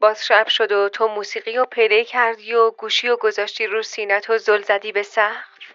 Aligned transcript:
باز 0.00 0.26
شب 0.26 0.48
شد 0.48 0.72
و 0.72 0.88
تو 0.88 1.08
موسیقی 1.08 1.58
و 1.58 1.64
پیدا 1.64 2.02
کردی 2.02 2.54
و 2.54 2.70
گوشی 2.70 3.08
و 3.08 3.16
گذاشتی 3.16 3.66
رو 3.66 3.82
سینت 3.82 4.30
و 4.30 4.38
زل 4.38 4.62
زدی 4.62 4.92
به 4.92 5.02
سقف؟ 5.02 5.74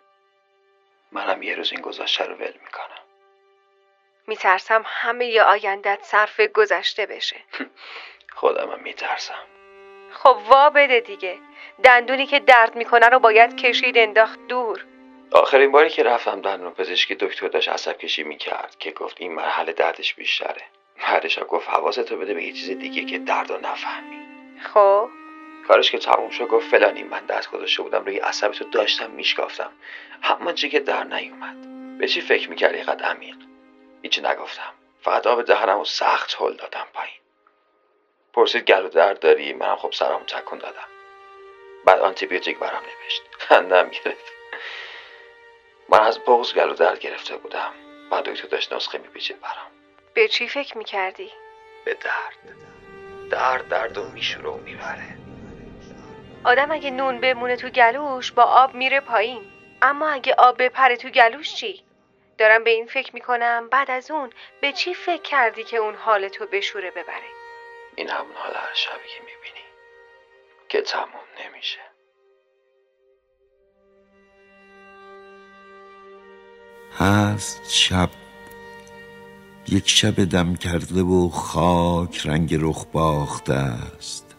منم 1.12 1.44
یه 1.44 1.56
روز 1.56 1.72
این 1.72 1.82
گذاشته 1.82 2.26
رو 2.26 2.36
ول 2.36 2.54
می‌کنم. 2.64 3.04
میترسم 4.28 4.84
همه 4.86 5.26
ی 5.26 5.40
آیندت 5.40 6.00
صرف 6.02 6.40
گذشته 6.40 7.06
بشه. 7.06 7.36
خودمم 8.36 8.80
میترسم. 8.80 9.44
خب 10.12 10.38
وا 10.50 10.70
بده 10.70 11.00
دیگه. 11.00 11.38
دندونی 11.84 12.26
که 12.26 12.40
درد 12.40 12.76
می‌کنه 12.76 13.10
رو 13.10 13.20
باید 13.20 13.58
کشید 13.58 13.98
انداخت 13.98 14.40
دور. 14.48 14.86
آخرین 15.32 15.72
باری 15.72 15.90
که 15.90 16.04
رفتم 16.04 16.42
دندون 16.42 16.74
پزشکی 16.74 17.16
دکتر 17.16 17.48
داشت 17.48 17.70
عصب 17.70 17.98
کشی 17.98 18.24
می‌کرد 18.24 18.76
که 18.80 18.92
گفت 18.92 19.16
این 19.20 19.34
مرحله 19.34 19.74
دردش 19.74 20.14
بیشتره. 20.14 20.62
بعدش 21.02 21.40
گفت 21.50 21.70
حواستو 21.70 22.18
بده 22.18 22.34
به 22.34 22.44
یه 22.44 22.52
چیز 22.52 22.70
دیگه 22.70 23.06
که 23.06 23.20
درد 23.20 23.52
و 23.52 23.58
نفهمی. 23.58 24.20
خب. 24.74 25.10
کارش 25.68 25.92
که 25.92 25.98
تموم 25.98 26.30
شد 26.30 26.48
گفت 26.48 26.68
فلانی 26.68 27.04
من 27.04 27.26
دست 27.26 27.52
گذاشته 27.52 27.84
بودم 27.84 28.06
روی 28.06 28.18
عصب 28.18 28.52
تو 28.52 28.64
داشتم 28.64 29.12
میشکافتم. 29.12 29.72
اما 30.24 30.54
چی 30.54 30.70
که 30.70 30.80
در 30.80 31.04
نیومد. 31.04 31.56
به 31.98 32.08
چی 32.08 32.22
فکر 32.22 32.50
می‌کردی 32.50 32.84
قد 32.84 33.04
عمیق؟ 33.04 33.36
هیچی 34.02 34.22
نگفتم. 34.22 34.74
فقط 35.02 35.28
آب 35.28 35.42
دهنم 35.42 35.80
و 35.80 35.86
سخت 35.86 36.36
هل 36.40 36.54
دادم 36.54 36.88
پایین. 36.94 37.20
پرسید 38.34 38.64
گلو 38.64 38.90
درد 38.90 39.20
داری؟ 39.20 39.54
منم 39.54 39.76
خب 39.76 39.92
سرم 39.92 40.24
تکون 40.24 40.60
دادم. 40.60 40.88
بعد 41.86 42.00
آنتیبیوتیک 42.00 42.60
برام 42.60 42.84
نوشت. 42.84 43.22
خندم 43.48 43.90
گرفت. 43.90 44.34
من 45.90 46.00
از 46.00 46.20
بغز 46.20 46.54
گلو 46.54 46.74
درد 46.74 47.00
گرفته 47.00 47.38
بودم. 47.38 47.74
بعد 48.12 48.24
دکتر 48.24 48.48
داشت 48.48 48.74
نسخه 48.74 48.98
میپیچید 48.98 49.40
برام. 49.42 49.75
به 50.16 50.28
چی 50.28 50.48
فکر 50.48 50.78
می‌کردی؟ 50.78 51.32
به 51.86 51.94
درد. 51.94 52.56
درد 53.32 53.68
درد 53.68 53.98
و 53.98 54.10
میشوره 54.10 54.50
و 54.50 54.58
می‌بره. 54.58 55.18
آدم 56.44 56.72
اگه 56.72 56.92
نون 56.92 57.20
بمونه 57.20 57.56
تو 57.56 57.70
گلوش 57.70 58.32
با 58.32 58.44
آب 58.44 58.74
میره 58.74 59.00
پایین. 59.00 59.42
اما 59.82 60.10
اگه 60.10 60.36
آب 60.38 60.64
بپره 60.64 60.98
تو 60.98 61.10
گلوش 61.10 61.56
چی؟ 61.56 61.84
دارم 62.38 62.64
به 62.64 62.70
این 62.70 62.88
فکر 62.88 63.14
می‌کنم. 63.14 63.70
بعد 63.70 63.92
از 63.92 64.12
اون 64.12 64.30
به 64.62 64.72
چی 64.72 64.94
فکر 64.94 65.22
کردی 65.22 65.64
که 65.64 65.78
اون 65.78 65.96
حال 65.96 66.28
تو 66.28 66.46
بشوره 66.46 66.92
ببره؟ 66.92 67.30
این 67.96 68.10
همون 68.10 68.36
حال 68.36 68.54
هر 68.54 68.74
شبی 68.74 69.08
که 69.08 69.20
می‌بینی 69.20 69.66
که 70.70 70.82
تموم 70.82 71.26
نمیشه. 71.46 71.80
هست 77.00 77.70
شب 77.72 78.10
یک 79.70 79.90
شب 79.90 80.24
دم 80.24 80.56
کرده 80.56 81.02
و 81.02 81.30
خاک 81.30 82.28
رنگ 82.28 82.58
رخ 82.60 82.86
باخته 82.92 83.54
است. 83.54 84.36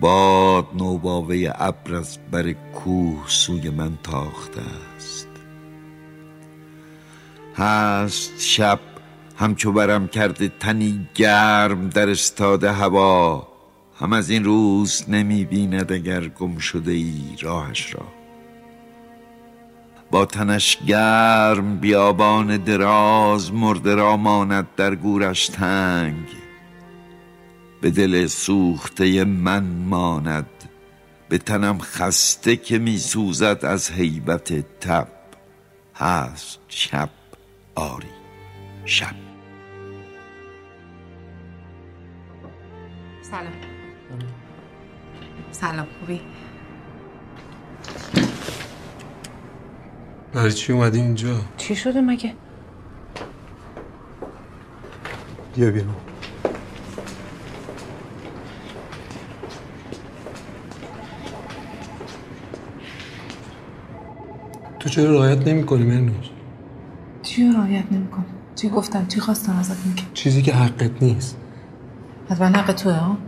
باد 0.00 0.66
نوباوه 0.74 1.52
ابر 1.54 1.94
از 1.94 2.18
بر 2.30 2.52
کوه 2.52 3.24
سوی 3.26 3.70
من 3.70 3.98
تاخته 4.02 4.60
است. 4.96 5.28
هست 7.56 8.40
شب 8.40 8.80
همچو 9.36 9.72
برم 9.72 10.08
کرده 10.08 10.52
تنی 10.60 11.08
گرم 11.14 11.88
در 11.88 12.10
استاد 12.10 12.64
هوا. 12.64 13.48
هم 14.00 14.12
از 14.12 14.30
این 14.30 14.44
روز 14.44 15.04
نمی 15.08 15.44
بیند 15.44 15.92
اگر 15.92 16.28
گم 16.28 16.58
شده 16.58 16.92
ای 16.92 17.14
راهش 17.40 17.94
را. 17.94 18.17
با 20.10 20.24
تنش 20.24 20.78
گرم 20.86 21.76
بیابان 21.76 22.56
دراز 22.56 23.52
مرده 23.52 23.94
را 23.94 24.16
ماند 24.16 24.66
در 24.76 24.94
گورش 24.94 25.46
تنگ. 25.46 26.28
به 27.80 27.90
دل 27.90 28.26
سوخته 28.26 29.24
من 29.24 29.64
ماند 29.64 30.46
به 31.28 31.38
تنم 31.38 31.78
خسته 31.78 32.56
که 32.56 32.78
می 32.78 32.98
سوزد 32.98 33.60
از 33.62 33.90
حیبت 33.90 34.80
تب. 34.80 35.08
هست 35.94 36.58
شب 36.68 37.10
آری 37.74 38.08
شب. 38.84 39.14
سلام. 43.22 43.52
سلام 45.50 45.86
خوبی؟ 46.00 46.20
برای 50.38 50.52
چی 50.52 50.72
اومدی 50.72 51.00
اینجا؟ 51.00 51.40
چی 51.56 51.76
شده 51.76 52.00
مگه؟ 52.00 52.34
بیا 55.56 55.70
بیرون. 55.70 55.94
تو 64.80 64.88
چرا 64.88 65.12
رعایت 65.12 65.48
نمی 65.48 65.66
کنی 65.66 65.84
مرنوز؟ 65.84 66.14
چی 67.22 67.52
رعایت 67.52 67.84
نمی‌کنم؟ 67.90 68.24
چی 68.54 68.68
گفتم؟ 68.68 69.06
چی 69.06 69.20
خواستم 69.20 69.56
ازت 69.56 69.86
میگه 69.86 70.02
چیزی 70.14 70.42
که 70.42 70.52
حقت 70.52 71.02
نیست. 71.02 71.36
من 72.40 72.54
حق 72.54 72.72
توه 72.72 72.92
ها؟ 72.92 73.18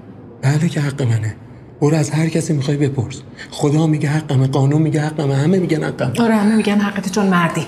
بله 0.42 0.68
که 0.68 0.80
حق 0.80 1.02
منه. 1.02 1.36
برو 1.80 1.96
از 1.96 2.10
هر 2.10 2.28
کسی 2.28 2.52
می‌خوای 2.52 2.76
بپرس. 2.76 3.22
خدا 3.50 3.86
میگه 3.86 4.08
حقمه 4.08 4.46
قانون 4.46 4.82
میگه 4.82 5.00
حقمه 5.00 5.34
همه 5.34 5.58
میگن 5.58 5.84
حقمه. 5.84 6.22
آره 6.22 6.34
همه 6.34 6.56
میگن 6.56 6.78
حقت 6.78 7.12
چون 7.12 7.26
مردی. 7.26 7.66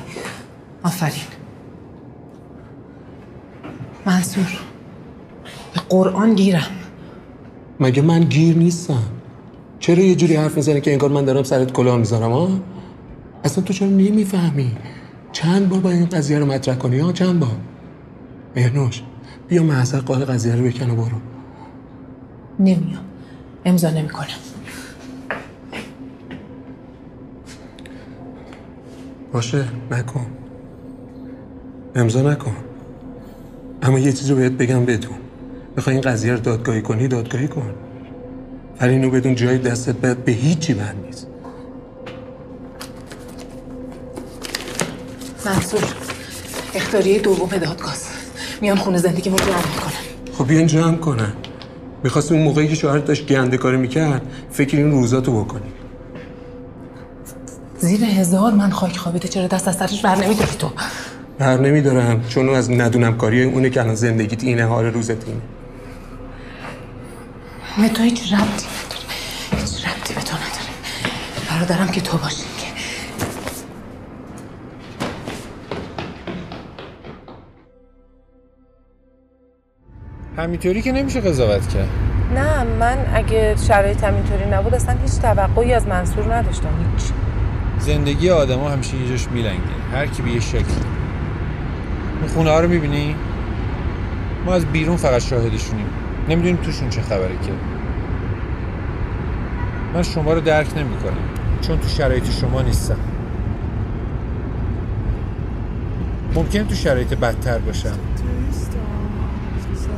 آفرین. 0.83 1.23
منصور 4.07 4.47
به 5.75 5.81
قرآن 5.89 6.35
گیرم. 6.35 6.71
مگه 7.81 8.03
من 8.03 8.21
گیر 8.21 8.57
نیستم؟ 8.57 9.03
چرا 9.79 10.03
یه 10.03 10.15
جوری 10.15 10.37
حرف 10.37 10.57
می‌زنی 10.57 10.81
که 10.81 10.93
انگار 10.93 11.11
من 11.11 11.25
دارم 11.25 11.43
سرت 11.43 11.73
کلاه 11.73 11.97
می‌ذارم 11.97 12.33
ها 12.33 12.49
اصلا 13.45 13.65
تو 13.65 13.73
چرا 13.73 13.89
نمی‌فهمی؟ 13.89 14.77
چند 15.33 15.69
بار 15.69 15.81
باید 15.81 15.99
این 15.99 16.09
قضیه 16.09 16.39
رو 16.39 16.47
مطرح 16.47 16.75
کنی 16.75 16.99
ها 16.99 17.13
چند 17.13 17.41
بار؟ 17.41 17.57
مهرنوش 18.57 19.03
بیا 19.49 19.63
محضر 19.63 20.01
قال 20.01 20.25
قضیه 20.25 20.55
رو 20.55 20.65
بکن 20.65 20.91
و 20.91 20.95
برو. 20.95 21.19
نمیام. 22.59 23.05
امضا 23.65 23.91
نمی‌کنم 23.91 24.27
باشه 29.33 29.65
نکن. 29.91 30.27
امضا 31.95 32.23
نکن. 32.23 32.57
اما 33.83 33.99
یه 33.99 34.13
چیزی 34.13 34.31
رو 34.31 34.37
بهت 34.37 34.53
بگم 34.53 34.85
بدون. 34.85 35.15
می‌خوای 35.77 35.97
این 35.97 36.05
قضیه 36.05 36.33
رو 36.33 36.39
دادگاهی 36.39 36.83
کنی 36.83 37.09
دادگاهی 37.09 37.49
کن. 37.49 37.75
ولی 38.81 38.93
اینو 38.93 39.11
بدون 39.11 39.35
جای 39.35 39.59
دستت 39.59 39.95
باید 39.95 40.25
به 40.25 40.33
هیچی 40.33 40.75
بند 40.75 41.05
نیست. 41.07 41.27
منصور 45.47 45.85
اختاریه 46.75 47.19
دوم 47.19 47.49
دادگاست 47.49 48.09
میان 48.61 48.77
خونه 48.77 48.99
زندگی 48.99 49.31
رو 49.31 49.37
جمع 49.37 49.57
می‌کنم 49.57 49.93
خب 50.39 50.47
بیان 50.47 50.67
جمع 50.67 50.97
کنن. 50.97 51.33
می‌خواست 52.05 52.33
اون 52.33 52.43
موقعی 52.43 52.69
که 52.69 52.75
شوهرت 52.75 53.05
داشت 53.05 53.27
گنده 53.27 53.57
کاری 53.57 53.77
می‌کرد 53.77 54.23
فکر 54.51 54.77
این 54.77 54.91
روزاتو 54.91 55.45
بکنی 55.45 55.73
زیر 57.79 58.05
هزار 58.05 58.53
من 58.53 58.71
خاک 58.71 58.97
خوابیده 58.97 59.29
چرا 59.29 59.47
دست 59.47 59.69
از 59.69 59.77
سرش 59.77 60.03
بر 60.03 60.17
نمیداری 60.17 60.51
تو؟ 60.59 60.71
بر 61.39 61.59
نمیدارم 61.61 62.25
چون 62.29 62.49
از 62.49 62.71
ندونم 62.71 63.17
کاری 63.17 63.43
اونه 63.43 63.71
که 63.71 63.81
الان 63.81 63.95
زندگیت 63.95 64.45
اینه 64.45 64.65
حال 64.65 64.85
روزت 64.85 65.29
اینه. 65.29 65.41
به 67.79 67.89
تو 67.95 68.03
هیچ 68.03 68.33
ربطی 68.33 68.67
نداره 68.67 69.61
هیچ 69.61 69.87
ربطی 69.87 70.15
به 70.15 70.21
تو 70.21 70.37
نداره. 70.37 70.73
برادرم 71.51 71.89
که 71.89 72.01
تو 72.01 72.19
باشی. 72.19 72.52
همینطوری 80.37 80.83
که 80.83 80.93
نمیشه 80.93 81.21
قضاوت 81.21 81.69
کرد. 81.69 81.89
نه 82.35 82.65
من 82.65 82.99
اگه 83.15 83.57
شرایط 83.69 84.05
اینطوری 84.05 84.51
نبود 84.51 84.75
اصلا 84.75 84.97
هیچ 85.03 85.13
توقعی 85.13 85.73
از 85.73 85.87
منصور 85.87 86.35
نداشتم 86.35 86.69
هیچ. 86.93 87.11
زندگی 87.79 88.31
آدما 88.31 88.71
همیشه 88.71 88.97
یه 88.97 89.09
جاش 89.09 89.29
میلنگه 89.29 89.61
هر 89.93 90.07
کی 90.07 90.23
به 90.23 90.31
یه 90.31 90.41
شکل 90.41 90.65
این 92.21 92.31
خونه 92.35 92.51
ها 92.51 92.61
رو 92.61 92.69
می‌بینی؟ 92.69 93.15
ما 94.47 94.55
از 94.55 94.67
بیرون 94.67 94.97
فقط 94.97 95.23
شاهدشونیم. 95.23 95.87
نمی‌دونیم 96.29 96.57
توشون 96.57 96.89
چه 96.89 97.03
خبره 97.03 97.29
که. 97.29 97.53
من 99.95 100.03
شما 100.03 100.33
رو 100.33 100.41
درک 100.41 100.77
نمی‌کنم 100.77 101.17
چون 101.61 101.79
تو 101.79 101.89
شرایط 101.89 102.31
شما 102.31 102.63
نیستم. 102.63 102.97
ممکن 106.35 106.65
تو 106.65 106.75
شرایط 106.75 107.15
بدتر 107.15 107.59
باشم. 107.59 107.99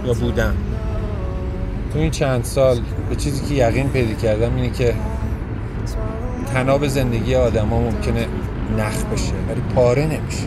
یا 0.06 0.12
بودم 0.12 0.54
تو 1.92 1.98
این 1.98 2.10
چند 2.10 2.44
سال 2.44 2.78
به 3.08 3.16
چیزی 3.16 3.46
که 3.46 3.54
یقین 3.54 3.88
پیدا 3.88 4.14
کردم 4.14 4.56
اینه 4.56 4.70
که 4.70 4.94
تناب 6.54 6.86
زندگی 6.86 7.34
آدم 7.34 7.68
ها 7.68 7.78
ممکنه 7.80 8.26
نخ 8.78 9.04
بشه 9.04 9.32
ولی 9.48 9.60
پاره 9.74 10.02
نمیشه. 10.02 10.46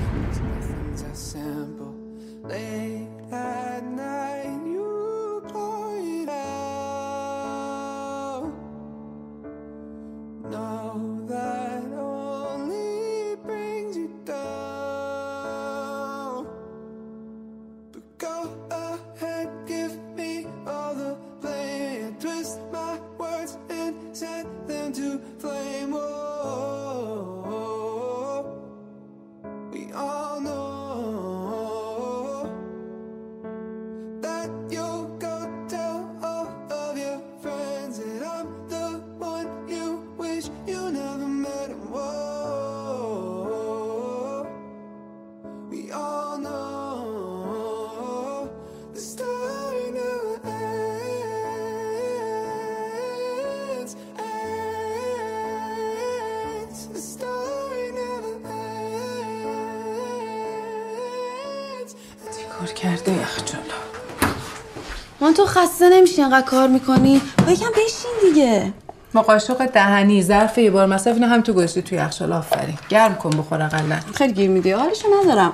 انقدر 66.28 66.46
کار 66.46 66.68
می‌کنی؟ 66.68 67.22
بگم 67.48 67.70
بشین 67.72 68.12
دیگه. 68.22 68.74
ما 69.14 69.22
قاشق 69.22 69.66
دهنی 69.66 70.24
ظرف 70.24 70.58
یه 70.58 70.72
بار 70.72 70.86
مصرف 70.86 71.16
اینو 71.16 71.28
هم 71.28 71.42
تو 71.42 71.54
گذاشتی 71.54 71.82
توی 71.82 71.98
یخچال 71.98 72.34
آفرین. 72.34 72.78
گرم 72.90 73.16
کن 73.16 73.30
بخور 73.30 73.62
اقلا. 73.62 74.00
خیلی 74.16 74.34
گیر 74.34 74.50
میدی. 74.50 74.72
حالشو 74.72 75.08
ندارم. 75.24 75.52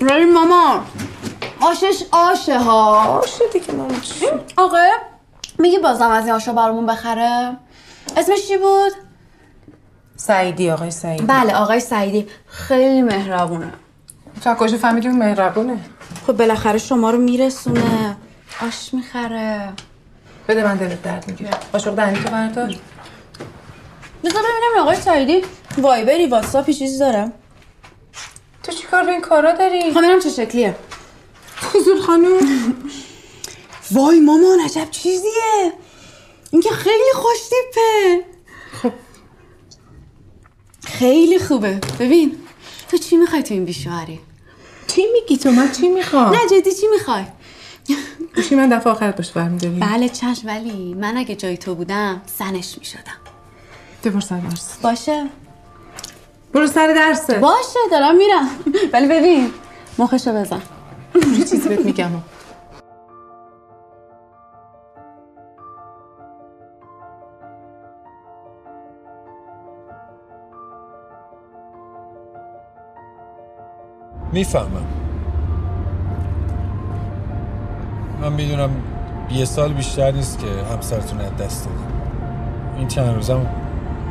ولی 0.00 0.24
ماما. 0.24 0.80
آشش 1.60 2.02
آشه 2.12 2.58
ها. 2.58 3.20
باشه 3.20 3.44
دیگه 3.52 3.72
ماما. 3.72 3.94
آقا 4.56 4.78
میگی 5.58 5.78
بازم 5.78 6.10
از 6.10 6.24
این 6.24 6.34
آشا 6.34 6.52
برامون 6.52 6.86
بخره؟ 6.86 7.56
اسمش 8.16 8.48
چی 8.48 8.56
بود؟ 8.56 8.92
سعیدی 10.16 10.70
آقای 10.70 10.90
سعیدی. 10.90 11.24
بله 11.24 11.54
آقای 11.54 11.80
سعیدی. 11.80 12.26
خیلی 12.46 13.02
مهربونه. 13.02 13.72
تو 14.44 14.54
کجا 14.54 14.76
فهمیدی 14.76 15.08
مهربونه؟ 15.08 15.78
خب 16.26 16.32
بالاخره 16.32 16.78
شما 16.78 17.10
رو 17.10 17.18
میرسونه. 17.18 18.16
آش 18.62 18.94
می‌خره. 18.94 19.72
بده 20.48 20.64
من 20.64 20.76
دلت 20.76 21.02
درد 21.02 21.24
می‌گیره 21.28 21.50
قاشق 21.72 21.94
دهنی 21.94 22.18
تو 22.18 22.30
بردار. 22.30 22.76
بذار 24.24 24.42
ببینم 24.42 24.82
آقای 24.82 24.96
سعیدی 24.96 25.42
وایبری 25.78 26.26
واتساپی 26.26 26.74
چیزی 26.74 26.98
داره 26.98 27.32
تو 28.62 28.72
چی 28.72 28.86
کار 28.86 29.04
به 29.04 29.10
این 29.10 29.20
کارا 29.20 29.52
داری؟ 29.52 29.92
خب 29.92 29.98
ببینم 29.98 30.20
چه 30.20 30.30
شکلیه. 30.30 30.76
فضول 31.72 32.00
خانوم 32.00 32.40
وای 33.90 34.20
مامان 34.20 34.60
عجب 34.64 34.90
چیزیه. 34.90 35.72
این 36.50 36.62
که 36.62 36.70
خیلی 36.70 37.12
خوش 37.14 37.38
تیپه. 37.38 38.24
خب. 38.82 38.92
خیلی 40.86 41.38
خوبه. 41.38 41.80
ببین 42.00 42.36
تو 42.90 42.98
چی 42.98 43.16
می‌خوای 43.16 43.42
تو 43.42 43.54
این 43.54 43.64
بیشوهری 43.64 44.20
چی 44.86 45.06
میگی 45.12 45.38
تو؟ 45.38 45.50
من 45.50 45.72
چی 45.72 45.88
می‌خوام؟ 45.88 46.34
نه 46.34 46.40
جدی 46.50 46.72
چی 46.72 46.86
می‌خوای؟ 46.88 47.24
گوشی 48.36 48.54
من 48.54 48.68
دفعه 48.68 48.92
آخرت 48.92 49.16
باشه 49.16 49.32
برمیداری 49.34 49.78
بله 49.80 50.08
چشم 50.08 50.46
ولی 50.46 50.94
من 50.94 51.16
اگه 51.16 51.36
جای 51.36 51.56
تو 51.56 51.74
بودم 51.74 52.22
زنش 52.38 52.78
می‌شدم. 52.78 53.02
برو 54.04 54.20
سر 54.20 54.40
درس. 54.40 54.76
باشه. 54.82 55.26
برو 56.52 56.66
سر 56.66 56.86
درسه 56.94 57.38
باشه 57.38 57.78
دارم 57.90 58.16
میرم. 58.16 58.48
ولی 58.92 59.08
ببین 59.08 59.50
مخشو 59.98 60.32
بزن. 60.32 60.62
چه 61.14 61.44
چیزی 61.44 61.68
بهت 61.68 61.80
میگم. 61.80 62.10
می‌فهمم. 74.32 74.99
من 78.20 78.32
می‌دونم 78.32 78.70
یه 79.30 79.44
سال 79.44 79.72
بیشتر 79.72 80.10
نیست 80.10 80.38
که 80.38 80.46
همسرتون 80.74 81.20
از 81.20 81.36
دست 81.36 81.64
دادیم 81.64 81.86
این 82.78 82.88
چند 82.88 83.14
روزم 83.14 83.46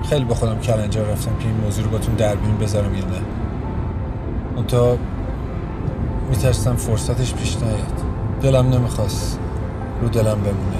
خیلی 0.10 0.26
با 0.26 0.36
خودم 0.36 0.60
کلنجار 0.60 1.06
رفتم 1.06 1.32
که 1.40 1.48
این 1.48 1.56
موضوع 1.56 1.86
رو 1.86 1.92
باتون 1.92 2.16
در 2.16 2.36
بین 2.36 2.58
بذارم 2.58 2.94
یا 2.94 3.06
نه. 3.06 3.22
اون 4.56 4.66
تا 4.66 4.98
میترسم 6.30 6.76
فرصتش 6.76 7.34
پیش 7.34 7.58
نیاد. 7.58 8.02
دلم 8.42 8.70
نمی‌خواست 8.70 9.40
رو 10.02 10.10
دلم 10.10 10.24
بمونه. 10.42 10.80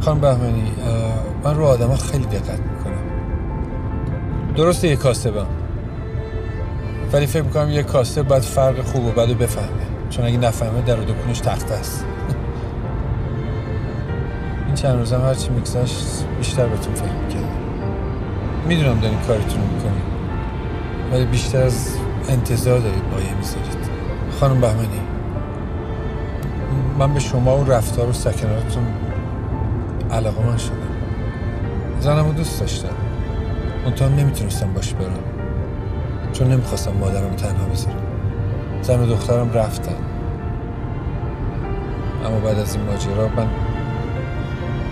خانم 0.00 0.20
بهمنی 0.20 0.72
من 1.44 1.54
رو 1.54 1.64
آدم 1.64 1.94
خیلی 1.94 2.24
دقت 2.24 2.60
می‌کنم. 2.60 2.94
درسته 4.56 4.88
یه 4.88 4.96
کاسبم. 4.96 5.46
ولی 7.12 7.26
فکر 7.26 7.42
می‌کنم 7.42 7.70
یه 7.70 7.82
کاسب 7.82 8.22
باید 8.22 8.42
فرق 8.42 8.82
خوب 8.82 9.04
و 9.04 9.10
بد 9.10 9.28
رو 9.28 9.34
بفهمه. 9.34 9.68
چون 10.10 10.24
اگه 10.24 10.38
نفهمه 10.38 10.80
در 10.80 10.96
دکونش 10.96 11.40
تخته 11.40 11.74
است. 11.74 12.04
این 14.66 14.74
چند 14.74 14.98
روزم 14.98 15.20
هرچی 15.20 15.48
میگذشت 15.48 16.24
بیشتر 16.38 16.66
بهتون 16.66 16.94
فکر 16.94 17.12
می‌کردم. 17.26 17.48
می‌دونم 18.66 19.00
دارین 19.00 19.18
کارتون 19.18 19.60
رو 19.60 19.66
می‌کنین. 19.74 20.02
ولی 21.12 21.24
بیشتر 21.24 21.62
از 21.62 21.96
انتظار 22.28 22.78
دارید 22.78 23.02
مایه 23.12 23.34
می‌ذارید. 23.34 23.88
خانم 24.40 24.60
بهمنی 24.60 25.00
من 26.98 27.14
به 27.14 27.20
شما 27.20 27.58
و 27.58 27.64
رفتار 27.64 28.08
و 28.08 28.12
سکناتتون 28.12 28.86
علاقه 30.10 30.46
من 30.46 30.56
شدم. 30.56 30.72
زنم 32.00 32.26
رو 32.26 32.32
دوست 32.32 32.60
داشتم. 32.60 32.88
منتها 33.84 34.08
نمی‌تونستم 34.08 34.72
باش 34.74 34.94
برم. 34.94 35.27
چون 36.38 36.48
نمی‌خواستم 36.48 36.92
مادرم 37.00 37.30
تنها 37.30 37.64
بذارم. 37.72 37.96
زن 38.82 39.00
و 39.00 39.06
دخترم 39.06 39.52
رفتن. 39.52 39.94
اما 42.26 42.40
بعد 42.40 42.58
از 42.58 42.76
این 42.76 42.84
ماجرا 42.84 43.28
من 43.36 43.46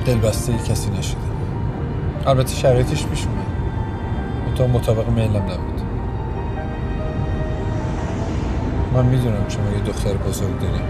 دلبسته 0.07 0.53
کسی 0.53 0.91
نشدم. 0.91 1.21
البته 2.27 2.55
شرایطش 2.55 3.07
پیش 3.07 3.27
اومد. 3.27 3.47
منتها 4.49 4.67
مطابق 4.67 5.09
میلم 5.09 5.37
نبود. 5.37 5.81
من 8.95 9.07
می‌دونم 9.07 9.49
شما 9.49 9.71
یه 9.71 9.83
دختر 9.87 10.13
بزرگ 10.13 10.61
داریم 10.61 10.87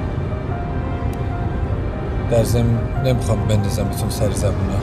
در 2.31 2.45
ضمن 2.45 2.79
نمی‌خوام 3.05 3.39
بندازم 3.49 3.85
بهتون 3.85 4.11
سر 4.11 4.31
زبونا 4.31 4.79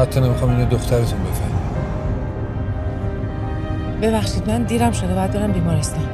حتی 0.00 0.20
نمی‌خوام 0.20 0.50
اینو 0.50 0.68
دخترتون 0.68 1.18
بفهم 1.18 1.73
ببخشید 4.02 4.50
من 4.50 4.62
دیرم 4.62 4.92
شده 4.92 5.14
باید 5.14 5.32
برم 5.32 5.52
بیمارستان. 5.52 6.04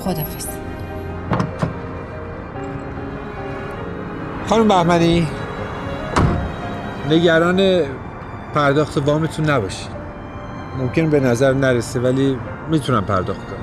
خدافز 0.00 0.46
خانم 4.46 4.68
بهمنی 4.68 5.26
نگران 7.10 7.82
پرداخت 8.54 8.98
وامتون 8.98 9.50
نباشید 9.50 9.88
ممکن 10.78 11.10
به 11.10 11.20
نظر 11.20 11.52
نرسه 11.52 12.00
ولی 12.00 12.38
می‌تونم 12.70 13.04
پرداخت 13.04 13.40
کنم. 13.40 13.56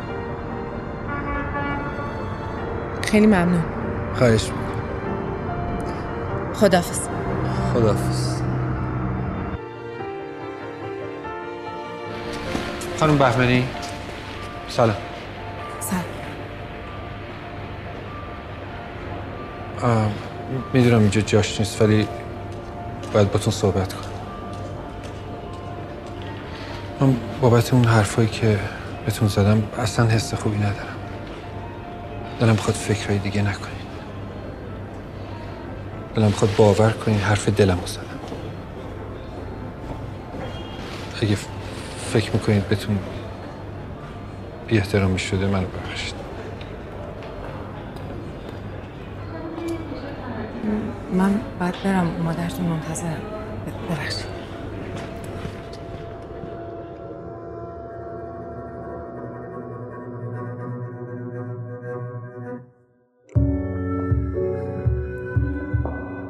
خیلی 3.01 3.27
ممنون. 3.27 3.63
خواهش 4.15 4.49
خدافز 6.59 6.99
خداحافظ. 7.73 8.41
خانم 12.99 13.17
بهمنی 13.17 13.67
سلام. 14.67 14.95
سلام. 15.79 16.03
می‌دونم 20.73 20.99
اینجا 20.99 21.21
جاش 21.21 21.59
نیست 21.59 21.81
ولی 21.81 22.07
باید 23.13 23.31
باتون 23.31 23.53
صحبت 23.53 23.93
کنم. 23.93 24.03
من 27.01 27.15
بابت 27.41 27.73
اون 27.73 27.85
حرفایی 27.85 28.27
که 28.27 28.59
بهتون 29.05 29.27
زدم 29.27 29.63
اصلا 29.77 30.05
حس 30.05 30.33
خوبی 30.33 30.57
ندارم. 30.57 30.95
دلم 32.39 32.55
خود 32.55 32.75
فکرهای 32.75 33.19
دیگه 33.19 33.41
نکنید 33.41 33.78
دلم 36.15 36.31
خود 36.31 36.55
باور 36.55 36.91
کنید 36.91 37.21
حرف 37.21 37.49
دلم 37.49 37.79
زدم. 37.85 38.03
اگه 41.21 41.37
فکر 42.13 42.31
می‌کنید 42.31 42.67
بهتون 42.69 42.99
بی 44.67 44.77
احترامی 44.77 45.19
شده 45.19 45.47
منو 45.47 45.67
ببخشید. 45.67 46.13
من 51.13 51.41
باید 51.59 51.75
برم 51.83 52.07
مادرتون 52.23 52.65
منتظرم. 52.65 53.21
ببخشید. 53.89 54.38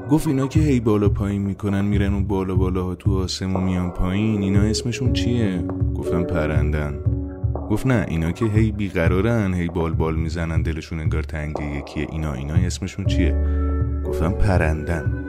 گفت 0.10 0.28
اینا 0.28 0.48
که 0.48 0.60
هی 0.60 0.80
بالا 0.80 1.10
پایین 1.10 1.42
می‌کنن 1.42 1.86
میرن 1.86 2.14
اون 2.14 2.28
بالا 2.28 2.56
بالاها 2.56 2.96
تو 2.96 3.18
آسمون 3.18 3.64
میان 3.64 3.92
پایین. 3.92 4.42
اینا 4.42 4.62
اسمشون 4.62 5.14
چیه؟ 5.14 5.64
گفتم 5.96 6.24
پرندن. 6.24 7.00
گفت 7.70 7.88
نه 7.88 8.06
اینا 8.08 8.32
که 8.32 8.46
هی 8.46 8.72
بیقرارن 8.72 9.54
هی 9.54 9.68
بال 9.68 9.94
بال 9.94 10.16
می‌زنن 10.16 10.62
دلشون 10.62 11.00
انگار 11.00 11.24
تنگ 11.24 11.56
یکیه. 11.78 12.08
اینا 12.12 12.34
اینا 12.34 12.54
اسمشون 12.54 13.06
چیه؟ 13.06 13.36
گفتم 14.06 14.32
پرندن. 14.32 15.26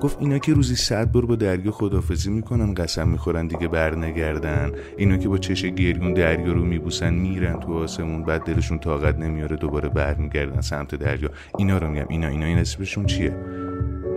گفت 0.00 0.16
اینا 0.20 0.38
که 0.38 0.54
روزی 0.54 0.74
صد 0.76 1.12
بار 1.12 1.26
با 1.26 1.36
دریا 1.36 1.70
خدافزی 1.70 2.30
می‌کنن 2.30 2.74
قسم 2.74 3.08
می‌خورن 3.08 3.46
دیگه 3.46 3.68
برنگردن. 3.68 4.72
اینا 4.96 5.16
که 5.16 5.28
با 5.28 5.38
چش 5.38 5.64
گریون 5.64 6.14
دریا 6.14 6.52
رو 6.52 6.64
میبوسن 6.64 7.14
میرن 7.14 7.60
تو 7.60 7.74
آسمون 7.74 8.22
بعد 8.22 8.42
دلشون 8.42 8.78
طاقت 8.78 9.18
نمیاره 9.18 9.56
دوباره 9.56 9.88
برمیگردن 9.88 10.60
سمت 10.60 10.94
دریا. 10.94 11.30
اینا 11.58 11.78
رو 11.78 11.90
میگم. 11.90 12.06
اینا 12.08 12.28
اینا 12.28 12.46
این 12.46 12.58
اسمشون 12.58 13.06
چیه؟ 13.06 13.36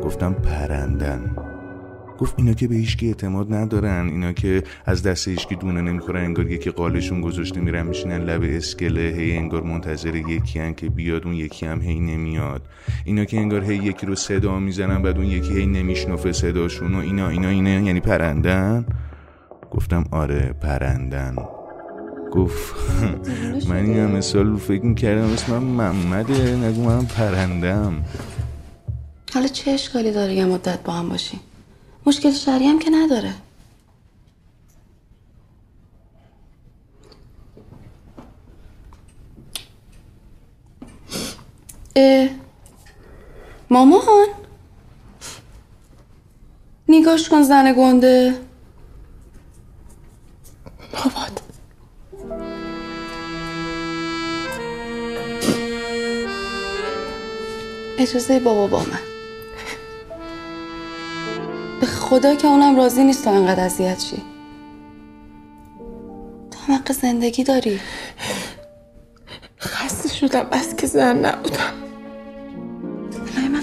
گفتم 0.03 0.33
پرندن. 0.33 1.35
گفت 2.19 2.33
اینا 2.37 2.53
که 2.53 2.67
به 2.67 2.75
هیچکی 2.75 3.07
اعتماد 3.07 3.53
ندارن 3.53 4.07
اینا 4.07 4.33
که 4.33 4.63
از 4.85 5.03
دست 5.03 5.27
هیچکی 5.27 5.55
دونه 5.55 5.81
نمی‌خورن 5.81 6.23
انگار 6.23 6.51
یکی 6.51 6.69
قالشون 6.69 7.21
گذاشته 7.21 7.61
میرن 7.61 7.87
میشینن 7.87 8.17
لب 8.17 8.41
اسکله 8.43 9.13
هی 9.17 9.37
انگار 9.37 9.61
منتظر 9.61 10.15
یکی 10.15 10.59
هن 10.59 10.73
که 10.73 10.89
بیاد 10.89 11.25
اون 11.25 11.33
یکی 11.33 11.65
هم 11.65 11.81
هی 11.81 11.99
نمیاد. 11.99 12.61
اینا 13.05 13.25
که 13.25 13.37
انگار 13.37 13.63
هی 13.63 13.75
یکی 13.75 14.05
رو 14.05 14.15
صدا 14.15 14.59
می‌زنن 14.59 15.01
بعد 15.01 15.17
اون 15.17 15.25
یکی 15.25 15.53
هی 15.53 15.65
نمیشنفه 15.65 16.31
صداشون 16.31 16.95
و 16.95 16.97
اینا 16.97 17.29
اینا 17.29 17.47
اینا 17.47 17.69
یعنی 17.69 17.99
پرندن؟ 17.99 18.85
گفتم 19.71 20.03
آره 20.11 20.55
پرندن. 20.61 21.35
گفت 22.31 22.75
من 23.69 23.75
این 23.75 23.97
همه 23.97 24.21
سال 24.21 24.55
فکر 24.55 24.85
می‌کردم 24.85 25.33
اسمم 25.33 25.63
محمده 25.63 26.55
نگو 26.55 26.83
من 26.83 27.05
پرندم. 27.05 27.93
حالا 29.33 29.47
چه 29.47 29.71
اشکالی 29.71 30.11
داره 30.11 30.33
یه 30.33 30.45
مدت 30.45 30.83
با 30.83 30.93
هم 30.93 31.09
باشیم 31.09 31.39
مشکل 32.05 32.31
شرعی 32.31 32.67
هم 32.67 32.79
که 32.79 32.89
نداره. 32.89 33.33
اه 41.95 42.29
مامان؟ 43.69 44.27
نگاش 46.89 47.29
کن 47.29 47.43
زن 47.43 47.73
گنده. 47.73 48.39
بابات. 50.93 51.41
اجازه 57.97 58.39
بابا 58.39 58.67
با 58.67 58.79
من. 58.79 59.10
به 61.81 61.87
خدا 61.87 62.35
که 62.35 62.47
اونم 62.47 62.75
راضی 62.75 63.03
نیست 63.03 63.25
تا 63.25 63.31
انقدر 63.31 63.63
اذیت 63.63 63.99
شی. 63.99 64.23
تو 66.51 66.59
هم 66.67 66.73
حق 66.73 66.91
زندگی 66.91 67.43
داری. 67.43 67.79
خسته 69.59 70.09
شدم 70.09 70.43
بس 70.43 70.75
که 70.75 70.87
زن 70.87 71.25
نبودم. 71.25 71.73
من 73.35 73.51
بمیرم. 73.51 73.61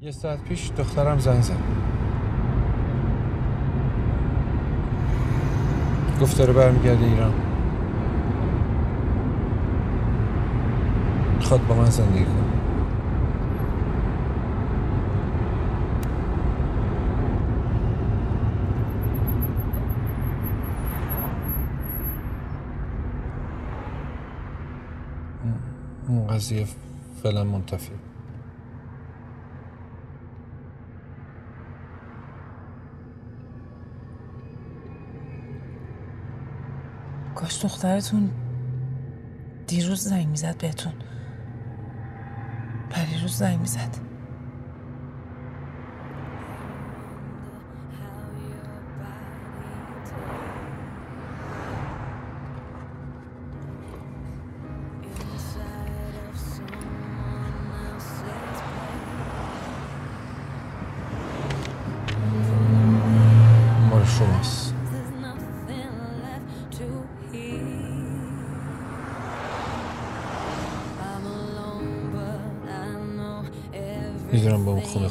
یه 0.00 0.10
ساعت 0.10 0.44
پیش 0.44 0.70
دخترم 0.78 1.18
زنگ 1.18 1.42
زد. 1.42 1.58
گفت 6.22 6.38
داره 6.38 6.52
برمیگرده 6.52 7.04
ایران. 7.04 7.34
می‌خواد 11.38 11.66
با 11.66 11.74
من 11.74 11.90
زندگی 11.90 12.24
کنه. 12.26 12.44
اون- 26.08 26.26
قضیه 26.28 26.68
فعلا 27.22 27.44
منتفی 27.44 27.92
کاش 37.34 37.53
دخترتون 37.64 38.30
دیروز 39.66 40.00
زنگ 40.00 40.28
می‌زد 40.28 40.58
بهتون. 40.58 40.92
پریروز 42.90 43.36
زنگ 43.36 43.60
می‌زد. 43.60 43.96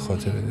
خاطره 0.03 0.42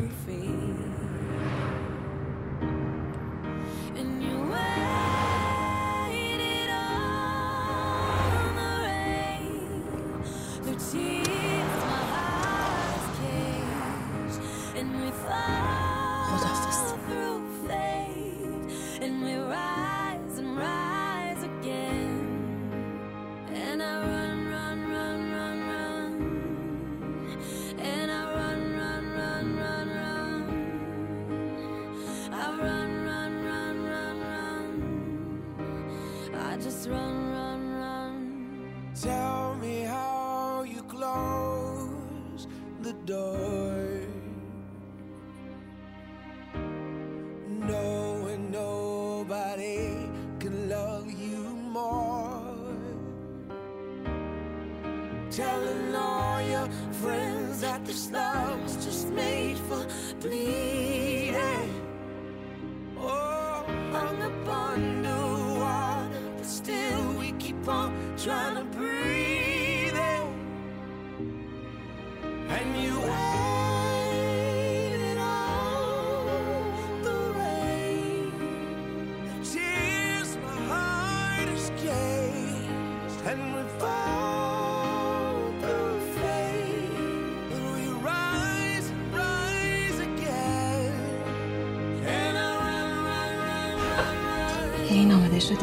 Friends 57.03 57.59
that 57.59 57.85
this 57.85 58.11
love's 58.11 58.75
just 58.85 59.09
made 59.09 59.57
for 59.67 59.85
bleeding. 60.21 60.92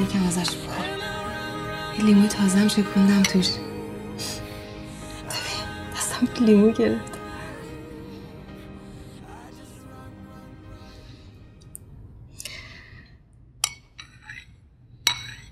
یکم 0.01 0.27
ازش 0.27 0.57
بخور. 0.57 0.87
یه 1.99 2.05
لیموی 2.05 2.29
تازم 2.29 2.69
شکوندم 2.69 3.23
توش. 3.23 3.51
ببین 5.19 5.93
دستم 5.95 6.45
لیمو 6.45 6.73
گرفت. 6.73 7.19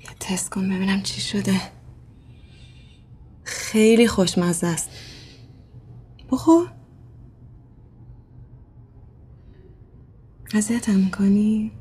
یه 0.00 0.10
تست 0.20 0.50
کن 0.50 0.68
ببینم 0.68 1.02
چی 1.02 1.20
شده. 1.20 1.60
خیلی 3.44 4.08
خوشمزه 4.08 4.66
است. 4.66 4.90
بخور. 6.30 6.72
اذیتم 10.54 10.94
می‌کنی؟ 10.94 11.72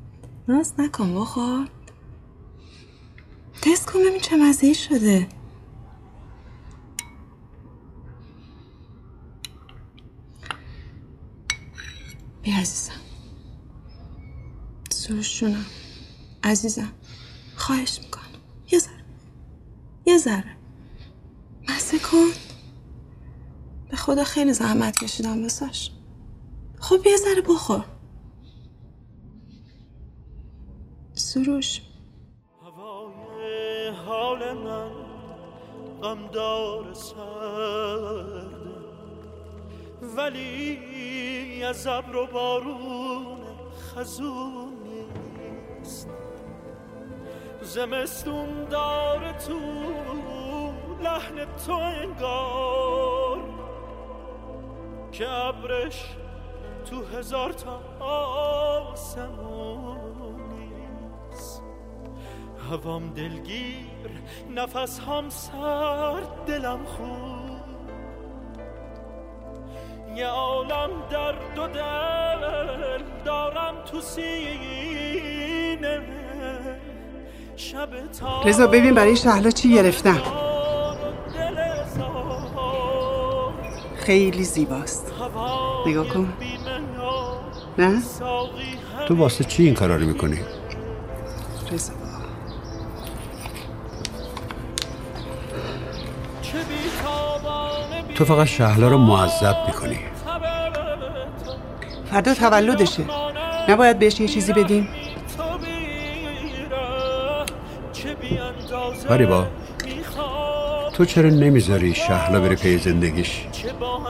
ناز 0.48 0.74
نکن 0.78 1.14
بخور. 1.14 1.68
تست 3.62 3.86
کن 3.90 3.98
ببین 3.98 4.20
چه 4.20 4.36
مزه 4.36 4.72
شده. 4.72 5.28
بیا 12.42 12.56
عزیزم. 12.56 12.92
سروشونم. 14.90 15.66
عزیزم. 16.44 16.92
خواهش 17.56 18.00
می‌کنم. 18.02 18.24
یه 18.72 18.78
ذره. 18.78 19.04
یه 20.06 20.18
ذره. 20.18 20.56
مزه 21.68 21.98
کن. 21.98 22.26
به 23.90 23.96
خدا 23.96 24.24
خیلی 24.24 24.52
زحمت 24.52 24.98
کشیدم 24.98 25.42
بساش 25.42 25.90
خب 26.80 27.06
یه 27.06 27.16
ذره 27.16 27.40
بخور. 27.40 27.84
سروش. 31.14 31.80
حال 34.08 34.52
من 34.52 34.90
غمدار 36.02 36.94
سرده. 36.94 38.48
ولی 40.16 41.64
از 41.64 41.86
ابر 41.86 42.16
و 42.16 42.26
بارون 42.26 43.38
خزون 43.94 44.72
نیست. 45.78 46.08
زمستون 47.62 48.64
داره 48.64 49.32
تو 49.32 49.58
لحن 51.02 51.56
تو 51.66 51.72
انگار. 51.72 53.38
که 55.12 55.28
ابرش 55.28 56.16
تو 56.90 57.04
هزار 57.16 57.52
تا 57.52 57.80
آسمون 58.84 60.00
نیست. 60.50 61.62
هوام 62.70 63.10
دلگیر 63.10 63.97
نفس 64.56 65.00
هم 65.00 65.28
سرد 65.28 66.44
دلم 66.46 66.84
خوب 66.84 67.38
یه 70.16 70.26
عالم 70.26 70.90
درد 71.10 71.58
و 71.58 71.66
دل 71.66 73.04
دارم 73.24 73.74
تو 73.90 74.00
سینه. 74.00 74.28
شب 77.56 77.88
تا 78.20 78.42
رضا 78.42 78.66
ببین 78.66 78.94
برای 78.94 79.16
شهلا 79.16 79.50
چی 79.50 79.74
گرفتم. 79.74 80.22
خیلی 83.96 84.44
زیباست. 84.44 85.12
نگاه 85.86 86.08
کن. 86.08 86.32
نه؟ 87.78 88.02
تو 89.08 89.16
واسه 89.16 89.44
چی 89.44 89.64
این 89.64 89.74
کارا 89.74 89.96
رو 89.96 90.06
می‌کنی؟ 90.06 90.38
رضا. 91.72 91.92
تو 98.18 98.24
فقط 98.24 98.46
شهلا 98.46 98.88
رو 98.88 98.98
معذب 98.98 99.56
می‌کنی. 99.66 99.98
فردا 102.10 102.34
تولدشه. 102.34 103.04
نباید 103.68 103.98
بهش 103.98 104.20
یه 104.20 104.28
چیزی 104.28 104.52
بدیم. 104.52 104.88
فریبا 109.08 109.46
تو 110.92 111.04
چرا 111.04 111.30
نمی‌ذاری 111.30 111.94
شهلا 111.94 112.40
بره 112.40 112.56
پی 112.56 112.78
زندگیش؟ 112.78 113.44
با 113.80 114.00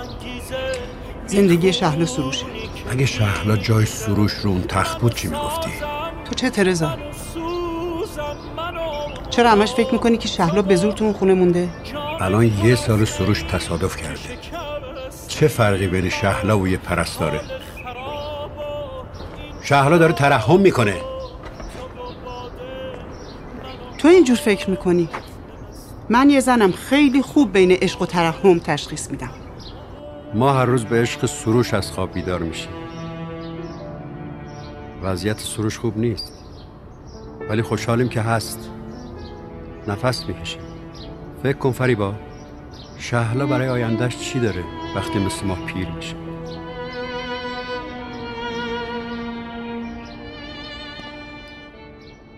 زندگی 1.26 1.72
شهلا 1.72 2.06
سروشه. 2.06 2.46
اگه 2.90 3.06
شهلا 3.06 3.56
جای 3.56 3.86
سروش 3.86 4.32
رو 4.32 4.50
اون 4.50 4.62
تخت 4.62 5.00
بود 5.00 5.14
چی 5.14 5.28
می‌گفتی؟ 5.28 5.70
تو 6.24 6.34
چه 6.34 6.50
ترزا؟ 6.50 6.96
چرا 9.30 9.50
همش 9.50 9.72
فکر 9.72 9.92
می‌کنی 9.92 10.16
که 10.16 10.28
شهلا 10.28 10.62
به 10.62 10.76
زور 10.76 10.92
تو 10.92 11.04
اون 11.04 11.12
خونه 11.12 11.34
مونده؟ 11.34 11.68
الان 12.20 12.44
یه 12.44 12.74
سال 12.74 13.04
سروش 13.04 13.42
تصادف 13.42 13.96
کرده. 13.96 14.38
چه 15.28 15.48
فرقی 15.48 15.86
بین 15.86 16.08
شهلا 16.08 16.58
و 16.58 16.68
یه 16.68 16.76
پرستاره؟ 16.76 17.40
شهلا 19.62 19.98
داره 19.98 20.12
ترحم 20.12 20.60
می‌کنه. 20.60 20.94
تو 23.98 24.08
اینجور 24.08 24.36
فکر 24.36 24.70
می‌کنی؟ 24.70 25.08
من 26.08 26.30
یه 26.30 26.40
زنم 26.40 26.72
خیلی 26.72 27.22
خوب 27.22 27.52
بین 27.52 27.72
عشق 27.72 28.02
و 28.02 28.06
ترحم 28.06 28.58
تشخیص 28.58 29.10
میدم. 29.10 29.30
ما 30.34 30.52
هر 30.52 30.64
روز 30.64 30.84
به 30.84 31.00
عشق 31.00 31.26
سروش 31.26 31.74
از 31.74 31.92
خواب 31.92 32.12
بیدار 32.12 32.40
میشیم. 32.40 32.72
وضعیت 35.02 35.38
سروش 35.38 35.78
خوب 35.78 35.98
نیست. 35.98 36.32
ولی 37.48 37.62
خوشحالیم 37.62 38.08
که 38.08 38.20
هست. 38.20 38.70
نفس 39.88 40.26
می‌کشیم. 40.26 40.67
فکر 41.42 41.58
کن 41.58 41.72
فریبا 41.72 42.14
شهلا 42.98 43.46
برای 43.46 43.68
آیندهش 43.68 44.16
چی 44.16 44.40
داره 44.40 44.64
وقتی 44.96 45.18
مثل 45.18 45.46
ما 45.46 45.54
پیر 45.54 45.88
میشه؟ 45.88 46.14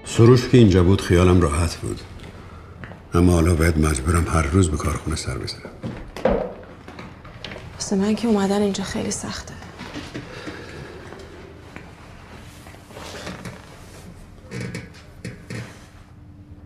سروش 0.04 0.48
که 0.48 0.58
اینجا 0.58 0.82
بود 0.82 1.00
خیالم 1.00 1.40
راحت 1.40 1.76
بود. 1.76 2.00
اما 3.14 3.32
حالا 3.32 3.54
باید 3.54 3.78
مجبورم 3.78 4.26
هر 4.28 4.42
روز 4.42 4.70
به 4.70 4.76
کارخونه 4.76 5.16
سر 5.16 5.38
بزنم. 5.38 5.70
واسه 7.74 7.96
من 7.96 8.14
که 8.14 8.28
اومدن 8.28 8.62
اینجا 8.62 8.84
خیلی 8.84 9.10
سخته. 9.10 9.54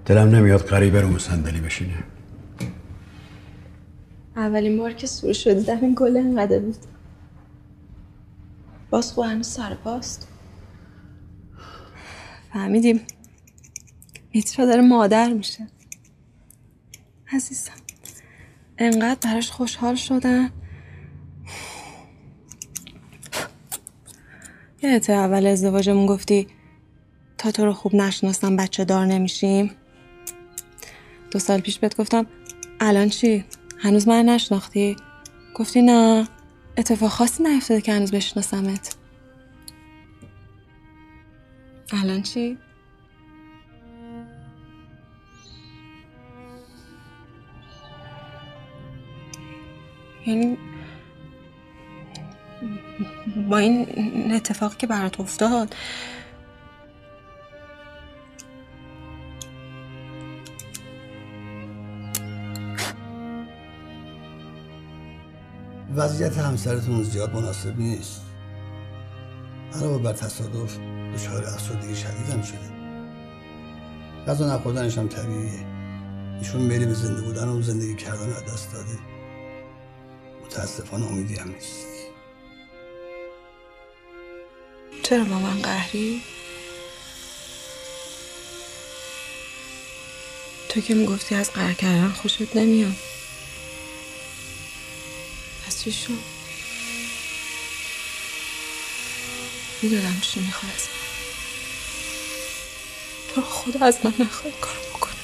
دلم 0.07 0.29
نمیاد 0.29 0.67
غریبه 0.67 1.01
رو 1.01 1.19
صندلی 1.19 1.61
بشینه. 1.61 2.14
اولین 4.37 4.79
بار 4.79 4.93
که 4.93 5.07
سور 5.07 5.33
شدیدم 5.33 5.79
این 5.81 5.95
گل 5.97 6.17
انقدر 6.17 6.59
بود. 6.59 6.77
باز 8.91 9.13
خب 9.13 9.23
هنوز 9.23 9.47
سر 9.47 9.75
پاست. 9.75 10.29
فهمیدیم 12.53 13.01
میترا 14.35 14.67
داره 14.67 14.83
مادر 14.83 15.33
میشه. 15.33 15.67
عزیزم 17.33 17.73
انقدر 18.79 19.31
براش 19.31 19.51
خوشحال 19.51 19.95
شدم. 19.95 20.51
یادت 24.83 25.11
اول 25.11 25.47
ازدواجمون 25.47 26.07
گفتی 26.07 26.49
تا 27.39 27.51
تو 27.51 27.65
رو 27.65 27.73
خوب 27.73 27.95
نشناسم 27.95 28.57
بچه 28.57 28.85
دار 28.85 29.07
نمیشیم. 29.07 29.71
دو 31.31 31.39
سال 31.39 31.61
پیش 31.61 31.79
بهت 31.79 31.97
گفتم 31.97 32.27
الان 32.81 33.09
چی؟ 33.09 33.45
هنوز 33.79 34.09
من 34.09 34.25
نشناختی؟ 34.25 34.97
گفتی 35.55 35.83
نه 35.83 36.29
اتفاق 36.77 37.11
خاصی 37.11 37.43
نیفتاده 37.43 37.81
که 37.81 37.93
هنوز 37.93 38.11
بشناسمت 38.13 38.97
الان 41.93 42.23
چی؟ 42.23 42.59
یعنی 50.27 50.59
با 53.51 53.59
این 53.59 54.33
اتفاقی 54.35 54.77
که 54.79 54.87
برات 54.87 55.21
افتاد 55.21 55.77
وضعیت 65.97 66.39
همسرتون 66.39 67.03
زیاد 67.03 67.35
مناسب 67.35 67.79
نیست. 67.79 68.21
علاوه 69.75 70.03
بر 70.03 70.13
تصادف 70.13 70.79
دچار 71.15 71.45
افسردگی 71.45 71.97
شدیدم 71.97 72.43
شده. 72.43 72.75
غذا 74.27 74.55
نخوردنش 74.55 74.99
هم 74.99 75.09
طبیعیه. 75.09 75.67
ایشون 76.39 76.61
میلی 76.63 76.87
به 76.87 76.95
زنده 76.95 77.23
بودن 77.23 77.49
و 77.49 77.63
زندگی 77.63 77.95
کردن 77.97 78.33
از 78.33 78.45
دست 78.45 78.73
داده. 78.73 78.99
متاسفانه 80.45 81.07
امیدی 81.07 81.35
هم 81.35 81.49
نیست. 81.49 81.87
چرا 85.03 85.25
با 85.25 85.39
من 85.39 85.63
قهری؟ 85.63 86.23
تو 90.69 90.81
که 90.81 90.95
می‌گفتی 90.95 91.35
از 91.35 91.51
قرار 91.51 91.73
کردن 91.73 92.09
خوشت 92.09 92.57
نمیاد. 92.57 93.14
چی 95.85 95.93
شد 95.93 96.19
می‌دونم 99.83 100.21
چی 100.21 100.41
می‌خوای 100.41 100.73
از 100.73 100.81
من. 100.81 100.95
تو 103.35 103.43
خدا 103.43 103.87
از 103.87 103.99
من 104.05 104.15
نخواه 104.19 104.45
این 104.45 104.55
کارو 104.61 104.81
بکنم 104.81 105.15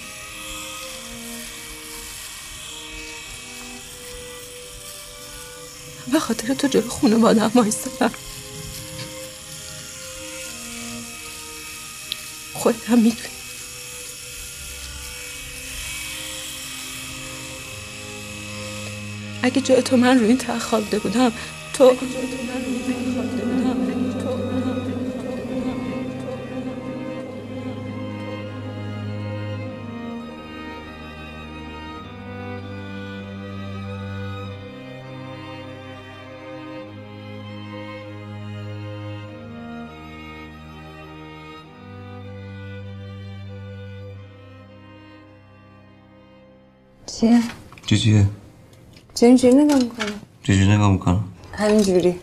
به 6.13 6.19
خاطر 6.21 6.55
تو 6.55 6.69
جلو 6.69 6.89
خونه 6.89 7.41
هم 7.41 7.53
وایستادم 7.55 8.15
خودت 12.55 12.89
هم 12.91 12.99
می‌دونی 12.99 13.40
اگه 19.51 19.61
جای 19.61 19.83
تو 19.83 19.97
من 19.97 20.19
روی 20.19 20.29
این 20.29 20.39
تخت 20.39 20.59
خوابیده 20.59 20.99
بودم 20.99 21.33
تو 21.73 21.93
چیه؟ 47.07 47.43
چی 47.87 47.99
چیه؟ 47.99 48.27
چرا 49.21 49.27
اینجوری 49.27 49.55
نگاه 49.55 49.79
می‌کنی؟ 49.79 50.13
چجوری 50.43 50.69
نگاه 50.69 50.91
می‌کنم؟ 50.91 51.25
همینجوری 51.53 52.21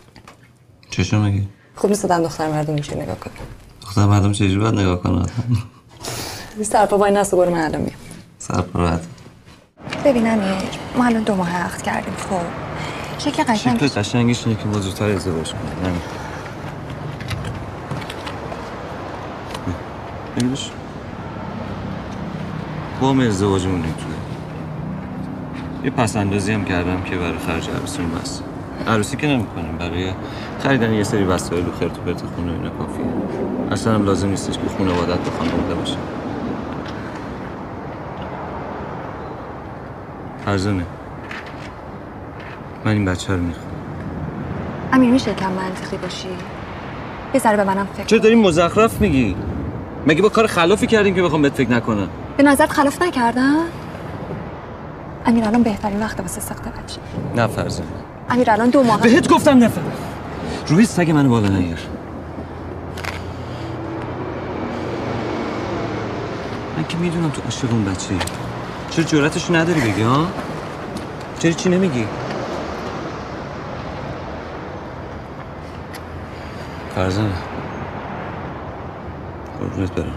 چشم 0.90 1.24
مگه؟ 1.24 1.42
خوب 1.74 1.90
نیست 1.90 2.04
آدم 2.04 2.22
دختر 2.22 2.48
مردم 2.48 2.74
اینجوری 2.74 3.00
نگاه 3.00 3.18
کنه 3.18 3.32
دختر 3.82 4.06
مردم 4.06 4.32
چجوری 4.32 4.58
باید 4.58 4.74
نگاه 4.74 5.02
کنه 5.02 5.26
سرپا 6.62 6.98
وای 6.98 7.12
نست 7.12 7.34
برو 7.34 7.50
من 7.50 7.64
الان 7.64 7.80
میام 7.80 7.96
سرپا 8.38 8.80
راحت 8.80 9.00
ببین 10.04 10.26
امیر 10.30 10.54
ما 10.96 11.04
الان 11.04 11.22
دو 11.22 11.34
ماه 11.34 11.56
عقد 11.56 11.82
کردیم 11.82 12.14
خب 12.14 12.40
شکل 13.18 13.42
قشنگ 13.42 13.76
شکل 13.76 14.00
قشنگش 14.00 14.46
اینه 14.46 14.58
که 14.58 14.68
ما 14.68 14.80
زودتر 14.80 15.10
ازدواج 15.10 15.52
کنیم 15.52 16.00
ببینش 20.36 20.70
با 23.00 23.10
هم 23.10 23.20
ازدواجمون 23.20 23.82
نمی‌تونه 23.82 24.27
یه 25.88 25.94
پس 25.94 26.16
اندازی 26.16 26.52
هم 26.52 26.64
کردم 26.64 27.02
که 27.02 27.16
برای 27.16 27.38
خرج 27.38 27.68
عروسیمون 27.70 28.10
بس. 28.10 28.40
عروسی 28.86 29.16
که 29.16 29.26
نمی‌کنیم 29.26 29.76
برای 29.78 30.12
خریدن 30.58 30.92
یه 30.92 31.02
سری 31.02 31.24
وسایل 31.24 31.68
و 31.68 31.72
خرت 31.72 31.98
و 31.98 32.00
پرت 32.00 32.22
خونه 32.36 32.52
اینا 32.52 32.70
کافیه. 32.70 33.04
اصلا 33.70 33.94
هم 33.94 34.04
لازم 34.04 34.28
نیستش 34.28 34.54
که 34.54 34.60
خانوادت 34.78 35.18
به 35.18 35.30
خانواده 35.38 35.74
باشه. 35.74 35.96
فرزانه 40.44 40.84
من 42.84 42.92
این 42.92 43.04
بچه 43.04 43.32
رو 43.32 43.42
می‌خوام. 43.42 43.66
امیر 44.92 45.10
میشه 45.10 45.34
کم 45.34 45.52
منطقی 45.52 45.96
باشی؟ 45.96 46.28
یه 47.34 47.40
ذره 47.40 47.56
به 47.56 47.64
منم 47.64 47.88
فکر 47.94 48.04
چرا 48.04 48.18
داری 48.18 48.34
مزخرف 48.34 49.00
میگی؟ 49.00 49.36
مگه 50.06 50.22
با 50.22 50.28
کار 50.28 50.46
خلافی 50.46 50.86
کردیم 50.86 51.14
که 51.14 51.22
بخوام 51.22 51.42
بهت 51.42 51.54
فکر 51.54 51.70
نکنم؟ 51.70 52.08
به 52.36 52.42
نظرت 52.42 52.72
خلاف 52.72 53.02
نکردم؟ 53.02 53.64
امیر 55.28 55.44
الان 55.44 55.62
بهترین 55.62 56.00
وقت 56.00 56.20
واسه 56.20 56.40
ساخت 56.40 56.62
بچه 56.62 57.00
نه 57.36 57.46
فرزانه 57.46 57.88
امیر 58.30 58.50
الان 58.50 58.70
دو 58.70 58.82
ماه 58.82 59.00
بهت 59.00 59.28
گفتم 59.28 59.64
نفر 59.64 59.80
روی 60.66 60.86
سگ 60.86 61.10
منو 61.10 61.28
بالا 61.28 61.48
نیار 61.48 61.78
من 66.76 66.84
که 66.88 66.96
می‌دونم 66.96 67.30
تو 67.30 67.42
عاشق 67.42 67.72
اون 67.72 67.84
بچه 67.84 68.14
چرا 68.90 69.04
جراتش 69.04 69.50
نداری 69.50 69.80
بگی 69.80 70.02
ها؟ 70.02 70.26
چرا 71.38 71.52
چی 71.52 71.68
نمیگی؟ 71.68 72.06
فرزانه 76.94 77.34
قربونت 79.58 79.92
برم. 79.92 80.14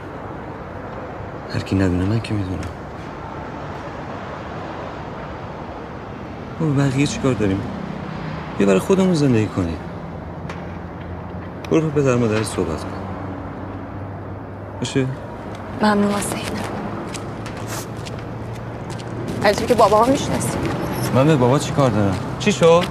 هر 1.53 1.59
کی 1.59 1.75
ندونه 1.75 2.05
من 2.05 2.21
که 2.21 2.33
می‌دونم. 2.33 2.80
ما 6.61 6.83
بقیه 6.83 7.07
چیکار 7.07 7.33
داریم؟ 7.33 7.61
بیا 8.57 8.67
برای 8.67 8.79
خودمون 8.79 9.13
زندگی 9.13 9.45
کنیم. 9.45 9.77
برو 11.71 11.89
پدر 11.89 12.15
مادر 12.15 12.43
صحبت 12.43 12.79
کن 12.79 12.87
باشه؟ 14.79 15.05
ممنون 15.81 16.11
واسه 16.11 16.35
این 16.35 16.45
همینطور 19.43 19.67
که 19.67 19.73
بابا 19.73 20.03
هم 20.03 20.11
می‌شناسی. 20.11 20.57
من 21.15 21.27
به 21.27 21.35
بابا 21.35 21.59
چی 21.59 21.71
کار 21.71 21.89
دارم؟ 21.89 22.15
چی 22.39 22.51
شد؟ 22.51 22.83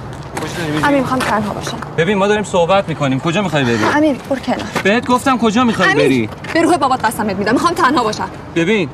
امیر 0.83 0.99
می‌خوام 0.99 1.19
تنها 1.19 1.53
باشم. 1.53 1.77
ببین 1.97 2.17
ما 2.17 2.27
داریم 2.27 2.43
صحبت 2.43 2.89
می‌کنیم. 2.89 3.19
کجا 3.19 3.41
می‌خوای 3.41 3.63
بری؟ 3.63 3.83
امیر 3.95 4.15
برو 4.29 4.39
کنار. 4.39 4.67
بهت 4.83 5.07
گفتم 5.07 5.37
کجا 5.37 5.63
می‌خوای 5.63 5.95
بری؟ 5.95 6.29
به 6.53 6.61
روح 6.61 6.77
بابات 6.77 7.05
قسمت 7.05 7.35
میدم. 7.35 7.53
می‌خوام 7.53 7.73
تنها 7.73 8.03
باشم. 8.03 8.29
ببین. 8.55 8.89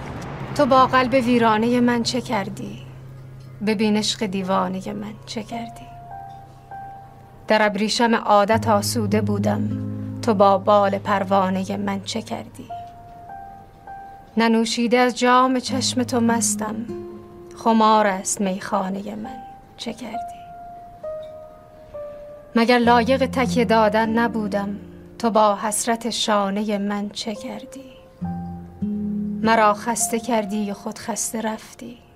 تو 0.56 0.66
با 0.66 0.86
قلب 0.86 1.14
ویرانه 1.14 1.82
من 1.82 2.04
چه 2.04 2.22
کردی؟ 2.22 2.87
ببین 3.66 3.98
عشق 3.98 4.26
دیوانه 4.26 4.94
من 4.94 5.14
چه 5.26 5.44
کردی؟ 5.44 5.88
در 7.48 7.66
ابریشم 7.66 8.16
عادت 8.16 8.68
آسوده 8.68 9.22
بودم. 9.22 9.70
تو 10.22 10.34
با 10.34 10.58
بال 10.58 10.98
پروانه 10.98 11.78
من 11.78 12.04
چه 12.04 12.22
کردی؟ 12.22 12.66
ننوشیده 14.38 14.98
از 14.98 15.20
جام 15.20 15.60
چشم 15.60 16.04
تو 16.04 16.20
مستم. 16.20 16.76
خمار 17.56 18.08
است 18.08 18.42
میخانه 18.42 19.16
من 19.16 19.38
چه 19.78 19.94
کردی؟ 19.94 20.38
مگر 22.56 22.78
لایق 22.78 23.26
تکیه 23.26 23.66
دادن 23.66 24.10
نبودم. 24.10 24.76
تو 25.20 25.30
با 25.30 25.56
حسرت 25.56 26.10
شانه 26.10 26.78
من 26.78 27.10
چه 27.10 27.36
کردی؟ 27.36 27.92
مرا 29.42 29.74
خسته 29.74 30.20
کردی 30.20 30.74
خود 30.74 31.00
خسته 31.00 31.42
رفتی. 31.42 32.07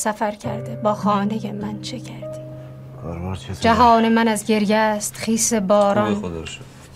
سفر 0.00 0.30
کرده. 0.30 0.76
با 0.76 0.94
خانه 0.94 1.52
من 1.52 1.82
چه 1.82 2.00
کردی؟ 2.00 2.40
جهان 3.60 4.08
من 4.08 4.28
از 4.28 4.44
گریه 4.44 4.76
است 4.76 5.16
خیس 5.16 5.54
باران. 5.54 6.46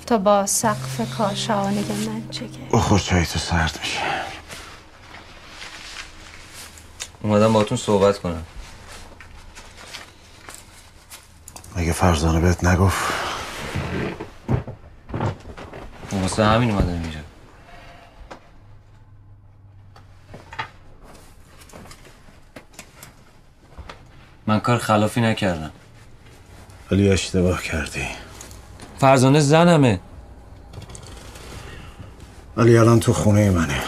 تو 0.06 0.18
با 0.18 0.46
سقف 0.46 1.16
کاشانه 1.16 1.84
من 2.06 2.30
چه 2.30 2.40
کردی؟ 2.40 2.68
بخور 2.72 3.00
چای 3.00 3.26
تو 3.26 3.38
سرد 3.38 3.78
میشه. 3.82 4.00
اومدم 7.22 7.52
باتون 7.52 7.78
صحبت 7.78 8.18
کنم. 8.18 8.42
مگه 11.76 11.92
فرزانه 11.92 12.40
بهت 12.40 12.64
نگفت؟ 12.64 13.12
واسه 16.12 16.44
همین 16.44 16.70
اومدم 16.70 16.88
اینجا. 16.88 17.23
من 24.54 24.60
کار 24.60 24.78
خلافی 24.78 25.20
نکردم. 25.20 25.70
ولی 26.90 27.10
اشتباه 27.10 27.62
کردی. 27.62 28.06
فرزانه 28.98 29.40
زنمه. 29.40 30.00
ولی 32.56 32.78
الان 32.78 33.00
تو 33.00 33.12
خونه 33.12 33.50
منه. 33.50 33.82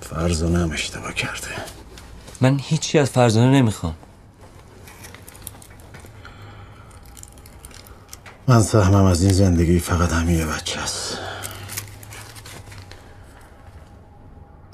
فرزانه 0.00 0.58
هم 0.58 0.72
اشتباه 0.72 1.14
کرده. 1.14 1.48
من 2.40 2.58
هیچی 2.62 2.98
از 2.98 3.10
فرزانه 3.10 3.50
نمی‌خوام. 3.50 3.94
من 8.48 8.62
سهمم 8.62 9.04
از 9.04 9.22
این 9.22 9.32
زندگی 9.32 9.78
فقط 9.78 10.12
همین 10.12 10.38
یه 10.38 10.46
بچه 10.46 10.80
است. 10.80 11.18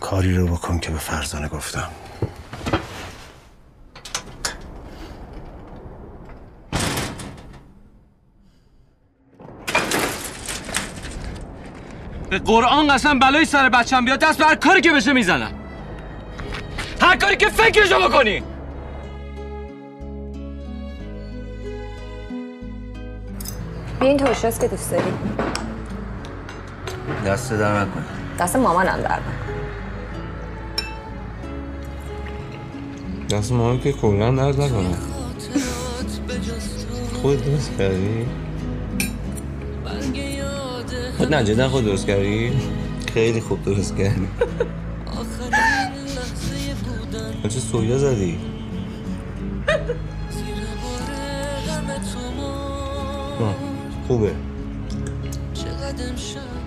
کاری 0.01 0.35
رو 0.37 0.46
بکن 0.46 0.79
که 0.79 0.90
به 0.90 0.98
فرزانه 0.98 1.48
گفتم. 1.48 1.88
به 12.38 12.44
قرآن 12.44 12.94
قسم 12.94 13.18
بلای 13.18 13.44
سر 13.44 13.68
بچم 13.68 14.05
بیاد 14.05 14.18
دست 14.18 14.38
به 14.38 14.44
هر 14.44 14.55
کاری 14.55 14.81
که 14.81 14.92
بشه 14.92 15.12
می‌زنم. 15.12 15.51
هر 17.01 17.16
کاری 17.16 17.37
که 17.37 17.48
فکرشو 17.48 18.09
بکنی. 18.09 18.42
بیا 24.01 24.09
این 24.09 24.16
ترشاست 24.16 24.61
که 24.61 24.68
دوست 24.68 24.90
داری. 24.90 25.12
دست 27.27 27.53
در 27.53 27.81
نکن 27.81 28.05
دست 28.38 28.57
مامانم 28.57 29.01
در 29.03 29.20
دست 33.31 33.53
مامان 33.53 33.81
که 33.81 33.92
کلا 33.92 34.31
درد 34.31 34.61
نکنه. 34.61 34.96
خود 37.22 37.44
درست 37.44 37.70
کردی؟ 37.79 38.27
خود 41.28 41.36
نه 41.36 41.44
جدا 41.44 41.68
خود 41.68 41.84
درست 41.84 42.06
کردی؟ 42.06 42.52
خیلی 43.14 43.40
خوب 43.40 43.64
درست 43.64 43.96
کردی. 43.96 44.28
چه 47.42 47.60
سویا 47.60 47.98
زدی؟ 47.98 48.38
خوبه. 54.06 54.32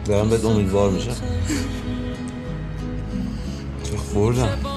دارم 0.06 0.30
بهت 0.30 0.46
امیدوار 0.46 0.92
میشم. 0.92 1.12
چه 3.84 3.98
خوردم. 3.98 4.71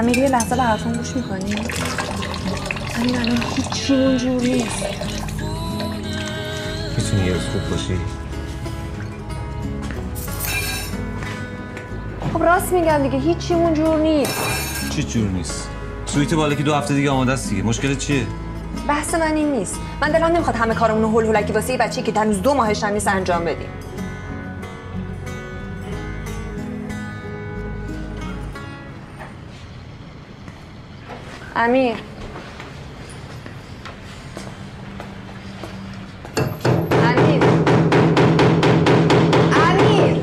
امیر 0.00 0.18
یه 0.18 0.28
لحظه 0.28 0.56
به 0.56 0.62
حرفم 0.62 0.92
گوش 0.92 1.16
می‌کنی؟ 1.16 1.54
امیر 2.96 3.18
الان 3.18 3.38
هیچی 3.56 3.94
اونجور 3.94 4.42
نیست 4.42 4.84
می‌تونی 6.96 7.26
یه 7.26 7.32
روز 7.32 7.42
خوب 7.42 7.70
باشی؟ 7.70 7.98
خب 12.32 12.42
راست 12.42 12.72
میگم 12.72 13.02
دیگه 13.02 13.18
هیچی 13.18 13.54
اونجور 13.54 13.98
نیست. 13.98 14.40
چی 14.90 15.02
جور 15.02 15.28
نیست؟ 15.28 15.68
سویت 16.06 16.34
بالا 16.34 16.54
که 16.54 16.62
دو 16.62 16.74
هفته 16.74 16.94
دیگه 16.94 17.10
آماده 17.10 17.32
است 17.32 17.50
دیگه. 17.50 17.62
مشکل 17.62 17.94
چیه؟ 17.94 18.26
بحث 18.88 19.14
من 19.14 19.36
این 19.36 19.52
نیست. 19.52 19.80
من 20.00 20.12
دلم 20.12 20.24
نمی‌خواد 20.24 20.56
همه 20.56 20.74
کارمون 20.74 21.02
رو 21.02 21.08
هول 21.08 21.24
هولکی 21.24 21.52
واسه 21.52 21.72
یه 21.72 21.78
بچه 21.78 22.02
که 22.02 22.20
هنوز 22.20 22.42
دو 22.42 22.54
ماهش 22.54 22.84
هم 22.84 22.92
نیست 22.92 23.08
انجام 23.08 23.44
بدیم. 23.44 23.68
امیر. 31.62 31.96
امیر. 37.02 37.44
امیر. 39.52 40.16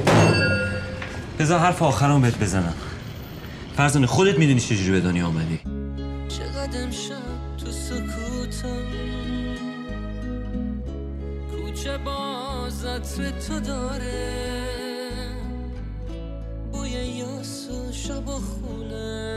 بذار 1.40 1.60
حرف 1.60 1.82
آخرم 1.82 2.22
بهت 2.22 2.40
بزنم. 2.40 2.74
فرزانه 3.76 4.08
خودت 4.08 4.40
می‌دونی 4.40 4.60
چجوری 4.60 4.92
به 4.92 5.00
دنیا 5.00 5.28
آمدی 5.28 5.60
چقدر 6.28 6.84
امشب 6.84 7.14
تو 7.58 7.72
سکوتم. 7.72 8.84
کوچه 11.52 11.98
باز 11.98 12.86
عطر 12.86 13.32
تو 13.32 13.60
داره. 13.60 14.64
بوی 16.72 16.90
یاس 16.90 17.70
و 17.70 17.92
شب 17.92 18.28
و 18.28 18.32
خونه. 18.32 19.37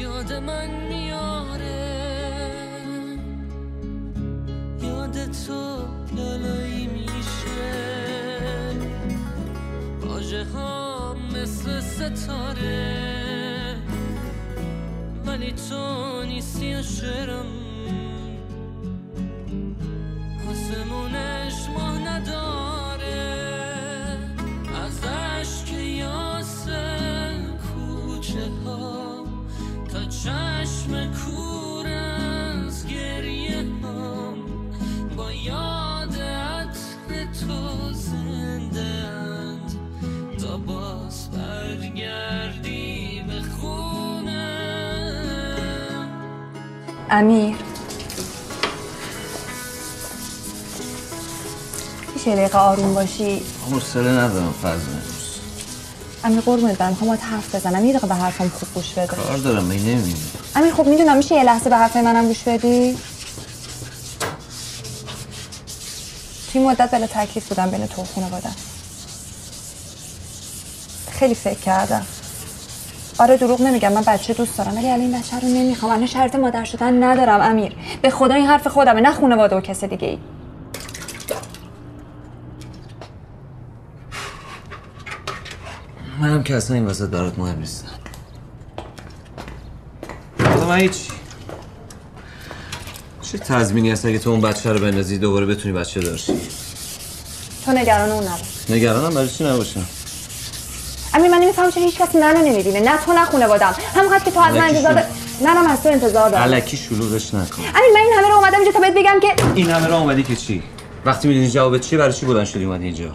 یاد 0.00 0.32
من 0.32 0.70
میاره. 0.88 2.00
یاد 4.82 5.24
تو 5.24 5.78
لالایی 6.16 6.86
میشه. 6.86 7.72
واژه 10.00 10.44
ها 10.44 11.14
مثل 11.34 11.80
ستاره. 11.80 13.10
ولی 15.26 15.52
تو 15.52 16.22
نیستی 16.22 16.74
و 16.74 16.82
شعرم 16.82 17.46
آسمونش 20.50 21.68
ماه 21.76 21.98
نداره 21.98 22.59
امیر. 47.10 47.56
میشه 52.14 52.36
دقیقه 52.36 52.58
آروم 52.58 52.94
باشی. 52.94 53.42
حوصله 53.70 54.10
ندارم 54.10 54.54
فرزانه 54.62 55.02
امیر 56.24 56.40
قربونت 56.40 56.78
برم. 56.78 56.90
می‌خوام 56.90 57.10
باهات 57.10 57.24
حرف 57.24 57.54
بزنم. 57.54 57.84
یه 57.84 57.92
دقیقه 57.92 58.06
به 58.06 58.14
حرفم 58.14 58.48
خوب 58.48 58.68
گوش 58.74 58.92
بده. 58.92 59.06
کار 59.06 59.36
دارم 59.36 59.64
می 59.64 59.78
نمی‌بینی 59.78 60.14
امیر 60.56 60.74
خب 60.74 60.86
می‌دونم 60.86 61.16
میشه 61.16 61.34
یه 61.34 61.42
لحظه 61.44 61.70
به 61.70 61.76
حرف 61.76 61.96
منم 61.96 62.26
گوش 62.26 62.42
بدی؟ 62.42 62.98
توی 66.52 66.60
مدت 66.60 66.90
بلا 66.90 67.06
تکلیف 67.06 67.48
بودم 67.48 67.70
بین 67.70 67.86
تو 67.86 68.02
و 68.02 68.04
خانوادم 68.14 68.54
خیلی 71.18 71.34
فکر 71.34 71.60
کردم. 71.60 72.06
آره 73.18 73.36
دروغ 73.36 73.60
نمیگم 73.62 73.92
من 73.92 74.02
بچه 74.06 74.34
دوست 74.34 74.58
دارم 74.58 74.76
ولی 74.76 74.86
الان 74.90 75.00
این 75.00 75.18
بچه 75.20 75.40
رو 75.40 75.48
نمی‌خوام. 75.48 75.92
الان 75.92 76.06
شرط 76.06 76.34
مادر 76.34 76.64
شدن 76.64 77.02
ندارم 77.04 77.40
امیر. 77.40 77.76
به 78.02 78.10
خدا 78.10 78.34
این 78.34 78.46
حرف 78.46 78.66
خودمه 78.66 79.00
نه 79.00 79.12
خانواده 79.12 79.56
و 79.56 79.60
کس 79.60 79.84
دیگه 79.84 80.08
ای 80.08 80.18
منم 86.20 86.42
که 86.42 86.56
اصلا 86.56 86.76
این 86.76 86.86
وسط 86.86 87.08
برات 87.08 87.38
مهم 87.38 87.58
نیستم 87.58 87.88
من 90.68 90.78
هیچ 90.78 91.08
چه 93.22 93.38
تضمینی 93.38 93.90
هست 93.90 94.06
اگه 94.06 94.18
تو 94.18 94.30
اون 94.30 94.40
بچه 94.40 94.72
رو 94.72 94.78
بندازی 94.80 95.18
دوباره 95.18 95.46
بتونی 95.46 95.74
بچه 95.74 96.00
داشتی؟ 96.00 96.40
تو 97.64 97.72
نگران 97.72 98.10
اون 98.10 98.24
نباش. 98.24 98.70
نگرانم 98.70 99.14
برای 99.14 99.28
چی 99.28 99.44
نباشم؟ 99.44 99.86
امیر 101.14 101.30
من 101.30 101.38
نمیفهم 101.38 101.70
چرا 101.70 101.82
هیچ 101.82 101.98
کسی 102.00 102.18
منو 102.18 102.38
نمی‌بینه. 102.38 102.80
نه 102.80 102.96
تو 103.06 103.12
نه 103.12 103.24
خانوادم 103.24 103.74
همونقدر 103.96 104.24
که 104.24 104.30
تو 104.30 104.40
از 104.40 104.54
من 104.54 104.60
الکی 104.60 104.76
انتظار 104.76 104.94
نه 105.40 105.54
نه 105.54 105.62
من 105.62 105.70
از 105.70 105.82
تو 105.82 105.88
انتظار 105.88 106.30
دارم. 106.30 106.42
علکی 106.42 106.76
شلوغش 106.76 107.34
نکن. 107.34 107.62
امیر 107.62 107.90
من 107.94 108.00
این 108.00 108.12
همه 108.18 108.28
رو 108.28 108.34
اومدم 108.34 108.56
اینجا 108.56 108.72
تا 108.72 108.80
بهت 108.80 108.94
بگم 108.94 109.20
که 109.20 109.28
این 109.54 109.70
همه 109.70 109.86
راه 109.86 110.00
اومدی 110.00 110.22
که 110.22 110.36
چی؟ 110.36 110.62
وقتی 111.04 111.28
می‌دونی 111.28 111.50
جوابت 111.50 111.80
چی 111.80 111.96
برای 111.96 112.12
چی 112.12 112.26
بلند 112.26 112.44
شدی 112.46 112.64
اومدی 112.64 112.84
اینجا؟ 112.84 113.10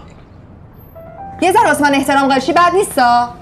یه 1.41 1.51
ذره 1.51 1.81
من 1.81 1.95
احترام 1.95 2.27
قلشی 2.27 2.53
بد 2.53 2.71
نیستا 2.73 3.33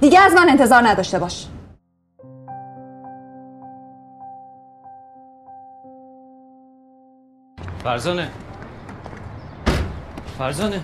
دیگه 0.00 0.20
از 0.20 0.32
من 0.32 0.48
انتظار 0.48 0.88
نداشته 0.88 1.18
باش. 1.18 1.46
فرزانه. 7.84 8.28
فرزانه. 10.42 10.80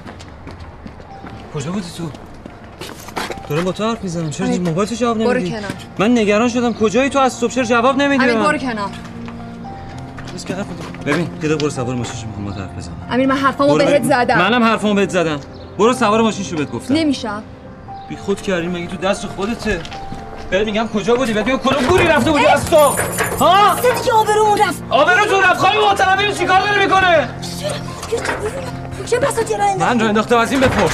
کجا 1.54 1.70
بودی 1.70 1.86
تو؟ 1.96 2.10
دارم 3.48 3.64
با 3.64 3.72
تو 3.72 3.84
حرف 3.84 4.02
می‌زنم. 4.02 4.30
چرا 4.30 4.46
موبایل 4.46 4.88
تو 4.88 4.94
جواب 4.94 5.18
برو 5.18 5.32
نمیدی؟ 5.32 5.50
کنار. 5.50 5.70
من 5.98 6.18
نگران 6.18 6.48
شدم. 6.48 6.74
کجایی 6.74 7.10
تو؟ 7.10 7.18
از 7.18 7.32
صبح 7.32 7.50
چرا 7.50 7.64
جواب 7.64 7.96
نمیدی 7.96 8.24
امیر؟ 8.24 8.36
برو 8.36 8.58
کنار. 8.58 8.90
بس 10.34 10.44
که 10.44 10.54
حرف. 10.54 10.66
ببین 11.06 11.28
یه 11.42 11.56
برو 11.56 11.70
سوار 11.70 11.94
ماشین 11.94 12.14
شو 12.14 12.26
می‌خوام 12.26 12.44
با 12.44 12.52
تو 12.52 12.60
حرف 12.60 12.70
بزنم. 12.78 12.94
امیر 13.10 13.26
من 13.26 13.36
حرفامو 13.36 13.74
برو 13.74 13.86
بهت. 13.86 14.02
زدم. 14.02 14.38
منم 14.38 14.64
حرفامو 14.64 14.94
بهت 14.94 15.10
زدم. 15.10 15.40
برو 15.78 15.92
سوار 15.92 16.22
ماشین 16.22 16.44
شو 16.44 16.56
بهت 16.56 16.70
گفتم. 16.70 16.94
نمیشم. 16.94 17.42
بی 18.08 18.16
خود 18.16 18.42
کردی 18.42 18.66
مگه 18.66 18.86
تو 18.86 18.96
دست 18.96 19.26
خودته؟ 19.26 19.80
بهت 20.50 20.66
میگم 20.66 20.88
کجا 20.88 21.14
بودی؟ 21.14 21.32
بهت 21.32 21.46
میگم 21.46 21.58
کدوم 21.58 21.86
گوری 21.86 22.06
رفته 22.06 22.30
بودی 22.30 22.46
از 22.46 22.70
تو 22.70 22.76
ها؟ 23.40 23.74
دیگه 23.74 24.12
آبرومون 24.12 24.58
رفت. 24.58 24.82
آبروتون 24.90 25.42
رفت. 25.42 25.60
خانم 25.60 25.80
محترم 25.80 26.16
ببین 26.16 26.34
چیکار 26.34 26.60
داره 26.60 26.84
می‌کنه؟ 26.84 27.28
چه 29.10 29.18
بساطی 29.18 29.56
را 29.56 29.74
من 29.74 30.00
رو 30.00 30.06
انداختم 30.06 30.36
از 30.36 30.52
این 30.52 30.60
بپرس. 30.60 30.92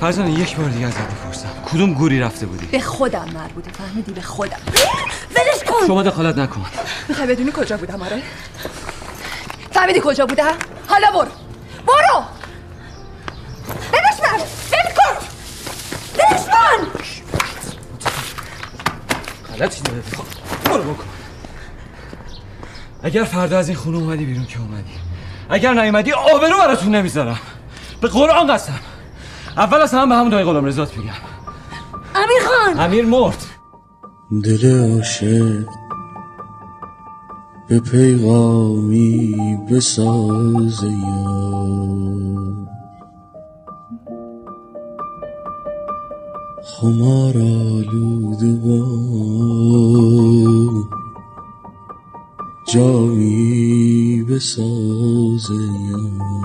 فرزانه 0.00 0.30
یک 0.30 0.56
بار 0.56 0.68
دیگه 0.68 0.86
ازت 0.86 0.98
بپرسم 0.98 1.48
کدوم 1.72 1.94
گوری 1.94 2.20
رفته 2.20 2.46
بودی؟ 2.46 2.66
به 2.66 2.80
خودم 2.80 3.24
مربوطه. 3.34 3.70
فهمیدی 3.70 4.12
به 4.12 4.20
خودم. 4.20 4.56
ولش 5.30 5.64
کن. 5.68 5.86
شما 5.86 6.02
دخالت 6.02 6.38
نکن. 6.38 6.64
می‌خوای 7.08 7.26
بدونی 7.26 7.52
کجا 7.54 7.76
بودم 7.76 8.02
آره؟ 8.02 8.22
فهمیدی 9.70 10.00
کجا 10.04 10.26
بودم؟ 10.26 10.54
حالا 10.86 11.10
برو. 11.10 11.30
برو. 11.86 12.24
من 13.92 14.38
ول 14.72 14.94
کن. 14.96 15.26
بدش 16.14 16.46
من 16.48 16.86
غلطی 19.58 19.82
خب 20.16 20.24
برو 20.70 20.82
بکن. 20.82 21.04
اگر 23.02 23.24
فردا 23.24 23.58
از 23.58 23.68
این 23.68 23.76
خونه 23.76 23.98
اومدی 23.98 24.24
بیرون 24.24 24.46
که 24.46 24.58
اومدی؟ 24.58 25.11
اگر 25.50 25.74
نیومدی 25.82 26.12
آبرو 26.12 26.58
براتون 26.58 26.94
نمی‌ذارم. 26.94 27.38
به 28.00 28.08
قرآن 28.08 28.46
قسم. 28.46 28.80
اول 29.56 29.78
از 29.78 29.94
همه 29.94 30.06
به 30.06 30.14
همون 30.14 30.28
دای 30.28 30.44
غلام 30.44 30.64
رضات 30.64 30.96
میگم. 30.96 31.12
امیر 32.14 32.42
خان! 32.48 32.80
امیر 32.80 33.04
مرد. 33.04 33.44
دل 34.44 34.92
عاشق 34.94 35.64
به 37.68 37.80
پیغامی 37.80 39.58
بساز 39.70 40.84
خمار 46.64 47.36
آلود 47.36 48.62
با. 48.62 48.86
جامی 52.66 54.24
بساز 54.30 55.50
یار 55.50 56.42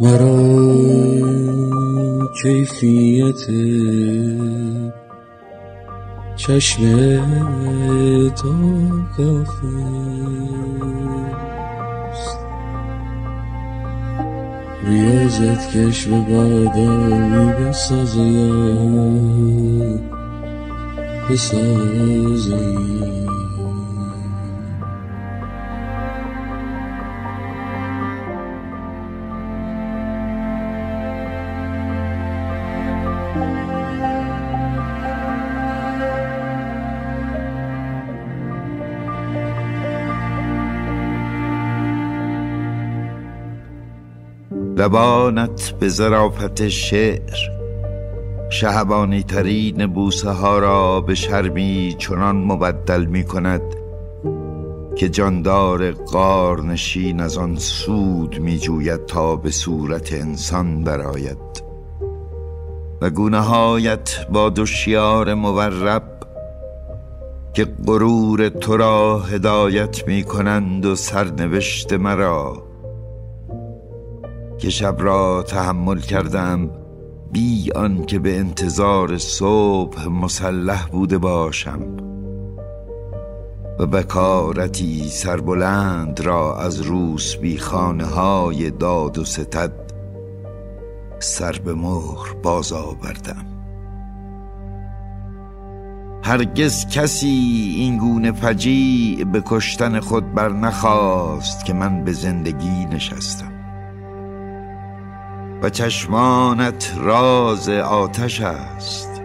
مرا 0.00 0.38
کیفیت 2.42 3.42
چشم 6.36 6.82
تو 8.30 8.52
کافیست 9.16 9.98
ریاضت 14.84 15.76
کش 15.76 16.06
به 16.06 16.18
بادامی 16.20 17.52
بسازه. 17.52 18.28
لبانت 44.76 45.74
به 45.80 45.88
ظرافت 45.88 46.68
شعر. 46.68 47.57
شهبانی 48.50 49.22
ترین 49.22 49.86
بوسه 49.86 50.30
ها 50.30 50.58
را 50.58 51.00
به 51.00 51.14
شرمی 51.14 51.96
چنان 51.98 52.36
مبدل 52.36 53.04
می 53.04 53.24
کند 53.24 53.62
که 54.96 55.08
جاندار 55.08 55.92
قارنشین 55.92 57.20
از 57.20 57.38
آن 57.38 57.56
سود 57.56 58.38
می 58.38 58.58
جوید 58.58 59.06
تا 59.06 59.36
به 59.36 59.50
صورت 59.50 60.12
انسان 60.12 60.82
درآید 60.82 61.62
و 63.00 63.10
گونه 63.10 63.40
هایت 63.40 64.26
با 64.32 64.48
دو 64.48 64.66
شیار 64.66 65.34
مورب 65.34 66.02
که 67.54 67.64
غرور 67.86 68.48
تو 68.48 68.76
را 68.76 69.18
هدایت 69.18 70.08
می 70.08 70.22
کنند 70.22 70.86
و 70.86 70.94
سرنوشت 70.94 71.92
مرا 71.92 72.62
که 74.58 74.70
شب 74.70 74.96
را 74.98 75.42
تحمل 75.42 76.00
کردم 76.00 76.70
بی 77.32 77.72
آن 77.72 78.06
که 78.06 78.18
به 78.18 78.38
انتظار 78.38 79.18
صبح 79.18 80.08
مسلح 80.08 80.86
بوده 80.86 81.18
باشم 81.18 81.80
و 83.78 83.86
بکارتی 83.86 85.08
سربلند 85.08 86.20
را 86.20 86.58
از 86.60 86.80
روس 86.80 87.36
بی 87.36 87.58
خانه 87.58 88.04
های 88.04 88.70
داد 88.70 89.18
و 89.18 89.24
ستد 89.24 89.72
سر 91.18 91.52
به 91.52 91.74
مهر 91.74 92.34
باز 92.42 92.72
آوردم. 92.72 93.46
هرگز 96.22 96.86
کسی 96.86 97.26
این 97.76 97.98
گونه 97.98 98.32
فجیع 98.32 99.24
به 99.24 99.42
کشتن 99.46 100.00
خود 100.00 100.34
بر 100.34 100.48
نخواست 100.48 101.64
که 101.64 101.72
من 101.72 102.04
به 102.04 102.12
زندگی 102.12 102.86
نشستم. 102.86 103.57
و 105.62 105.70
چشمانت 105.70 106.92
راز 107.00 107.68
آتش 107.68 108.40
است. 108.40 109.22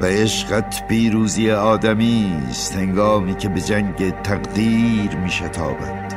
و 0.00 0.04
عشقت 0.04 0.88
پیروزی 0.88 1.50
آدمی 1.50 2.32
است 2.50 2.76
هنگامی 2.76 3.34
که 3.34 3.48
به 3.48 3.60
جنگ 3.60 4.22
تقدیر 4.22 5.16
می 5.16 5.30
شتابد. 5.30 6.12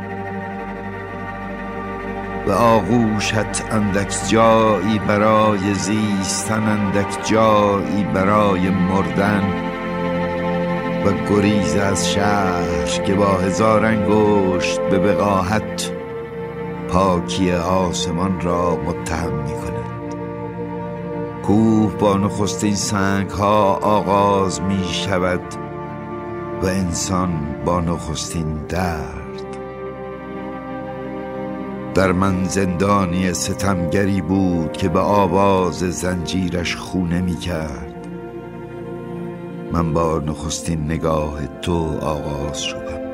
و 2.48 2.52
آغوشت 2.52 3.72
اندک 3.72 4.14
جایی 4.28 5.00
برای 5.00 5.74
زیستن 5.74 6.64
اندک 6.64 7.28
جایی 7.30 8.04
برای 8.14 8.70
مردن. 8.70 9.44
و 11.06 11.12
گریز 11.30 11.76
از 11.76 12.10
شهر 12.10 12.86
که 13.06 13.14
با 13.14 13.38
هزار 13.38 13.86
انگشت 13.86 14.80
به 14.82 15.00
وقاحت 15.00 15.95
پاکی 16.96 17.52
آسمان 17.52 18.42
را 18.42 18.76
متهم 18.76 19.34
می 19.34 19.54
کند 19.54 20.16
کوه 21.44 21.96
با 21.96 22.18
نخستین 22.18 22.76
سنگ 22.76 23.30
ها 23.30 23.74
آغاز 23.74 24.62
می 24.62 24.84
شود 24.84 25.42
و 26.62 26.66
انسان 26.66 27.56
با 27.66 27.82
نخستین 27.82 28.54
درد. 28.54 29.58
در 31.94 32.12
من 32.12 32.44
زندانی 32.44 33.34
ستمگری 33.34 34.22
بود 34.22 34.72
که 34.72 34.90
به 34.90 35.00
آواز 35.00 35.80
زنجیرش 35.80 36.76
خونه 36.76 37.22
می 37.22 37.36
کرد 37.36 38.08
من 39.72 39.94
با 39.94 40.20
نخستین 40.20 40.86
نگاه 40.86 41.48
تو 41.62 41.98
آغاز 42.02 42.64
شدم. 42.64 43.05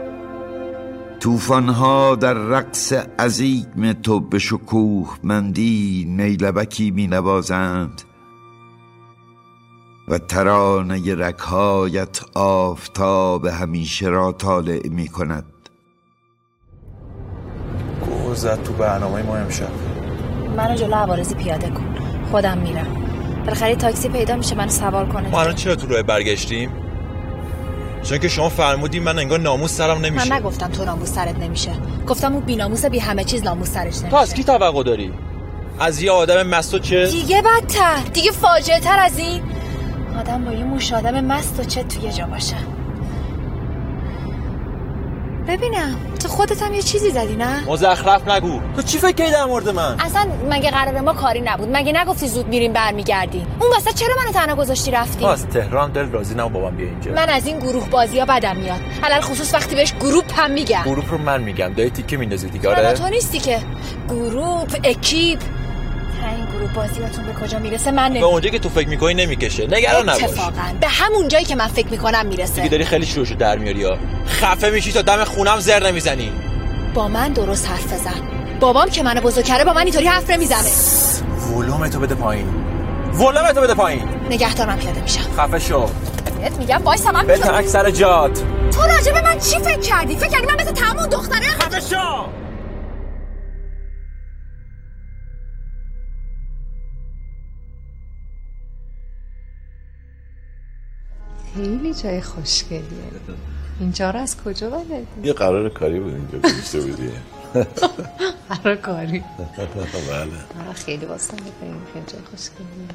توفانها 1.21 2.15
در 2.15 2.33
رقص 2.33 2.93
عظیم 3.19 3.93
تو 3.93 4.19
به 4.19 4.39
شکوه 4.39 5.17
مندی 5.23 6.05
نیلبکی 6.09 6.91
می 6.91 7.07
نوازند 7.07 8.01
و 10.07 10.17
ترانه 10.17 11.15
رکهایت 11.15 12.19
آفتاب 12.35 13.45
همیشه 13.45 14.07
را 14.07 14.31
طالع 14.31 14.87
می 14.89 15.07
کند. 15.07 15.45
زد 18.33 18.63
تو 18.63 18.73
برنامه 18.73 19.23
ما 19.23 19.35
امشب 19.35 19.69
منو 20.57 20.75
جلو 20.75 20.95
عوارضی 20.95 21.35
پیاده 21.35 21.69
کن. 21.69 21.95
خودم 22.31 22.57
میرم. 22.57 22.87
بالاخره 23.39 23.75
تاکسی 23.75 24.09
پیدا 24.09 24.35
میشه 24.35 24.55
منو 24.55 24.69
سوار 24.69 25.05
کنه. 25.05 25.29
ما 25.29 25.41
الان 25.41 25.55
چرا 25.55 25.75
تو 25.75 25.87
راه 25.87 26.03
برگشتیم؟ 26.03 26.80
چون 28.03 28.17
که 28.17 28.27
شما 28.27 28.49
فرمودین 28.49 29.03
من 29.03 29.19
انگار 29.19 29.39
ناموس 29.39 29.71
سرم 29.71 29.97
نمیشه. 29.97 30.29
من 30.29 30.35
نگفتم 30.35 30.67
تو 30.67 30.85
ناموس 30.85 31.09
سرت 31.13 31.39
نمیشه. 31.39 31.71
گفتم 32.07 32.33
اون 32.33 32.45
بیناموس 32.45 32.85
بی 32.85 32.99
همه 32.99 33.23
چیز 33.23 33.43
ناموس 33.43 33.69
سرش 33.69 33.85
نمیشه. 33.85 34.09
تو 34.09 34.15
از 34.15 34.33
کی 34.33 34.43
توقع 34.43 34.83
داری؟ 34.83 35.13
از 35.79 36.01
یه 36.01 36.11
آدم 36.11 36.47
مست 36.47 36.73
و 36.73 36.79
چه؟ 36.79 37.05
دیگه 37.05 37.41
بدتر. 37.41 37.97
دیگه 38.13 38.31
فاجعه 38.31 38.79
تر 38.79 38.99
از 38.99 39.17
این. 39.17 39.41
آدم 40.19 40.45
با 40.45 40.51
یه 40.53 40.63
موش 40.63 40.93
آدم 40.93 41.25
مست 41.25 41.59
و 41.59 41.63
چه 41.63 41.83
توی 41.83 42.11
جا 42.11 42.25
باشه. 42.25 42.55
ببینم 45.47 45.95
تو 46.19 46.27
خودت 46.27 46.61
هم 46.61 46.73
یه 46.73 46.81
چیزی 46.81 47.09
زدی 47.09 47.35
نه؟ 47.35 47.65
مزخرف 47.69 48.27
نگو. 48.27 48.59
تو 48.75 48.81
چی 48.81 48.97
فکر 48.97 49.11
کردی 49.11 49.31
در 49.31 49.45
مورد 49.45 49.69
من؟ 49.69 49.95
اصلا 49.99 50.27
مگه 50.49 50.71
قرار 50.71 51.01
ما 51.01 51.13
کاری 51.13 51.41
نبود؟ 51.41 51.69
مگه 51.75 52.01
نگفتی 52.01 52.27
زود 52.27 52.47
میریم 52.47 52.73
برمیگردیم؟ 52.73 53.47
اون 53.59 53.69
واسه 53.71 53.91
چرا 53.93 54.15
منو 54.23 54.31
تنها 54.31 54.55
گذاشتی 54.55 54.91
رفتی؟ 54.91 55.25
از 55.25 55.47
تهران 55.47 55.91
دل 55.91 56.05
راضی 56.09 56.35
نمو 56.35 56.49
بابام 56.49 56.75
بیا 56.75 56.87
اینجا. 56.87 57.11
من 57.11 57.29
از 57.29 57.47
این 57.47 57.59
گروه 57.59 57.89
بازی 57.89 58.19
ها 58.19 58.25
بدم 58.25 58.57
میاد. 58.57 58.79
علل 59.03 59.21
خصوص 59.21 59.53
وقتی 59.53 59.75
بهش 59.75 59.93
گروپ 59.99 60.39
هم 60.39 60.51
میگم 60.51 60.81
گروپ 60.85 61.11
رو 61.11 61.17
من 61.17 61.41
میگم. 61.41 61.73
دایی 61.73 61.89
تیکه 61.89 62.17
میندازی 62.17 62.49
دیگه 62.49 62.69
آره؟ 62.69 62.87
آره 62.87 62.93
تو 62.97 63.09
نیستی 63.09 63.39
که. 63.39 63.59
گروپ 64.09 64.75
اکیپ. 64.83 65.39
این 66.35 66.45
گروه 66.45 66.73
بازیاتون 66.73 67.25
به 67.25 67.33
کجا 67.33 67.59
می‌رسه 67.59 67.91
من 67.91 68.03
به 68.03 68.09
نمی‌دونم. 68.09 68.31
اونجا 68.31 68.49
که 68.49 68.59
تو 68.59 68.69
فکر 68.69 68.87
می‌کنی 68.87 69.13
نمی‌کشه. 69.13 69.67
نگران 69.67 70.09
نباش. 70.09 70.23
اتفاقا. 70.23 70.51
به 70.81 70.87
همون 70.87 71.27
جایی 71.27 71.45
که 71.45 71.55
من 71.55 71.67
فکر 71.67 71.87
می‌کنم 71.87 72.25
می‌رسه. 72.25 72.55
دیگه 72.55 72.69
داری 72.69 72.85
خیلی 72.85 73.05
شروشو 73.05 73.35
در 73.35 73.57
میاری 73.57 73.83
ها. 73.83 73.97
خفه 74.27 74.69
میشی 74.69 74.91
تا 74.91 75.01
دم 75.01 75.23
خونم 75.23 75.59
زر 75.59 75.87
نمی‌زنی. 75.87 76.31
با 76.93 77.07
من 77.07 77.33
درست 77.33 77.69
حرف 77.69 77.93
بزن. 77.93 78.21
بابام 78.59 78.89
که 78.89 79.03
منو 79.03 79.21
بزرگ 79.21 79.45
کرده 79.45 79.63
با 79.63 79.73
من 79.73 79.81
اینطوری 79.81 80.07
حرف 80.07 80.29
نمی‌زنه. 80.29 80.69
ولوم 81.57 81.87
تو 81.87 81.99
بده 81.99 82.15
پایین. 82.15 82.47
ولوم 83.13 83.51
تو 83.51 83.61
بده 83.61 83.73
پایین. 83.73 84.03
نگهدارم 84.29 84.77
پیاده 84.79 85.01
میشم. 85.01 85.21
خفه 85.37 85.59
شو. 85.59 85.89
بهت 86.41 86.57
میگم 86.57 86.81
وایسا 86.83 87.11
من 87.11 87.27
به 87.27 87.57
اکثر 87.57 87.91
جات. 87.91 88.43
تو 88.71 88.81
راجع 88.81 89.11
به 89.11 89.21
من 89.21 89.39
چی 89.39 89.59
فکر 89.59 89.79
کردی؟ 89.79 90.15
فکر 90.15 90.29
کردی 90.29 90.45
من 90.45 90.55
مثل 90.61 90.71
تمام 90.71 91.07
دختره؟ 91.07 91.47
خفه 91.47 91.79
شو. 91.79 92.25
خیلی 101.93 102.03
جای 102.03 102.21
خوشگلیه. 102.21 102.81
اینجا 103.79 104.09
رو 104.09 104.19
از 104.19 104.37
کجا 104.37 104.69
بلدی؟ 104.69 105.05
یه 105.23 105.33
قرار 105.33 105.69
کاری 105.69 105.99
بود 105.99 106.13
اینجا 106.13 106.39
گذاشته 106.39 106.79
بودی. 106.79 107.11
قرار 108.49 108.75
کاری. 108.75 109.23
بله. 110.09 110.65
آره 110.65 110.73
خیلی 110.73 111.05
واسه 111.05 111.33
خیلی 111.37 111.73
خیلی 111.93 112.05
جای 112.07 112.21
خوشگلیه. 112.31 112.87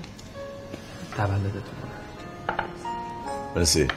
تولدتون. 1.16 1.62
مرسی. 3.56 3.88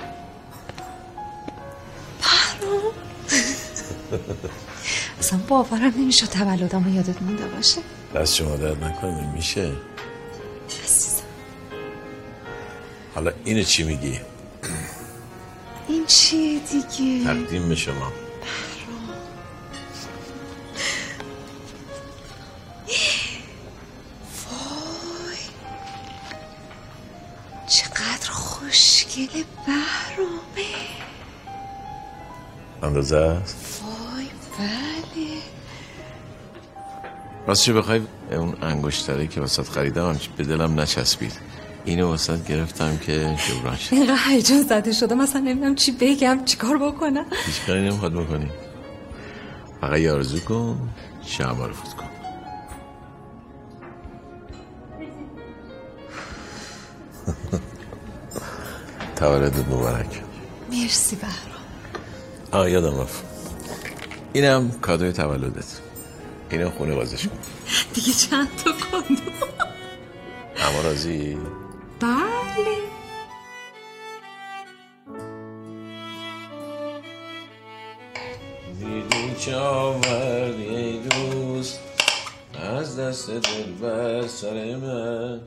اصلا 5.20 5.40
باورم 5.48 5.94
نمیشه 5.98 6.28
تولدم 6.28 6.94
یادت 6.96 7.22
مونده 7.22 7.48
باشه. 7.48 7.82
دست 8.16 8.36
شما 8.36 8.56
درد 8.56 8.84
نکنه 8.84 9.34
میشه؟ 9.34 9.72
حالا 13.16 13.32
اینو 13.44 13.64
چی 13.64 13.84
میگی؟ 13.84 14.20
این 15.90 16.06
چیه 16.06 16.60
دیگه؟ 16.60 17.24
تقدیم 17.26 17.70
به 17.70 17.76
شما. 17.76 18.12
وای. 24.46 25.38
چقدر 27.68 28.30
خوشگل 28.32 29.44
بهرامه. 29.66 30.76
اندازه 32.84 33.18
است؟ 33.18 33.82
وای 33.84 34.26
بله. 34.60 35.42
راستش 37.48 37.70
بخوای 37.70 38.02
اون 38.32 38.58
انگشتره 38.62 39.28
که 39.28 39.42
وسط 39.42 39.70
خریدم 39.70 40.20
به 40.38 40.44
دلم 40.44 40.80
نچسبید. 40.80 41.49
اینو 41.86 42.14
وسط 42.14 42.48
گرفتم 42.48 42.98
که 42.98 43.36
جبران 43.48 43.76
شه 43.76 43.96
اینقدر 43.96 44.20
هیجان 44.28 44.62
زده 44.62 44.92
شده. 44.92 45.16
مثلا 45.16 45.42
نمی‌دونم 45.42 45.76
چی 45.76 45.92
بگم 45.92 46.40
چیکار 46.46 46.78
بکنم؟ 46.78 47.26
هیچ 47.46 47.62
کاری 47.68 47.82
نمی‌خواد 47.82 48.14
بکنی. 48.14 48.50
فقط 49.82 50.00
یه 50.00 50.12
آرزو 50.12 50.40
کن 50.40 50.90
شب 51.26 51.62
رو 51.62 51.74
فوت 51.74 51.94
کن. 51.94 52.06
تولدت 59.16 59.68
مبارک. 59.68 60.22
مرسی 60.72 61.16
بهرام. 61.16 61.34
آه 62.52 62.72
یادم 62.72 63.02
رفت. 63.02 63.24
اینم 64.34 64.72
کادوی 64.82 65.12
تولدت. 65.12 65.80
اینم 66.50 66.70
خونه 66.70 66.96
بازش 66.96 67.28
کن. 67.28 67.38
دیگه 67.94 68.14
چند 68.14 68.48
تا 68.64 68.72
کندو 68.72 69.22
اما 70.58 70.82
راضی؟ 70.82 71.38
بله 72.00 72.78
دیدی 78.80 79.36
چه 79.40 79.56
آوردی 79.56 80.70
ای 80.70 81.00
دوست 81.00 81.80
از 82.76 83.00
دست 83.00 83.30
دل 83.30 83.72
بر 83.82 84.28
سر 84.28 84.76
من 84.76 85.40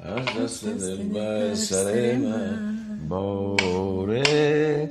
از 0.00 0.26
دست 0.40 0.64
دل 0.64 1.02
بر 1.02 1.54
سر 1.54 2.16
من 2.16 2.76
باره 3.08 4.90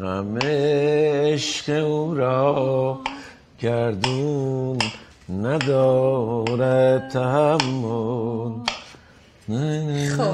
غم 0.00 0.38
عشق 0.42 1.84
او 1.84 2.14
را 2.14 3.00
گردون 3.60 4.78
ندارد 5.42 7.08
تحمل 7.08 8.52
خب. 9.50 10.32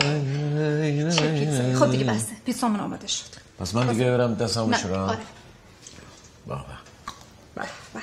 خب 1.78 1.90
دیگه 1.90 2.04
بسته 2.04 2.32
پیتزامون 2.46 2.80
آماده 2.80 3.06
شد 3.06 3.24
پس 3.58 3.74
من 3.74 3.86
دیگه 3.86 4.04
برم 4.04 4.34
دستم 4.34 4.60
نه، 4.60 4.76
بشورم 4.76 5.02
آره. 5.02 5.18
بابا 6.46 6.64
به 7.54 7.62
به. 7.94 8.00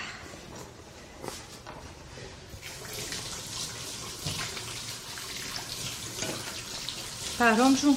بهرام 7.39 7.75
جون 7.75 7.95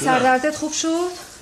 سردردت 0.00 0.56
خوب 0.56 0.72
شد؟ 0.72 1.32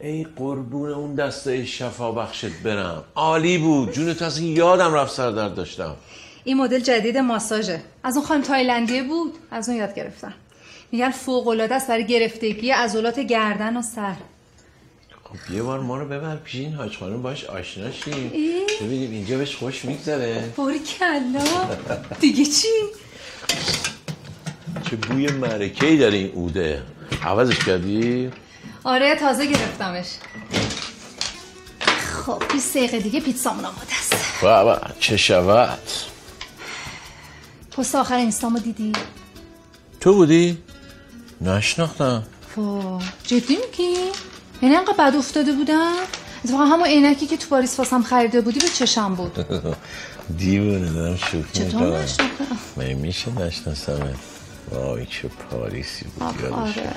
ای 0.00 0.26
قربون 0.36 0.90
اون 0.90 1.14
دسته 1.14 1.64
شفا 1.64 2.12
بخشت 2.12 2.52
برم 2.64 3.04
عالی 3.14 3.58
بود 3.58 3.92
جون 3.92 4.14
تو 4.14 4.24
اصلا 4.24 4.44
یادم 4.44 4.94
رفت 4.94 5.12
سردرد 5.12 5.54
داشتم 5.54 5.96
این 6.44 6.56
مدل 6.56 6.78
جدید 6.78 7.18
ماساژه. 7.18 7.80
از 8.04 8.16
اون 8.16 8.26
خانم 8.26 8.42
تایلندیه 8.42 9.02
بود 9.02 9.34
از 9.50 9.68
اون 9.68 9.78
یاد 9.78 9.94
گرفتم. 9.94 10.34
میگن 10.92 11.10
فوق 11.10 11.48
العاده 11.48 11.74
است 11.74 11.88
برای 11.88 12.06
گرفتگی 12.06 12.70
عضلات 12.70 13.20
گردن 13.20 13.76
و 13.76 13.82
سر. 13.82 14.14
خب 15.24 15.54
یه 15.54 15.62
بار 15.62 15.80
ما 15.80 15.98
رو 15.98 16.08
ببر 16.08 16.36
پیش 16.36 16.54
این 16.54 16.74
حاج 16.74 16.96
خانم 16.96 17.22
باش 17.22 17.44
آشنا 17.44 17.90
شیم؟ 17.90 18.32
ببینیم 18.80 19.10
اینجا 19.10 19.38
بهش 19.38 19.56
خوش 19.56 19.84
میگذره. 19.84 20.52
باری 20.56 20.78
کلا. 20.78 21.44
دیگه 22.20 22.44
چی؟ 22.44 22.68
چه 24.90 24.96
بوی 24.96 25.26
معرکه 25.26 25.86
ای 25.86 25.96
داره 25.96 26.16
این 26.16 26.32
اوده. 26.34 26.82
عوضش 27.22 27.58
کردی؟ 27.58 28.30
آره 28.84 29.14
تازه 29.14 29.46
گرفتمش. 29.46 30.06
خب 32.26 32.42
20 32.52 32.76
دقیقه 32.76 32.98
دیگه 32.98 33.20
پیتزامون 33.20 33.64
آماده 33.64 33.92
است. 34.00 34.14
بابا 34.42 34.80
چه 35.00 35.16
شود؟ 35.16 35.78
پست 37.76 37.94
آخر 37.94 38.16
اینستامو 38.16 38.58
دیدی؟ 38.58 38.92
تو 40.00 40.14
بودی؟ 40.14 40.58
نشناختم. 41.40 42.22
وا 42.56 43.00
جدی 43.24 43.56
میگی؟ 43.56 43.94
یعنی 44.62 44.76
انقدر 44.76 44.92
بد 44.98 45.16
افتاده 45.16 45.52
بودم؟ 45.52 45.92
اتفاقا 46.44 46.64
همون 46.64 46.86
عینکی 46.86 47.26
که 47.26 47.36
تو 47.36 47.48
پاریس 47.48 47.78
واسم 47.78 48.02
خریده 48.02 48.40
بودی 48.40 48.60
به 48.60 48.68
چشم 48.68 49.14
بود. 49.14 49.38
دیوونه 50.38 50.92
دارم 50.92 51.16
شوخی 51.16 51.52
چطور 51.52 51.98
نشناختم؟ 51.98 52.58
من 52.76 52.92
میشه 52.92 53.38
نشناسمه 53.38 54.14
وای 54.70 55.06
چه 55.06 55.28
پاریسی 55.28 56.04
بود 56.04 56.22
آره. 56.52 56.90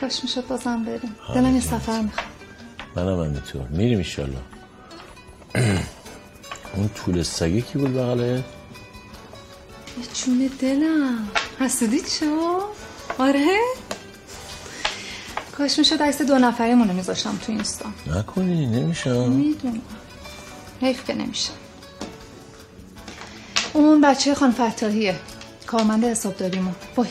کاش 0.00 0.22
می‌شد 0.22 0.46
بازم 0.46 0.84
بریم. 0.84 1.16
دلم 1.34 1.54
یه 1.54 1.60
سفر 1.60 2.00
می‌خواد. 2.00 2.26
منم 2.96 3.20
همینطور 3.20 3.62
میریم 3.70 3.98
ایشالله 3.98 4.38
اون 6.76 6.88
طول 6.88 7.22
سگه 7.22 7.60
کی 7.60 7.78
بود 7.78 7.94
بغله 7.94 8.44
یه 9.98 10.06
جون 10.14 10.50
دلم. 10.60 11.28
حسودی 11.60 12.00
چو 12.00 12.60
آره؟ 13.18 13.58
کاش 15.58 15.78
می‌شد 15.78 16.02
عکس 16.02 16.22
دو 16.22 16.38
نفریمون 16.38 16.88
رو 16.88 16.94
میذاشتم 16.94 17.38
تو 17.46 17.52
اینستا. 17.52 17.88
نکنی 18.06 18.66
نمیشه. 18.66 19.28
می‌دونم. 19.28 19.80
حیف 20.80 21.04
که 21.06 21.14
نمیشه. 21.14 21.50
اون 23.72 24.00
بچه 24.00 24.34
خان 24.34 24.52
فتاحیه. 24.52 25.16
کارمند 25.66 26.04
حسابداریمون. 26.04 26.74
وای 26.96 27.08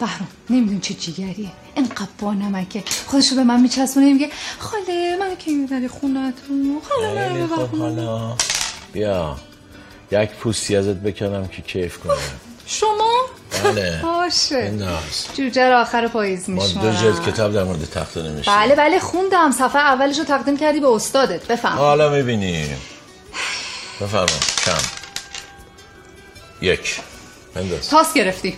بهرام 0.00 0.28
نمیدون 0.50 0.80
چه 0.80 0.94
جیگریه. 0.94 1.52
انقدر 1.76 2.08
با 2.18 2.34
نمکه. 2.34 2.84
خودشو 3.06 3.36
به 3.36 3.44
من 3.44 3.60
میچسبونه 3.60 4.12
میگه 4.12 4.30
خاله 4.58 5.16
من 5.20 5.36
که 5.36 5.50
می‌بری 5.50 5.88
خونتون 5.88 6.80
خاله 6.88 7.46
من 7.46 8.36
بیا. 8.92 9.36
یک 10.22 10.30
پوستی 10.30 10.76
ازت 10.76 10.88
بکنم 10.96 11.48
که 11.48 11.62
کیف 11.62 11.98
کنه 11.98 12.14
شما؟ 12.66 13.12
بله. 13.64 14.00
باشه. 14.02 14.72
جوجه 15.36 15.68
رو 15.68 15.76
آخر 15.76 16.08
پاییز 16.08 16.50
ما 16.50 16.62
میشمارم. 16.62 16.90
دو 16.90 16.96
جلد 17.02 17.22
کتاب 17.26 17.52
در 17.52 17.64
مورد 17.64 17.90
تخته 17.94 18.22
نمیشه 18.22 18.50
بله 18.50 18.74
بله 18.74 18.98
خوندم. 18.98 19.50
صفحه 19.50 19.80
اولش 19.80 20.18
رو 20.18 20.24
تقدیم 20.24 20.56
کردی 20.56 20.80
به 20.80 20.88
استادت. 20.88 21.46
بفهم. 21.46 21.78
حالا 21.78 22.10
می‌بینی 22.10 22.66
بفرما. 24.00 24.26
کم. 24.64 24.72
یک. 26.62 27.00
بنداز. 27.54 27.88
تاس 27.90 28.14
گرفتی. 28.14 28.56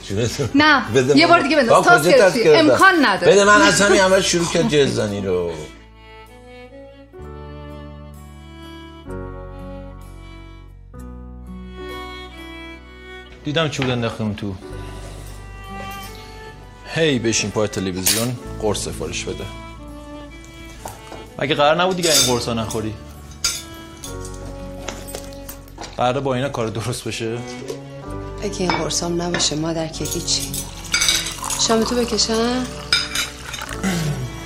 نه. 0.55 0.83
یه. 1.17 1.27
بار 1.27 1.41
دیگه 1.41 1.57
بنداز. 1.57 1.85
تاس 1.85 2.07
گرفتی؟ 2.07 2.49
امکان 2.49 3.07
نداره. 3.07 3.33
بده 3.33 3.45
من 3.45 3.63
از 3.63 3.81
همین 3.81 4.01
اول 4.07 4.21
شروع 4.21 4.47
کرد 4.47 4.69
جزدانی 4.69 5.21
رو. 5.21 5.53
دیدم 13.47 13.69
چی 13.69 13.83
بود 13.83 13.91
انداختم 13.91 14.33
تو. 14.33 14.55
هی 16.95 17.19
بشین 17.19 17.51
پای 17.51 17.69
تلویزیون 17.69 18.37
قرص 18.63 18.79
سفارش 18.79 19.25
بده. 19.25 19.45
مگه 21.39 21.55
قرار 21.55 21.83
نبود 21.83 21.97
دیگه 21.97 22.11
این 22.11 22.27
قرصا 22.27 22.55
نخوری؟ 22.55 22.95
قراره 25.97 26.21
با 26.21 26.35
اینا 26.35 26.49
کار 26.49 26.67
درست 26.67 27.05
بشه؟ 27.09 27.39
اگه 28.43 28.61
این 28.61 28.71
قرصام 28.71 29.23
نباشه 29.23 29.57
مادر 29.57 29.89
که 29.89 30.05
هیچی. 30.05 30.43
شام 31.69 31.85
تو 31.85 31.97
بکشم؟ 31.97 32.67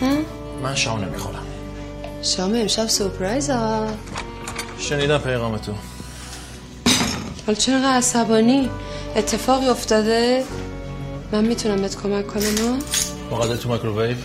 هم؟ 0.00 0.24
من 0.62 0.74
شام 0.74 1.04
نمی‌خورم 1.04 1.46
شام 2.22 2.54
امشب 2.54 2.86
سپرایز 2.86 3.50
ها 3.50 3.86
شنیدم 4.78 5.18
پیغام 5.18 5.58
تو 5.58 5.72
حالا 7.46 7.58
چرا 7.58 7.90
عصبانی؟ 7.90 8.70
اتفاقی 9.16 9.66
افتاده؟ 9.66 10.44
من 11.32 11.44
می‌تونم 11.44 11.82
بهت 11.82 12.02
کمک 12.02 12.26
کنم 12.26 12.56
ها 12.58 12.78
مقدر 13.36 13.56
تو 13.56 13.68
مایکروویو؟ 13.68 14.16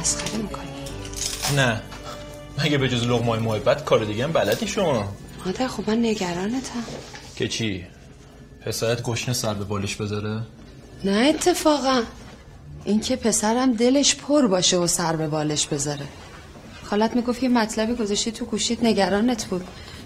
مسخره 0.00 0.36
می‌کنی. 0.36 0.68
نه. 1.56 1.82
مگه 2.64 2.78
به 2.78 2.88
جز 2.88 3.04
لغمای 3.04 3.40
محبت 3.40 3.84
کار 3.84 4.04
دیگه 4.04 4.24
هم 4.24 4.32
بلدی 4.32 4.66
شما؟ 4.66 5.08
مادر 5.46 5.68
خب 5.68 5.90
من 5.90 5.98
نگرانتم. 5.98 6.84
که 7.36 7.48
چی؟ 7.48 7.86
پسرت 8.66 9.02
گشنه 9.02 9.34
سر 9.34 9.54
به 9.54 9.64
بالش 9.64 9.96
بذاره؟ 9.96 10.42
نه 11.04 11.32
اتفاقا. 11.34 12.02
اینکه 12.84 13.16
پسرم 13.16 13.72
دلش 13.72 14.16
پر 14.16 14.46
باشه 14.46 14.76
و 14.76 14.86
سر 14.86 15.16
به 15.16 15.28
بالش 15.28 15.66
بذاره. 15.66 16.06
خالت 16.84 17.16
می‌گفت 17.16 17.42
یه 17.42 17.48
مطلبی 17.48 17.94
گذاشتی 17.94 18.32
تو 18.32 18.44
گوشیت 18.44 18.82
نگرانت 18.82 19.44
بود. 19.44 19.64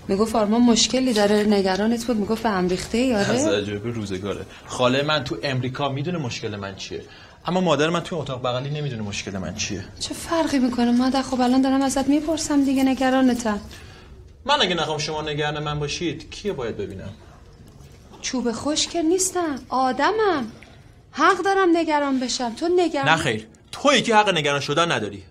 می‌گفت 0.09 0.36
آرمان 0.36 0.61
مشکلی 0.61 1.12
داره 1.12 1.44
نگرانت 1.44 2.05
بود. 2.05 2.16
می‌گفت 2.16 2.42
به 2.42 2.48
هم 2.48 2.68
ریخته 2.68 2.98
از 2.98 3.44
یاره 3.44 3.62
عجایب 3.62 3.86
روزگاره. 3.86 4.46
خاله 4.66 5.03
من 5.03 5.24
تو 5.24 5.36
امریکا 5.42 5.88
می‌دونه 5.88 6.18
مشکل 6.18 6.57
من 6.57 6.76
چیه. 6.76 7.05
اما 7.46 7.61
مادر 7.61 7.90
من 7.90 8.00
تو 8.00 8.16
اتاق 8.16 8.42
بغلی 8.42 8.70
نمی‌دونه 8.70 9.03
مشکل 9.03 9.38
من 9.38 9.55
چیه. 9.55 9.84
چه 10.00 10.14
فرقی 10.14 10.59
می‌کنه؟ 10.59 10.90
مادر 10.90 11.22
خب 11.22 11.40
الان 11.40 11.62
دارم 11.62 11.82
ازت 11.82 12.09
می‌پرسم 12.09 12.64
دیگه 12.64 12.82
نگرانتم 12.84 13.61
من 14.44 14.62
اگه 14.62 14.74
نخوام 14.74 14.98
شما 14.98 15.22
نگران 15.22 15.64
من 15.64 15.78
باشید 15.78 16.30
کیه 16.30 16.53
باید 16.53 16.76
ببینم؟ 16.76 17.11
چوب 18.22 18.53
خشک 18.53 18.96
نیستم. 18.96 19.59
آدمم. 19.68 20.53
حق 21.11 21.38
دارم 21.44 21.76
نگران 21.76 22.20
بشم. 22.20 22.55
تو 22.55 22.68
نگران 22.76 23.09
نه 23.09 23.16
خیر. 23.16 23.46
تویی 23.72 24.03
که 24.03 24.16
حق 24.16 24.28
نگران 24.28 24.61
شدن 24.61 24.92
نداری. 24.92 25.22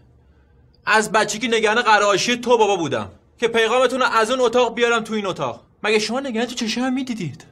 از 0.85 1.11
بچگی 1.11 1.47
نگران 1.47 1.81
قراشی 1.81 2.37
تو 2.37 2.57
بابا 2.57 2.75
بودم. 2.75 3.11
که 3.41 3.47
پیغامتون 3.47 4.01
از 4.01 4.31
اون 4.31 4.39
اتاق 4.39 4.75
بیارم 4.75 5.03
تو 5.03 5.13
این 5.13 5.25
اتاق. 5.25 5.63
مگه 5.83 5.99
شما 5.99 6.19
نگران 6.19 6.47
تو 6.47 6.55
چشم 6.55 6.93
می‌دیدید؟ 6.93 7.45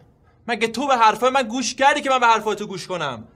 مگه 0.48 0.68
تو 0.68 0.88
به 0.88 0.98
حرفای 0.98 1.30
من 1.30 1.44
گوش 1.44 1.76
کردی 1.76 2.02
که 2.02 2.10
من 2.10 2.20
به 2.20 2.28
حرفای 2.28 2.56
تو 2.56 2.68
گوش 2.68 2.88
کنم؟ 2.88 3.28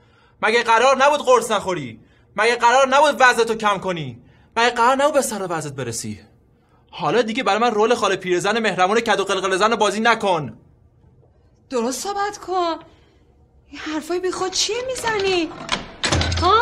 مگه 0.42 0.62
قرار 0.62 1.04
نبود 1.04 1.20
قرص 1.20 1.50
نخوری؟ 1.50 2.00
مگه 2.36 2.56
قرار 2.56 2.88
نبود 2.88 3.16
وزنتو 3.18 3.54
کم 3.54 3.78
کنی؟ 3.78 4.22
مگه 4.56 4.70
قرار 4.70 4.96
نبود 4.96 5.14
به 5.14 5.22
سر 5.22 5.46
وزنت 5.50 5.72
برسی؟ 5.72 6.20
حالا 6.90 7.22
دیگه 7.22 7.42
برای 7.42 7.58
من 7.58 7.70
رول 7.70 7.94
خاله 7.94 8.16
پیرزن 8.16 8.58
مهربون 8.58 9.00
کد 9.00 9.20
و 9.20 9.24
قلقل 9.24 9.56
زن 9.56 9.76
بازی 9.76 10.00
نکن. 10.00 10.58
درست 11.70 12.00
صحبت 12.02 12.38
کن. 12.38 12.74
این 13.66 13.78
حرفای 13.78 14.20
بی 14.20 14.30
خود 14.30 14.52
چیه 14.52 14.76
می‌زنی؟ 14.86 15.48
ها؟ 16.42 16.60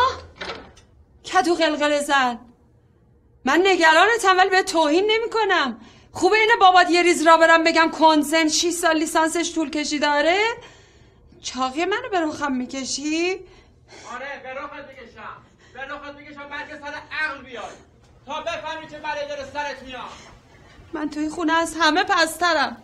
کدو 1.25 1.55
قلقل 1.55 1.99
زن. 1.99 2.39
من 3.45 3.61
نگرانتم 3.65 4.37
ولی 4.37 4.49
به 4.49 4.63
توهین 4.63 5.11
نمی 5.11 5.29
کنم 5.29 5.77
خوبه 6.11 6.37
اینه 6.37 6.55
بابات 6.55 6.89
یه 6.89 7.03
ریز 7.03 7.27
را 7.27 7.37
برم 7.37 7.63
بگم 7.63 7.91
کنسن 7.91 8.47
6 8.47 8.69
سال 8.69 8.97
لیسانسش 8.97 9.55
طول 9.55 9.69
کشیده 9.69 10.07
آره 10.07 10.39
چاقی 11.41 11.85
منو 11.85 12.09
به 12.11 12.19
رخم 12.19 12.51
می‌کشی؟ 12.51 13.31
آره 14.13 14.41
به 14.43 14.49
رخت 14.61 14.73
بکشم 14.73 15.37
به 15.73 15.81
رخت 15.81 16.15
بکشم 16.15 16.49
بلکه 16.49 16.81
سر 16.81 16.93
عقل 17.11 17.43
بیای. 17.43 17.63
تا 18.25 18.41
بفهمی 18.41 18.87
چه 18.91 18.99
بلایی 18.99 19.27
داره 19.27 19.45
سرت 19.53 19.83
میاد. 19.83 20.01
من 20.93 21.09
توی 21.09 21.29
خونه 21.29 21.53
از 21.53 21.75
همه 21.79 22.03
پسترم. 22.03 22.77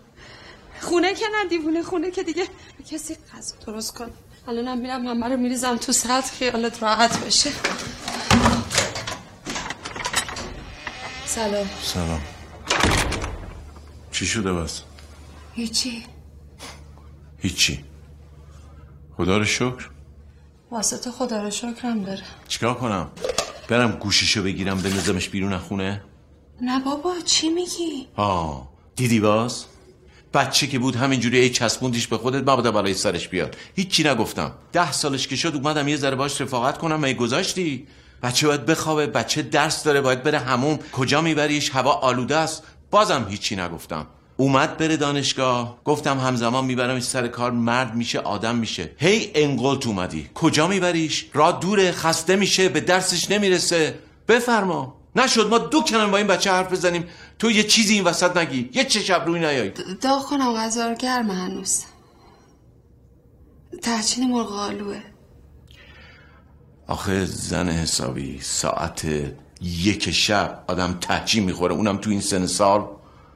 خونه 0.81 1.13
که 1.13 1.25
نه 1.35 1.49
دیوونه 1.49 1.83
خونه 1.83 2.11
که 2.11 2.23
دیگه. 2.23 2.47
کسی 2.91 3.17
غذا 3.35 3.55
درست 3.65 3.97
کن. 3.97 4.11
الانم 4.47 4.77
میرم 4.77 5.07
همه 5.07 5.27
رو 5.27 5.37
میریزم 5.37 5.77
تو 5.77 5.91
سطح 5.91 6.31
خیالت 6.33 6.83
راحت 6.83 7.25
بشه. 7.25 7.51
سلام. 11.39 11.69
سلام. 11.81 12.21
چی 14.11 14.25
شده 14.25 14.53
بس؟ 14.53 14.81
هیچی. 15.53 16.03
هیچی. 17.37 17.83
خدا 19.17 19.37
رو 19.37 19.45
شکر. 19.45 19.89
واسه 20.71 20.97
تو 20.97 21.11
خدا 21.11 21.43
رو 21.43 21.49
شکرم 21.51 22.03
داره. 22.03 22.21
چیکار 22.47 22.73
کنم؟ 22.73 23.07
برم 23.67 23.91
گوشیشو 23.91 24.43
بگیرم 24.43 24.81
بندازمش 24.81 25.29
بیرون 25.29 25.57
خونه؟ 25.57 26.01
نه 26.61 26.79
بابا 26.79 27.13
چی 27.25 27.49
میگی؟ 27.49 28.07
آه 28.15 28.69
دیدی 28.95 29.19
باز؟ 29.19 29.65
بچه 30.33 30.67
که 30.67 30.79
بود 30.79 30.95
همینجوری 30.95 31.39
ای 31.39 31.49
چسبوندیش 31.49 32.07
به 32.07 32.17
خودت 32.17 32.41
مبادا 32.41 32.71
برای 32.71 32.93
سرش 32.93 33.27
بیاد. 33.27 33.57
هیچی 33.75 34.03
نگفتم. 34.03 34.51
ده 34.71 34.91
سالش 34.91 35.27
که 35.27 35.35
شد 35.35 35.55
اومدم 35.55 35.87
یه 35.87 35.97
ذره 35.97 36.15
باش 36.15 36.41
رفاقت 36.41 36.77
کنم 36.77 36.99
می 36.99 37.13
گذاشتی؟ 37.13 37.87
بچه 38.23 38.47
باید 38.47 38.65
بخوابه 38.65 39.07
بچه 39.07 39.41
درس 39.41 39.83
داره 39.83 40.01
باید 40.01 40.23
بره 40.23 40.39
هموم 40.39 40.79
کجا 40.91 41.21
میبریش؟ 41.21 41.69
هوا 41.69 41.91
آلوده 41.91 42.35
است. 42.35 42.63
بازم 42.91 43.25
هیچی 43.29 43.55
نگفتم. 43.55 44.07
اومد 44.37 44.77
بره 44.77 44.97
دانشگاه. 44.97 45.79
گفتم 45.85 46.19
همزمان 46.19 46.65
میبرمش 46.65 47.03
سر 47.03 47.27
کار. 47.27 47.51
مرد 47.51 47.95
میشه 47.95 48.19
آدم 48.19 48.55
میشه. 48.55 48.91
هی 48.97 49.31
انقلت 49.35 49.87
اومدی. 49.87 50.29
کجا 50.35 50.67
میبریش؟ 50.67 51.25
راه 51.33 51.59
دوره 51.59 51.91
خسته 51.91 52.35
میشه 52.35 52.69
به 52.69 52.79
درسش 52.79 53.31
نمی‌رسه. 53.31 53.99
بفرما. 54.27 54.99
نشد 55.15 55.49
ما 55.49 55.57
دو 55.57 55.81
کنن 55.81 56.11
با 56.11 56.17
این 56.17 56.27
بچه 56.27 56.51
حرف 56.51 56.71
بزنیم. 56.71 57.05
تو 57.39 57.51
یه 57.51 57.63
چیزی 57.63 57.93
این 57.93 58.03
وسط 58.03 58.37
نگی. 58.37 58.69
یه 58.73 58.83
چه 58.83 58.99
شب 58.99 59.23
روی 59.25 59.39
نیایی 59.39 59.71
داغ 60.01 60.25
کنم 60.25 60.53
غذا 60.55 60.87
رو 60.87 60.95
گرمه 60.95 61.33
هنوز. 61.33 61.83
تحچین 63.81 64.29
مرغ 64.31 64.51
آلوه. 64.51 65.01
آخه 66.89 67.25
زن 67.25 67.69
حسابی 67.69 68.39
ساعت 68.41 69.01
یک 69.61 70.11
شب 70.11 70.63
آدم 70.67 70.97
تحجیم 71.01 71.43
می‌خوره. 71.43 71.73
اونم 71.75 71.97
تو 71.97 72.09
این 72.09 72.21
سن 72.21 72.45
سال. 72.45 72.85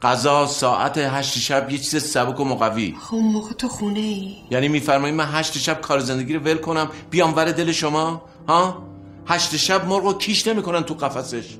غذا 0.02 0.48
ساعت 0.48 0.98
هشت 0.98 1.38
شب 1.38 1.72
یه 1.72 1.78
چیز 1.78 2.04
سبک 2.04 2.40
و 2.40 2.46
مقوی. 2.46 2.96
خب 3.02 3.16
موقع 3.16 3.54
تو 3.54 3.68
خونه 3.68 4.00
ای 4.00 4.36
یعنی 4.52 4.68
میفرمایید 4.68 5.16
من 5.16 5.28
هشت 5.32 5.58
شب 5.58 5.82
کار 5.82 6.00
زندگی 6.00 6.34
رو 6.34 6.40
ول 6.40 6.58
کنم 6.58 6.90
بیام 7.10 7.36
ور 7.36 7.52
دل 7.52 7.72
شما؟ 7.72 8.22
ها؟ 8.48 8.84
هشت 9.28 9.58
شب 9.58 9.88
مرغ 9.88 10.04
رو 10.04 10.14
کیش 10.14 10.48
نمی‌کنن 10.48 10.84
تو 10.84 10.94
قفسش. 10.94 11.58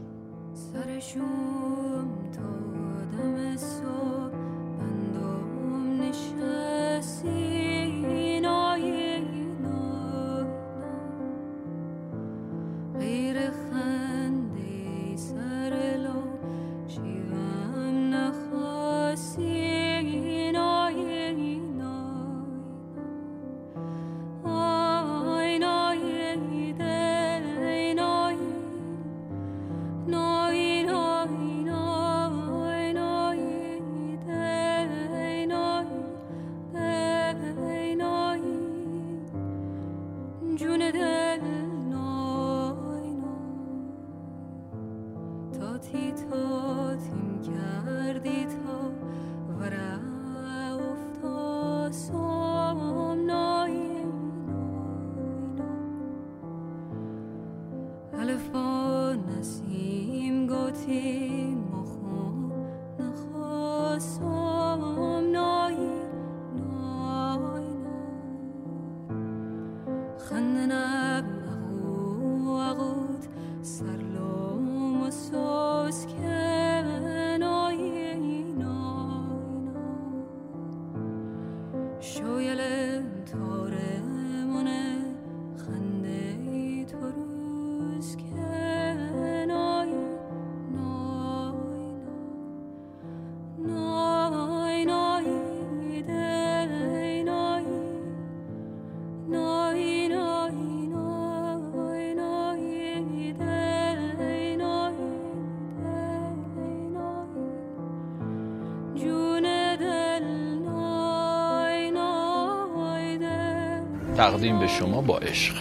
دل 114.44 114.50
تقدیم 114.50 114.60
به 114.60 114.68
شما 114.68 115.02
با 115.02 115.18
عشق. 115.18 115.56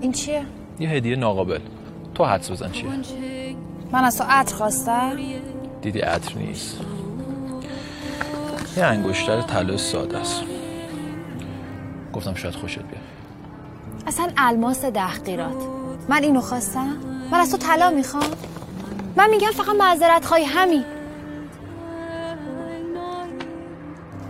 این 0.00 0.12
چیه؟ 0.12 0.44
یه 0.80 0.88
هدیه 0.88 1.16
ناقابل. 1.16 1.58
تو 2.14 2.24
حدس 2.24 2.50
بزن 2.50 2.72
چیه؟ 2.72 2.88
من 3.92 4.04
از 4.04 4.18
تو 4.18 4.24
عطر 4.28 4.54
خواستم. 4.54 5.16
دیدی 5.82 6.00
عطر 6.00 6.34
نیست. 6.38 6.80
یه 8.76 8.84
انگشتر 8.84 9.42
طلا 9.42 9.76
ساده 9.76 10.18
است. 10.18 10.42
گفتم 12.12 12.34
شاید 12.34 12.54
خوشت 12.54 12.78
بیاد. 12.78 13.02
اصلا 14.06 14.28
الماس 14.36 14.84
ده 14.84 15.18
قیرات 15.24 15.62
من 16.08 16.22
اینو 16.22 16.40
خواستم. 16.40 16.96
من 17.32 17.38
از 17.38 17.50
تو 17.50 17.56
طلا 17.56 17.90
می‌خوام. 17.90 18.30
من 19.16 19.30
میگم 19.30 19.50
فقط 19.50 19.76
معذرت 19.76 20.24
خواهی 20.24 20.44
همین. 20.44 20.84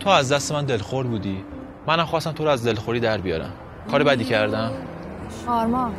تو 0.01 0.11
از 0.11 0.32
دست 0.32 0.53
من 0.53 0.64
دلخور 0.64 1.07
بودی. 1.07 1.44
منم 1.87 2.05
خواستم 2.05 2.32
تو 2.32 2.45
رو 2.45 2.51
از 2.51 2.66
دلخوری 2.66 3.01
در 3.01 3.18
بیارم. 3.18 3.53
کار 3.91 4.03
بدی 4.03 4.24
کردم؟ 4.24 4.70
آرمان 5.47 5.93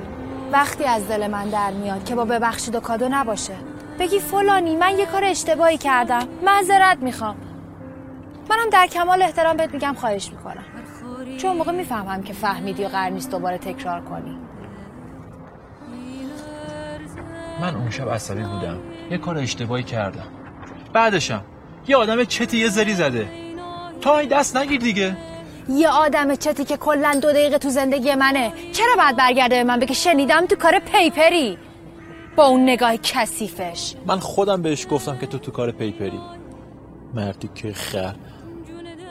وقتی 0.51 0.83
از 0.83 1.07
دل 1.07 1.27
من 1.27 1.49
در 1.49 1.71
میاد 1.71 2.05
که 2.05 2.15
با 2.15 2.25
ببخشید 2.25 2.75
و 2.75 2.79
کادو 2.79 3.07
نباشه 3.09 3.53
بگی 3.99 4.19
فلانی 4.19 4.75
من 4.75 4.99
یه 4.99 5.05
کار 5.05 5.23
اشتباهی 5.23 5.77
کردم 5.77 6.27
معذرت 6.45 6.97
می‌خوام. 7.01 7.35
منم 8.49 8.69
در 8.71 8.87
کمال 8.87 9.21
احترام 9.21 9.57
بهت 9.57 9.73
میگم 9.73 9.93
خواهش 9.93 10.29
می‌کنم. 10.31 10.63
چون 11.37 11.57
موقع 11.57 11.71
می‌فهمم 11.71 12.23
که 12.23 12.33
فهمیدی 12.33 12.85
و 12.85 12.87
قرار 12.87 13.09
نیست 13.09 13.31
دوباره 13.31 13.57
تکرار 13.57 14.01
کنی. 14.01 14.37
من 17.61 17.75
اون 17.75 17.89
شب 17.89 18.09
عصبی 18.09 18.43
بودم. 18.43 18.77
یه 19.11 19.17
کار 19.17 19.37
اشتباهی 19.37 19.83
کردم. 19.83 20.27
بعدشم 20.93 21.41
یه 21.87 21.97
آدم 21.97 22.23
چتی 22.23 22.57
یه 22.57 22.67
زری 22.67 22.93
زده. 22.93 23.29
تو 24.01 24.09
این 24.09 24.29
دست 24.29 24.57
نگیر 24.57 24.81
دیگه. 24.81 25.17
یه 25.69 25.89
آدم 25.89 26.35
چتی 26.35 26.65
که 26.65 26.77
کلا 26.77 27.19
دو 27.21 27.31
دقیقه 27.31 27.57
تو 27.57 27.69
زندگی 27.69 28.15
منه. 28.15 28.53
چرا 28.71 28.95
باید 28.97 29.17
برگرده 29.17 29.55
به 29.55 29.63
من 29.63 29.79
بگه 29.79 29.93
شنیدم 29.93 30.45
تو 30.45 30.55
کار 30.55 30.79
پیپری؟ 30.79 31.57
با 32.35 32.45
اون 32.45 32.63
نگاه 32.63 32.97
کثیفش. 32.97 33.93
من 34.05 34.19
خودم 34.19 34.61
بهش 34.61 34.87
گفتم 34.91 35.17
که 35.17 35.27
تو 35.27 35.37
تو 35.37 35.51
کار 35.51 35.71
پیپری. 35.71 36.19
مردی 37.13 37.49
که 37.55 37.73
خر. 37.73 38.15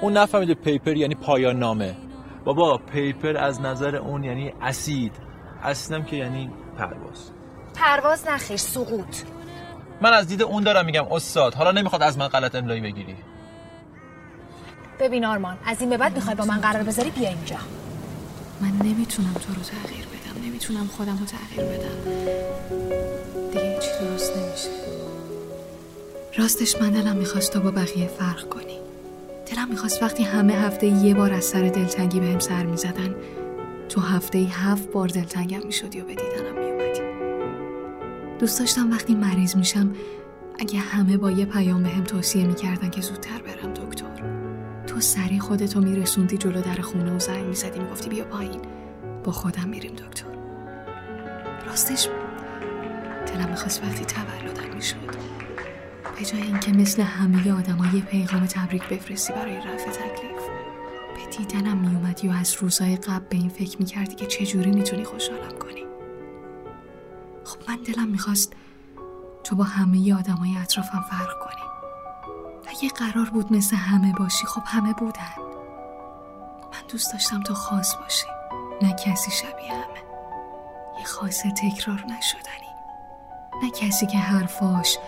اون 0.00 0.16
نفهمیده 0.16 0.54
پیپر 0.54 0.96
یعنی 0.96 1.14
پایان 1.14 1.58
نامه. 1.58 1.96
بابا 2.44 2.78
پیپر 2.78 3.36
از 3.36 3.60
نظر 3.60 3.96
اون 3.96 4.24
یعنی 4.24 4.52
اسید. 4.62 5.12
اسیدم 5.62 6.04
که 6.04 6.16
یعنی 6.16 6.50
پرواز. 6.78 7.30
پرواز 7.74 8.28
نخیر 8.28 8.56
سقوط. 8.56 9.16
من 10.00 10.12
از 10.12 10.28
دید 10.28 10.42
اون 10.42 10.62
دارم 10.62 10.86
میگم 10.86 11.04
استاد. 11.10 11.54
حالا 11.54 11.72
نمی‌خواد 11.72 12.02
از 12.02 12.18
من 12.18 12.28
غلط 12.28 12.54
املایی 12.54 12.80
بگیری. 12.80 13.16
ببین 15.00 15.24
آرمان 15.24 15.56
از 15.66 15.80
این 15.80 15.90
به 15.90 15.96
بعد 15.96 16.14
می‌خوای 16.14 16.34
با 16.36 16.44
من 16.44 16.56
قرار 16.56 16.82
بذاری 16.82 17.10
بیا 17.10 17.28
اینجا. 17.28 17.56
من 18.60 18.86
نمی‌تونم 18.88 19.32
تو 19.32 19.54
رو 19.54 19.62
تغییر 19.62 20.06
بدم 20.06 20.46
نمی‌تونم 20.46 20.86
خودم 20.86 21.18
رو 21.18 21.26
تغییر 21.26 21.66
بدم. 21.66 22.10
دیگه 23.52 23.74
هیچی 23.74 23.88
درست 24.00 24.36
نمیشه. 24.36 24.68
راستش 26.36 26.80
من 26.80 26.90
دلم 26.90 27.16
می‌خواست 27.16 27.52
تو 27.52 27.60
با 27.60 27.70
بقیه 27.70 28.06
فرق 28.06 28.48
کنی. 28.48 28.78
دلم 29.52 29.68
می‌خواست 29.68 30.02
وقتی 30.02 30.22
همه 30.22 30.52
هفته 30.52 30.86
یه 30.86 31.14
بار 31.14 31.32
از 31.32 31.44
سر 31.44 31.62
دلتنگی 31.62 32.20
بهم 32.20 32.38
سر 32.38 32.66
می‌زدن 32.66 33.14
تو 33.88 34.00
هفته 34.00 34.38
هفت 34.38 34.92
بار 34.92 35.08
دلتنگم 35.08 35.66
می‌شدی 35.66 36.00
و 36.00 36.04
به 36.04 36.14
دیدنم 36.14 36.58
میومدی 36.58 37.00
دوست 38.40 38.58
داشتم 38.58 38.90
وقتی 38.90 39.14
مریض 39.14 39.56
میشم 39.56 39.94
اگه 40.58 40.78
همه 40.78 41.16
با 41.16 41.30
یه 41.30 41.44
پیام 41.44 41.82
بهم 41.82 42.04
توصیه 42.04 42.44
می‌کردن 42.44 42.90
که 42.90 43.00
زودتر 43.00 43.42
برم 43.42 43.72
دکتر. 43.72 43.85
تو 44.96 45.02
سری 45.02 45.38
خودتو 45.38 45.80
میرسوندی 45.80 46.38
جلو 46.38 46.60
در 46.60 46.80
خونه 46.80 47.12
و 47.12 47.18
زنگ 47.18 47.44
می‌زدی 47.44 47.78
می‌گفتی 47.78 48.08
بیا 48.08 48.24
پایین. 48.24 48.60
با 49.24 49.32
خودم 49.32 49.68
میریم 49.68 49.94
دکتر. 49.94 50.26
راستش 51.66 52.08
دلم 53.26 53.48
می‌خواست 53.48 53.84
وقتی 53.84 54.04
تولدم 54.04 54.74
می‌شد. 54.74 55.16
به 56.18 56.24
جای 56.24 56.42
اینکه 56.42 56.72
مثل 56.72 57.02
همه 57.02 57.52
آدم‌ها 57.52 57.96
یه 57.96 58.02
پیغام 58.02 58.46
تبریک 58.46 58.88
بفرستی 58.88 59.32
برای 59.32 59.56
رفع 59.56 59.90
تکلیف 59.90 60.42
به 61.16 61.36
دیدنم 61.38 61.78
میومدی 61.78 62.28
و 62.28 62.32
از 62.32 62.54
روزای 62.54 62.96
قبل 62.96 63.24
به 63.30 63.36
این 63.36 63.48
فکر 63.48 63.78
می‌کردی 63.78 64.14
که 64.14 64.26
چجوری 64.26 64.70
می‌تونی 64.70 65.04
خوشحالم 65.04 65.58
کنی. 65.58 65.84
خب 67.44 67.58
من 67.68 67.76
دلم 67.86 68.08
می‌خواست 68.08 68.52
تو 69.44 69.56
با 69.56 69.64
همه 69.64 70.14
آدمای 70.14 70.56
اطرافم 70.56 71.04
فرق 71.10 71.38
کنی. 71.40 71.65
اگه 72.68 72.88
قرار 72.88 73.30
بود 73.30 73.52
مثل 73.52 73.76
همه 73.76 74.12
باشی 74.12 74.46
خب 74.46 74.62
همه 74.66 74.92
بودن. 74.92 75.34
من 76.72 76.86
دوست 76.88 77.12
داشتم 77.12 77.42
تو 77.42 77.54
خاص 77.54 77.94
باشی 77.94 78.26
نه 78.82 78.92
کسی 78.92 79.30
شبیه 79.30 79.72
همه. 79.72 80.02
یه 80.98 81.04
خاص 81.04 81.42
تکرار 81.42 82.04
نشدنی. 82.04 82.72
نه 83.62 83.70
کسی 83.70 84.06
که 84.06 84.18
حرفاش 84.18 84.98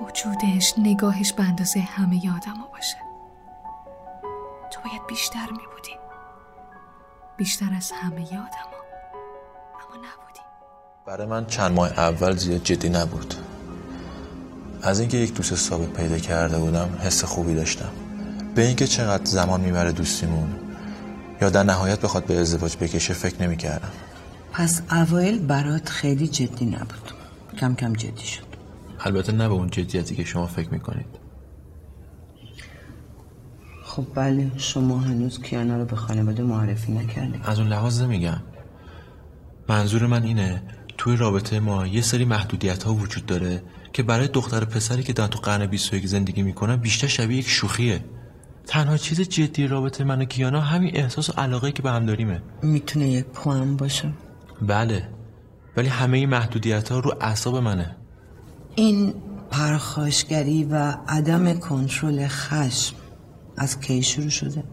وجودش 0.00 0.74
نگاهش 0.78 1.32
به 1.32 1.42
اندازه 1.42 1.80
همه 1.80 2.16
آدما 2.36 2.66
باشه. 2.72 2.96
تو 4.70 4.80
باید 4.84 5.06
بیشتر 5.06 5.50
می 5.50 5.66
بودی 5.74 5.98
بیشتر 7.36 7.74
از 7.76 7.92
همه 7.92 8.22
آدما 8.22 8.78
اما 9.74 9.96
نبودی. 9.96 10.40
برای 11.06 11.26
من 11.26 11.46
چند 11.46 11.72
ماه 11.72 11.88
اول 11.88 12.36
زیاد 12.36 12.62
جدی 12.62 12.88
نبود. 12.88 13.34
از 14.82 15.00
اینکه 15.00 15.16
یک 15.16 15.34
دوست 15.34 15.54
ثابت 15.54 15.92
پیدا 15.92 16.18
کرده 16.18 16.58
بودم 16.58 16.88
حس 17.00 17.24
خوبی 17.24 17.54
داشتم. 17.54 17.90
به 18.54 18.66
اینکه 18.66 18.86
چقدر 18.86 19.24
زمان 19.24 19.60
می‌بره 19.60 19.92
دوستیمون 19.92 20.48
یا 21.42 21.50
در 21.50 21.62
نهایت 21.62 22.00
بخواد 22.00 22.24
به 22.24 22.40
ازدواج 22.40 22.76
بکشه 22.76 23.14
فکر 23.14 23.42
نمی‌کردم. 23.42 23.90
پس 24.52 24.82
اوایل 24.92 25.38
برات 25.38 25.88
خیلی 25.88 26.28
جدی 26.28 26.66
نبود. 26.66 27.12
کم 27.58 27.74
کم 27.74 27.92
جدی 27.92 28.24
شد. 28.24 28.48
البته 29.00 29.32
نه 29.32 29.48
به 29.48 29.54
اون 29.54 29.70
جدیتی 29.70 30.14
که 30.14 30.24
شما 30.24 30.46
فکر 30.46 30.68
می‌کنید. 30.70 31.06
خب 33.84 34.04
بله 34.14 34.50
شما 34.56 34.98
هنوز 34.98 35.42
کیانا 35.42 35.76
رو 35.76 35.84
به 35.84 35.96
خانواده 35.96 36.42
معرفی 36.42 36.92
نکردید. 36.92 37.40
از 37.44 37.58
اون 37.58 37.68
لحاظ 37.68 38.02
نمیگم. 38.02 38.40
منظور 39.68 40.06
من 40.06 40.22
اینه 40.22 40.62
توی 40.98 41.16
رابطه 41.16 41.60
ما 41.60 41.86
یه 41.86 42.02
سری 42.02 42.24
محدودیت 42.24 42.82
ها 42.82 42.94
وجود 42.94 43.26
داره 43.26 43.62
که 43.92 44.02
برای 44.02 44.28
دختر 44.28 44.64
پسری 44.64 45.02
که 45.02 45.12
دارن 45.12 45.30
تو 45.30 45.38
قرن 45.38 45.66
21 45.66 46.06
زندگی 46.06 46.42
می‌کنن 46.42 46.76
بیشتر 46.76 47.06
شبیه 47.06 47.38
یک 47.38 47.48
شوخیه. 47.48 48.04
تنها 48.66 48.96
چیز 48.96 49.20
جدی 49.20 49.66
رابطه 49.66 50.04
من 50.04 50.22
و 50.22 50.24
کیانا 50.24 50.60
همین 50.60 50.96
احساس 50.96 51.30
و 51.30 51.32
علاقه 51.32 51.72
که 51.72 51.82
به 51.82 51.90
هم 51.90 52.06
داریمه. 52.06 52.42
می‌تونه 52.62 53.08
یک 53.08 53.24
پوان 53.24 53.76
باشه. 53.76 54.12
بله 54.62 55.08
ولی 55.76 55.88
همه 55.88 56.18
این 56.18 56.28
محدودیت 56.28 56.92
ها 56.92 56.98
رو 56.98 57.14
اعصاب 57.20 57.56
منه. 57.56 57.96
این 58.74 59.14
پرخاشگری 59.50 60.64
و 60.64 60.94
عدم 61.08 61.58
کنترل 61.58 62.26
خشم 62.28 62.96
از 63.56 63.80
کی 63.80 64.02
شروع 64.02 64.28
شده؟ 64.28 64.64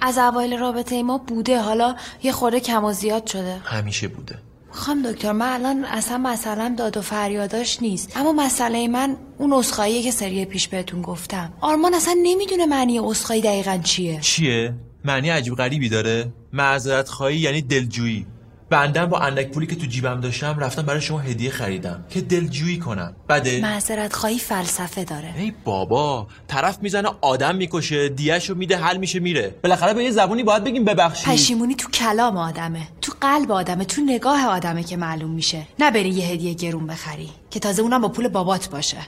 از 0.00 0.18
اوایل 0.18 0.58
رابطه 0.58 1.02
ما 1.02 1.18
بوده. 1.18 1.62
حالا 1.62 1.96
یه 2.22 2.32
خورده 2.32 2.60
کم 2.60 2.84
و 2.84 2.92
زیاد 2.92 3.26
شده. 3.26 3.56
همیشه 3.64 4.08
بوده. 4.08 4.38
خانم 4.72 5.12
دکتر 5.12 5.32
من 5.32 5.46
الان 5.46 5.84
اصلا 5.84 6.18
مسئله 6.18 6.68
داد 6.68 6.96
و 6.96 7.02
فریاداش 7.02 7.82
نیست. 7.82 8.16
اما 8.16 8.32
مسئله 8.32 8.88
من 8.88 9.16
اون 9.38 9.52
اسخایی 9.52 10.02
که 10.02 10.10
سری 10.10 10.44
پیش 10.44 10.68
بهتون 10.68 11.02
گفتم. 11.02 11.52
آرمان 11.60 11.94
اصلا 11.94 12.16
نمی‌دونه 12.22 12.66
معنی 12.66 12.98
اسخایی 12.98 13.42
دقیقا 13.42 13.80
چیه. 13.84 14.20
چیه؟ 14.20 14.74
معنی 15.04 15.28
عجیب 15.28 15.54
غریبی 15.54 15.88
داره؟ 15.88 16.32
معذرت 16.52 17.08
خواهی 17.08 17.36
یعنی 17.36 17.62
دلجویی. 17.62 18.26
بندم 18.70 19.06
با 19.06 19.18
اندک 19.18 19.50
پولی 19.50 19.66
که 19.66 19.76
تو 19.76 19.86
جیبم 19.86 20.20
داشتم 20.20 20.58
رفتم 20.58 20.82
برای 20.82 21.00
شما 21.00 21.18
هدیه 21.18 21.50
خریدم 21.50 22.04
که 22.10 22.20
دلجویی 22.20 22.78
کنم. 22.78 23.16
بده 23.28 23.60
معذرت 23.60 24.12
خواهی 24.12 24.38
فلسفه 24.38 25.04
داره. 25.04 25.34
ای 25.36 25.52
بابا 25.64 26.26
طرف 26.48 26.78
می‌زنه 26.82 27.08
آدم 27.20 27.56
می‌کشه 27.56 28.08
دیهشو 28.08 28.54
میده 28.54 28.76
حل 28.76 28.96
میشه 28.96 29.20
میره. 29.20 29.54
بالاخره 29.62 29.94
به 29.94 30.04
یه 30.04 30.10
زبونی 30.10 30.42
باید 30.42 30.64
بگیم 30.64 30.84
ببخشید. 30.84 31.32
پشیمونی 31.32 31.74
تو 31.74 31.90
کلام 31.90 32.36
آدمه 32.36 32.88
تو 33.00 33.12
قلب 33.20 33.52
آدمه 33.52 33.84
تو 33.84 34.02
نگاه 34.02 34.46
آدمه 34.46 34.82
که 34.82 34.96
معلوم 34.96 35.30
میشه. 35.30 35.66
نه 35.78 35.90
بری 35.90 36.08
یه 36.08 36.26
هدیه 36.26 36.54
گرون 36.54 36.86
بخری 36.86 37.30
که 37.50 37.60
تازه 37.60 37.82
اونم 37.82 38.00
با 38.00 38.08
پول 38.08 38.28
بابات 38.28 38.68
باشه. 38.68 38.98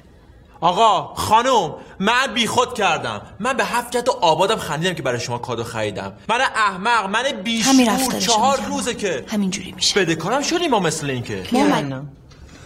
آقا 0.63 1.15
خانم 1.15 1.75
من 1.99 2.35
بیخود 2.35 2.75
کردم. 2.75 3.21
من 3.41 3.57
به 3.57 3.65
هفت 3.65 3.93
جهت 3.93 4.09
آبادم 4.09 4.57
خندیدم 4.57 4.95
که 4.95 5.03
برای 5.03 5.21
شما 5.21 5.39
کادو 5.39 5.65
خریدم. 5.65 6.13
من 6.29 6.41
احمق 6.41 7.11
من 7.11 7.43
بیشور 7.45 8.19
چهار. 8.19 8.61
روزه 8.61 8.95
که 8.95 9.25
همینجوری 9.29 9.73
میشه. 9.73 10.01
بده 10.01 10.15
کارم 10.15 10.43
شدیم 10.43 10.71
ما 10.71 10.81
مثل 10.81 11.11
این 11.11 11.23
که 11.23 11.43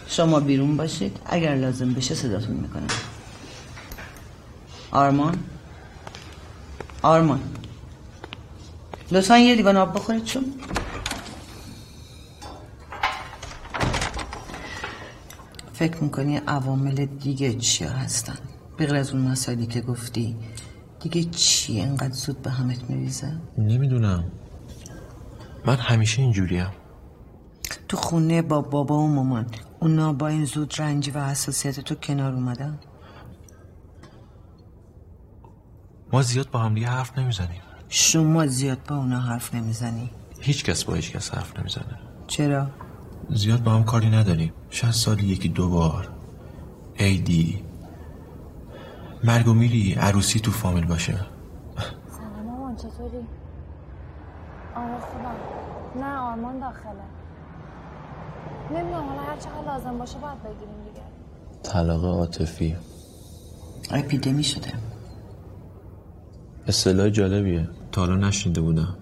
شما 0.07 0.39
بیرون 0.39 0.77
باشید. 0.77 1.17
اگر 1.25 1.55
لازم 1.55 1.93
بشه 1.93 2.15
صداتون 2.15 2.55
می‌کنم. 2.55 2.87
آرمان؟ 4.91 5.39
آرمان. 7.01 7.39
لطفا 9.11 9.37
یه 9.37 9.55
لیوان 9.55 9.77
آب 9.77 9.95
بخورید 9.95 10.23
چون 10.23 10.53
فکر 15.77 16.03
می‌کنی 16.03 16.37
عوامل 16.37 17.05
دیگه 17.05 17.53
چیا 17.53 17.89
هستن؟ 17.89 18.35
بغیر 18.79 18.95
از 18.95 19.11
اون 19.11 19.21
مسائلی 19.21 19.65
که 19.65 19.81
گفتی 19.81 20.37
دیگه 20.99 21.23
چی 21.23 21.81
انقدر 21.81 22.13
زود 22.13 22.41
به 22.41 22.51
همت 22.51 22.89
میریزه؟ 22.89 23.41
نمی‌دونم. 23.57 24.31
من 25.65 25.75
همیشه 25.75 26.21
اینجوریم. 26.21 26.67
تو 27.87 27.97
خونه 27.97 28.41
با 28.41 28.61
بابا 28.61 28.97
و 28.97 29.07
مامان 29.07 29.45
اونا 29.79 30.13
با 30.13 30.27
این 30.27 30.45
زود 30.45 30.73
رنجی 30.77 31.11
و 31.11 31.25
حساسیت 31.25 31.79
تو 31.79 31.95
کنار 31.95 32.33
اومدن؟ 32.33 32.79
ما 36.13 36.21
زیاد 36.21 36.51
با 36.51 36.59
هم 36.59 36.73
دیگه 36.73 36.87
حرف 36.87 37.17
نمی‌زنیم. 37.17 37.61
شما 37.89 38.47
زیاد 38.47 38.79
با 38.87 38.95
اونا 38.95 39.19
حرف 39.19 39.55
نمی‌زنی. 39.55 40.09
هیچ 40.39 40.63
کس 40.63 40.83
با 40.83 40.93
هیچ 40.93 41.11
کس 41.11 41.33
حرف 41.33 41.59
نمی‌زنه. 41.59 41.99
چرا؟ 42.27 42.67
زیاد 43.29 43.63
با 43.63 43.71
هم 43.71 43.83
کاری 43.83 44.09
نداریم. 44.09 44.53
شاید 44.69 44.93
سالی 44.93 45.27
یکی 45.27 45.49
دو 45.49 45.69
بار. 45.69 46.09
عیدی 46.99 47.63
مرگ 49.23 49.47
و 49.47 49.53
میری 49.53 49.93
عروسی 49.93 50.39
تو 50.39 50.51
فامیل 50.51 50.85
باشه. 50.85 51.13
سلام 52.09 52.45
مامان 52.45 52.75
چطوری؟ 52.75 53.27
آره 54.75 54.99
خوبم. 54.99 55.35
نه 56.05 56.17
آرمان 56.17 56.59
داخله. 56.59 57.03
نمی‌دونم 58.71 59.07
حالا 59.07 59.21
هر 59.21 59.37
چقدر 59.37 59.65
لازم 59.65 59.97
باشه 59.97 60.19
باید 60.19 60.43
بگیریم 60.43 60.83
دیگه. 60.87 61.05
طلاق 61.63 62.05
عاطفی. 62.05 62.75
اپیدمی 63.91 64.43
شده. 64.43 64.73
اصطلاح 66.67 67.09
جالبیه. 67.09 67.69
تا 67.91 68.01
حالا 68.01 68.15
نشنیده 68.15 68.61
بودم. 68.61 68.97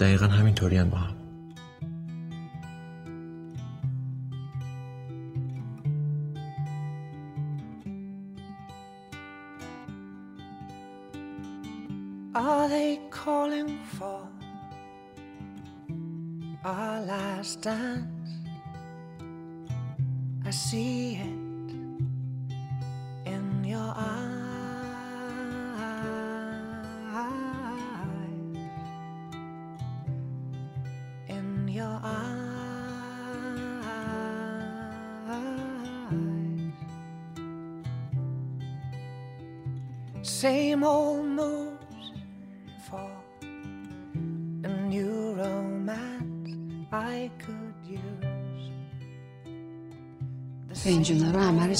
دقیقا 0.00 0.26
همینطوری 0.26 0.76
هم 0.76 0.90
با 0.90 0.96
هم. 0.96 1.13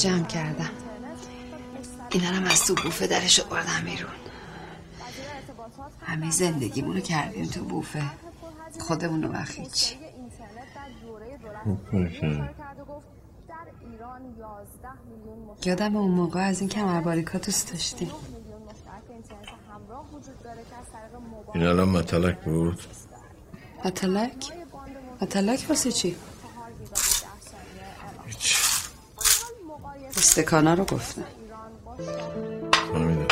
جمع 0.05 0.27
کردم. 0.27 0.71
اینا 2.11 2.27
هم 2.27 2.45
از 2.45 2.67
تو 2.67 2.75
بوفه 2.75 3.07
درش 3.07 3.41
آوردم 3.41 3.85
بیرون. 3.85 4.11
همه 6.01 6.31
زندگیمونو 6.31 7.01
کردیم 7.01 7.47
تو 7.47 7.65
بوفه. 7.65 8.03
خودمونو 8.81 9.33
و 9.33 9.45
هیچی 9.49 9.97
یادم 15.65 15.97
اون 15.97 16.11
موقع 16.11 16.41
از 16.41 16.61
این 16.61 16.69
کمرباریکا 16.69 17.39
دوست 17.39 17.73
داشتیم. 17.73 18.11
این 21.55 21.67
الان 21.67 21.89
مطلق 21.89 22.45
بود؟ 22.45 22.81
متلک؟ 23.85 24.53
متلک 25.21 25.67
واسه 25.69 25.93
چی؟ 25.93 26.17
استکانا 30.35 30.75
رو 30.75 30.85
گفتم 30.85 31.23
فهمیدم 32.93 33.27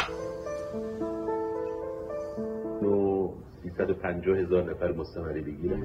و 2.83 3.29
350 3.63 4.39
هزار 4.39 4.71
نفر 4.71 4.93
مستمری 4.93 5.41
بگیره. 5.41 5.79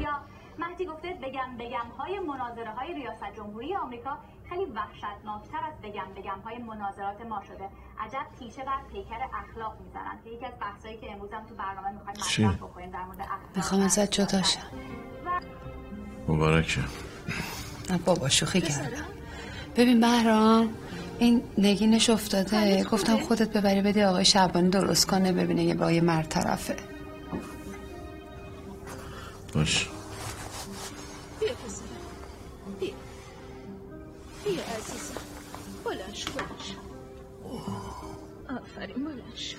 یا 0.00 0.14
مهدی 0.58 0.86
گفته 0.86 1.08
بگم 1.22 1.56
بگم 1.58 1.88
های 1.98 2.18
مناظره 2.18 2.70
های 2.70 2.94
ریاست 2.94 3.36
جمهوری 3.36 3.76
آمریکا 3.76 4.18
خیلی 4.48 4.64
وحشتناکتر 4.64 5.58
از 5.68 5.74
بگم 5.82 6.06
بگم 6.16 6.40
های 6.44 6.58
مناظرات 6.58 7.20
ما 7.28 7.42
شده. 7.48 7.68
عجب 7.98 8.26
تیشه 8.38 8.64
بر 8.64 8.80
پیکر 8.92 9.20
اخلاق 9.34 9.76
می‌زنن. 9.84 10.18
که 10.24 10.30
یکی 10.30 10.46
از 10.46 10.52
بحثایی 10.60 10.96
که 10.96 11.12
امروز 11.12 11.32
هم 11.32 11.46
تو 11.46 11.54
برنامه 11.54 11.92
می‌خوایم؟ 11.92 12.50
مطرح 12.50 12.68
بکنیم 12.68 12.90
در 12.90 13.04
مورد 13.04 13.20
اخلاق 13.20 13.56
می‌خوام 13.56 13.82
ازت 13.82 14.10
جدا 14.10 14.42
شم. 14.42 14.60
مبارکه. 16.28 16.80
نه 17.90 17.98
بابا 17.98 18.28
شوخی 18.28 18.60
کردم 18.60 19.04
ببین 19.76 20.00
بهرام 20.00 20.74
این 21.18 21.42
نگینش 21.58 22.10
افتاده. 22.10 22.84
گفتم 22.84 23.16
خودت 23.20 23.50
ببری 23.52 23.82
بدی 23.82 24.02
آقای 24.02 24.24
شعبانی 24.24 24.70
درست 24.70 25.06
کنه 25.06 25.32
ببینه 25.32 25.64
یه 25.64 25.74
با 25.74 25.92
یه 25.92 26.00
مرد 26.00 26.28
طرفه. 26.28 26.76
باش. 29.54 29.88
بیا 31.40 31.48
بیا 32.80 32.94
بیا 34.44 34.62
عزیزم 34.76 35.20
بلند 35.84 36.14
شو 36.14 36.32
بلند 36.32 36.60
شو 36.60 36.78
آفرین 38.54 39.04
بلند 39.04 39.36
شو 39.36 39.58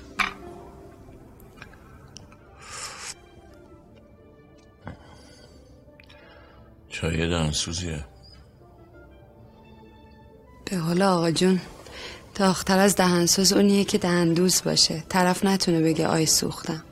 چای 6.90 7.30
دهنسوزیه 7.30 8.06
به 10.72 10.78
حالا 10.78 11.16
آقا 11.16 11.32
جون 11.32 11.62
داختر 12.36 12.80
از 12.80 12.96
دهنسوز 12.96 13.54
اونیه 13.54 13.84
که 13.84 13.98
دهندوز 13.98 14.62
باشه 14.66 15.04
طرف 15.10 15.46
نتونه 15.46 15.82
بگه 15.82 16.08
آی 16.08 16.26
سوختم 16.26 16.84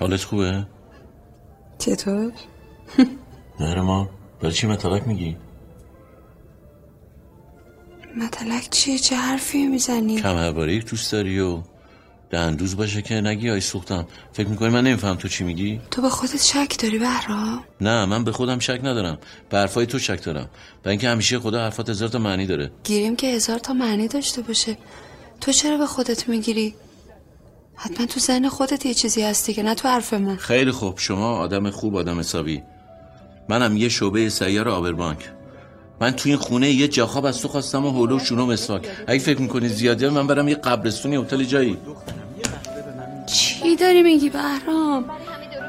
حالت 0.00 0.24
خوبه؟ 0.24 0.66
چطور؟ 1.78 2.32
ما 3.60 4.08
برای 4.40 4.52
چی 4.52 4.66
مطلق 4.66 5.06
میگی؟ 5.06 5.36
متلک 8.16 8.70
چیه 8.70 8.98
چه 8.98 9.16
حرفی 9.16 9.66
می‌زنی؟ 9.66 10.16
کمرباریک 10.20 10.90
دوست 10.90 11.12
داری 11.12 11.40
و 11.40 11.62
دهندوز 12.32 12.76
باشه 12.76 13.02
که 13.02 13.14
نگی 13.14 13.50
آی 13.50 13.60
سوختم 13.60 14.06
فکر 14.32 14.48
می‌کنی 14.48 14.68
من 14.68 14.84
نمیفهم 14.84 15.14
تو 15.14 15.28
چی 15.28 15.44
میگی؟ 15.44 15.80
تو 15.90 16.02
به 16.02 16.08
خودت 16.08 16.42
شک 16.42 16.82
داری 16.82 16.98
بهرام؟ 16.98 17.64
نه 17.80 18.04
من 18.04 18.24
به 18.24 18.32
خودم 18.32 18.58
شک 18.58 18.80
ندارم. 18.84 19.18
به 19.50 19.58
حرفای 19.58 19.86
تو 19.86 19.98
شک 19.98 20.22
دارم. 20.24 20.50
و 20.84 20.88
اینکه 20.88 21.08
همیشه 21.08 21.38
خدا 21.38 21.60
حرفات 21.60 21.90
هزار 21.90 22.08
تا 22.08 22.18
معنی 22.18 22.46
داره. 22.46 22.70
گیریم 22.84 23.16
که 23.16 23.26
هزار 23.26 23.58
تا 23.58 23.72
معنی 23.72 24.08
داشته 24.08 24.42
باشه. 24.42 24.78
تو 25.40 25.52
چرا 25.52 25.76
به 25.76 25.86
خودت 25.86 26.28
می‌گیری؟ 26.28 26.74
حتما 27.74 28.06
تو 28.06 28.20
ذهن 28.20 28.48
خودت 28.48 28.86
یه 28.86 28.94
چیزی 28.94 29.22
هستی 29.22 29.54
که 29.54 29.62
نه 29.62 29.74
تو 29.74 29.88
حرف 29.88 30.14
من. 30.14 30.36
خیلی 30.36 30.70
خوب. 30.70 30.98
شما 30.98 31.36
آدم 31.36 31.70
خوب 31.70 31.96
آدم 31.96 32.20
حسابی. 32.20 32.62
منم 33.48 33.76
یه 33.76 33.88
شعبه 33.88 34.28
سیار 34.28 34.68
آبربانک. 34.68 35.30
من 36.02 36.12
تو 36.12 36.28
این 36.28 36.38
خونه 36.38 36.70
یه 36.70 36.88
جاخاب 36.88 37.24
از 37.24 37.42
تو 37.42 37.48
خواستم 37.48 37.86
و 37.86 37.90
هولو 37.90 38.16
و 38.16 38.18
شونو 38.18 38.46
مسواک 38.46 38.88
اگه 39.06 39.18
فکر 39.18 39.40
می‌کنی 39.40 39.68
زیادیه 39.68 40.08
من 40.08 40.26
برم 40.26 40.48
یه 40.48 40.54
قبرستونی 40.54 41.16
هتل 41.16 41.44
جایی 41.44 41.78
چی 43.26 43.76
داری 43.76 44.02
میگی 44.02 44.30
بهرام؟ 44.30 45.04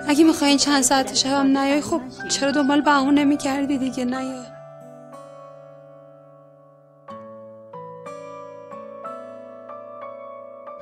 اگه 0.07 0.23
می‌خوای 0.23 0.49
این 0.49 0.59
چند 0.59 0.81
ساعت 0.81 1.15
شبم 1.15 1.57
نیای 1.57 1.81
خب 1.81 2.01
چرا 2.29 2.51
دنبال 2.51 2.81
بهونه 2.81 3.23
می‌کردی 3.23 3.77
دیگه 3.77 4.05
نیای 4.05 4.43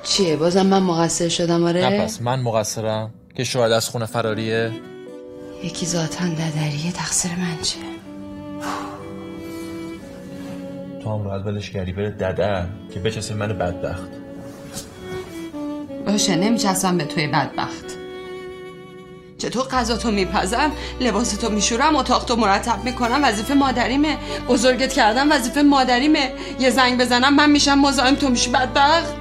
چیه 0.04 0.36
بازم 0.36 0.66
من 0.66 0.84
مقصر 0.84 1.30
شدم 1.30 1.64
آره؟ 1.64 1.90
نه 1.90 2.04
پس 2.04 2.22
من 2.22 2.40
مقصرم 2.40 3.14
که 3.36 3.44
شاید 3.44 3.72
از 3.72 3.90
خونه 3.90 4.06
فراریه 4.06 4.72
یکی 5.64 5.86
ذاتا 5.86 6.26
ددریه 6.28 6.92
تقصیر 6.92 7.32
من 7.32 7.62
چیه؟ 7.62 7.91
تو 11.04 11.10
هم 11.10 11.24
باید 11.24 11.48
ولش 11.48 11.70
کردی 11.70 11.92
بره 11.92 12.10
دده 12.10 12.66
که 12.94 13.00
بچسه 13.00 13.34
من 13.34 13.48
بدبخت. 13.48 14.10
باشه 16.08 16.36
نمیچسبم 16.36 16.98
به 16.98 17.06
توی 17.06 17.28
بدبخت. 17.28 17.86
چطور 19.38 19.68
غذا 19.68 19.98
تو 19.98 20.12
میپزم؟ 20.12 20.72
لباس 21.02 21.38
تو 21.38 21.50
میشورم 21.50 21.96
اتاق 21.96 22.26
تو 22.26 22.36
مرتب 22.36 22.84
می‌کنم 22.84 23.20
وظیفه 23.24 23.54
مادریمه. 23.54 24.18
بزرگت 24.50 24.94
کردم 24.94 25.32
وظیفه 25.32 25.62
مادریمه. 25.62 26.32
یه 26.60 26.70
زنگ 26.70 27.02
بزنم 27.02 27.36
من 27.36 27.52
میشم 27.52 27.80
مزاحم 27.80 28.16
تو 28.16 28.30
میشی 28.30 28.52
بدبخت. 28.52 29.14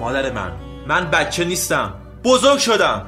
مادر 0.00 0.32
من 0.32 0.52
من 0.86 1.10
بچه 1.10 1.44
نیستم. 1.44 1.94
بزرگ 2.24 2.58
شدم. 2.58 3.06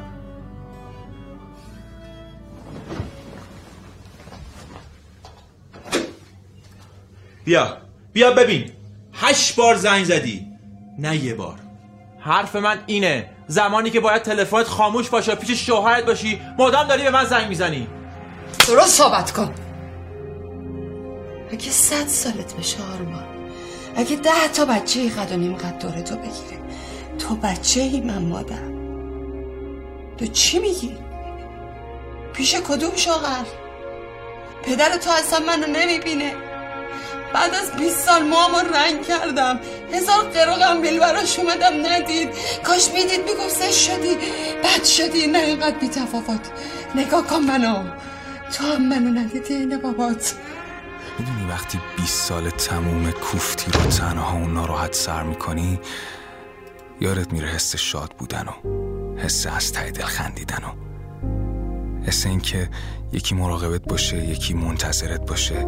بیا 7.48 7.76
بیا 8.12 8.30
ببین. 8.30 8.70
هشت 9.14 9.56
بار 9.56 9.74
زنگ 9.74 10.04
زدی. 10.04 10.46
نه 10.98 11.16
یه 11.16 11.34
بار. 11.34 11.58
حرف 12.20 12.56
من 12.56 12.78
اینه. 12.86 13.30
زمانی 13.46 13.90
که 13.90 14.00
باید 14.00 14.22
تلفنت 14.22 14.66
خاموش 14.66 15.08
باشه 15.08 15.34
پیش 15.34 15.66
شوهرت 15.66 16.06
باشی. 16.06 16.40
مدام 16.58 16.88
داری 16.88 17.02
به 17.02 17.10
من 17.10 17.24
زنگ 17.24 17.48
می‌زنی. 17.48 17.86
درست 18.68 18.98
صحبت 18.98 19.30
کن. 19.30 19.54
اگه 21.50 21.70
صد 21.70 22.06
سالت 22.06 22.56
بشه 22.56 22.76
آرمان 22.94 23.24
اگه 23.96 24.16
ده 24.16 24.48
تا 24.54 24.64
بچه 24.64 25.08
قد 25.08 25.32
و 25.32 25.36
نیم 25.36 25.56
قد 25.56 25.78
دور 25.78 26.00
تو 26.00 26.16
بگیره 26.16 26.58
تو 27.18 27.36
بچه 27.36 27.80
ای 27.80 28.00
من 28.00 28.22
مادر. 28.22 28.68
تو 30.18 30.26
چی 30.26 30.58
میگی؟ 30.58 30.96
پیش 32.32 32.54
کدوم 32.54 32.96
شوهر؟ 32.96 33.46
پدر 34.62 34.96
تو 34.96 35.10
اصلا 35.10 35.38
منو 35.46 35.66
نمی‌بینه. 35.66 36.47
بعد 37.34 37.54
از 37.54 37.72
20 37.72 37.96
سال 37.96 38.22
موامو 38.22 38.58
رنگ 38.74 39.06
کردم. 39.06 39.60
هزار 39.92 40.24
قر 40.24 40.48
و 40.48 40.52
قنبیل 40.52 40.98
براش 40.98 41.38
اومدم 41.38 41.86
ندید. 41.86 42.28
کاش 42.64 42.88
می‌دید 42.94 43.20
می‌گفت 43.20 43.70
شدی 43.72 44.14
بد 44.64 44.84
شدی. 44.84 45.26
نه 45.26 45.38
اینقدر 45.38 45.78
بی 45.78 45.88
تفاوت 45.88 46.40
نگاه 46.94 47.26
کن 47.26 47.38
منو. 47.38 47.90
تو 48.52 48.64
هم 48.64 48.88
منو 48.88 49.20
ندیدی 49.20 49.54
اینه 49.54 49.78
بابات. 49.78 50.34
می‌دونی 51.18 51.50
وقتی 51.50 51.80
20 51.96 52.26
سال 52.28 52.50
تموم 52.50 53.10
کوفتی 53.10 53.72
رو 53.72 53.90
تنها 53.90 54.36
و 54.36 54.46
ناراحت 54.48 54.94
سر 54.94 55.22
می‌کنی 55.22 55.80
یارت 57.00 57.32
میره 57.32 57.48
حس 57.48 57.76
شاد 57.76 58.10
بودن 58.18 58.46
و 58.48 58.52
حس 59.18 59.46
از 59.46 59.72
ته 59.72 59.90
دل 59.90 60.04
خندیدن 60.04 60.62
و 60.64 60.72
حس 62.06 62.26
اینکه 62.26 62.70
یکی 63.12 63.34
مراقبت 63.34 63.82
باشه 63.82 64.16
یکی 64.16 64.54
منتظرت 64.54 65.20
باشه. 65.26 65.66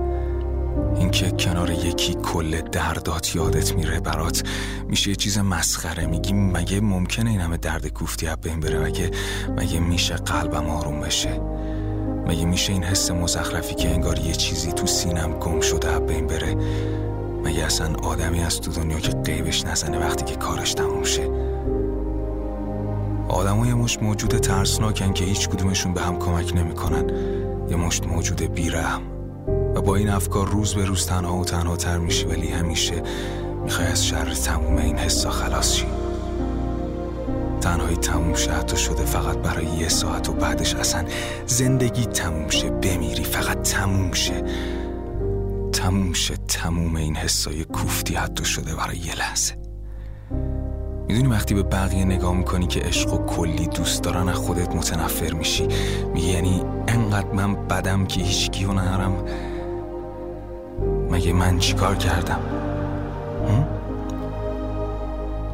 اینکه 0.96 1.30
کنار 1.30 1.70
یکی 1.70 2.14
کل 2.14 2.60
دردات 2.60 3.36
یادت 3.36 3.74
میره 3.74 4.00
برات. 4.00 4.42
میشه 4.88 5.10
یه 5.10 5.16
چیز 5.16 5.38
مسخره 5.38 6.06
میگی. 6.06 6.32
مگه 6.32 6.80
ممکنه 6.80 7.30
این 7.30 7.40
همه 7.40 7.56
درد 7.56 7.86
کوفتی 7.86 8.26
از 8.26 8.36
بین 8.36 8.60
بره؟ 8.60 8.78
مگه 8.78 9.10
مگه 9.56 9.80
میشه 9.80 10.14
قلبم 10.14 10.66
آروم 10.66 11.00
بشه؟ 11.00 11.40
مگه 12.26 12.44
میشه 12.44 12.72
این 12.72 12.84
حس 12.84 13.10
مزخرفی 13.10 13.74
که 13.74 13.88
انگار 13.88 14.18
یه 14.18 14.32
چیزی 14.32 14.72
تو 14.72 14.86
سینم 14.86 15.32
گم 15.32 15.60
شده 15.60 15.88
از 15.88 16.06
بین 16.06 16.26
بره؟ 16.26 16.56
مگه 17.44 17.64
اصلا 17.64 17.94
آدمی 17.94 18.42
از 18.42 18.60
تو 18.60 18.72
دنیا 18.72 19.00
که 19.00 19.12
قیبش 19.12 19.64
نزنه 19.64 19.98
وقتی 19.98 20.24
که 20.24 20.36
کارش 20.36 20.74
تموم 20.74 21.04
شه؟ 21.04 21.30
آدم 23.28 23.64
یه 23.64 23.74
مشت 23.74 24.02
موجود 24.02 24.38
ترسناکن 24.38 25.12
که 25.12 25.24
هیچ 25.24 25.48
کدومشون 25.48 25.94
به 25.94 26.00
هم 26.00 26.18
کمک 26.18 26.52
نمی‌کنن. 26.56 27.10
یه 27.70 27.76
مشت 27.76 28.06
موجود 28.06 28.42
بیرحم. 28.42 29.09
و 29.74 29.80
با 29.80 29.96
این 29.96 30.08
افکار 30.08 30.48
روز 30.48 30.74
به 30.74 30.84
روز 30.84 31.06
تنها 31.06 31.36
و 31.36 31.44
تنها 31.44 31.76
تر 31.76 31.98
میشی 31.98 32.24
ولی 32.24 32.48
همیشه 32.48 33.02
می‌خوای 33.64 33.86
از 33.86 34.06
شر 34.06 34.34
تموم 34.34 34.76
این 34.76 34.96
حسا 34.96 35.30
خلاص 35.30 35.74
شی. 35.74 35.86
تنهایی 37.60 37.96
تموم 37.96 38.34
شه 38.34 38.52
حتی 38.52 38.76
شده 38.76 39.04
فقط 39.04 39.36
برای 39.38 39.66
یه 39.66 39.88
ساعت 39.88 40.28
و 40.28 40.32
بعدش 40.32 40.74
اصلا 40.74 41.04
زندگی 41.46 42.06
تموم 42.06 42.48
شه 42.48 42.70
بمیری 42.70 43.24
فقط 43.24 43.62
تموم 43.62 44.12
شه. 44.12 44.44
تموم 45.72 46.12
شه 46.12 46.34
تموم 46.36 46.96
این 46.96 47.16
حسای 47.16 47.64
کوفتی 47.64 48.14
حتی 48.14 48.44
شده 48.44 48.74
برای 48.74 48.96
یه 48.96 49.18
لحظه. 49.18 49.54
می‌دونی 51.08 51.28
وقتی 51.28 51.54
به 51.54 51.62
بقیه 51.62 52.04
نگاه 52.04 52.34
می‌کنی 52.34 52.66
که 52.66 52.80
عشق 52.80 53.14
و 53.14 53.26
کلی 53.26 53.66
دوست 53.66 54.02
دارن 54.02 54.28
از 54.28 54.36
خودت 54.36 54.74
متنفر 54.74 55.32
میشی. 55.32 55.68
میگی 56.14 56.30
یعنی 56.30 56.62
انقدر 56.88 57.32
من 57.32 57.54
بدم 57.54 58.06
که 58.06 58.20
هیچ 58.20 58.50
کیو 58.50 58.72
نهارم 58.72 59.24
مگه 61.10 61.32
من 61.32 61.58
چیکار 61.58 61.96
کردم؟ 61.96 62.40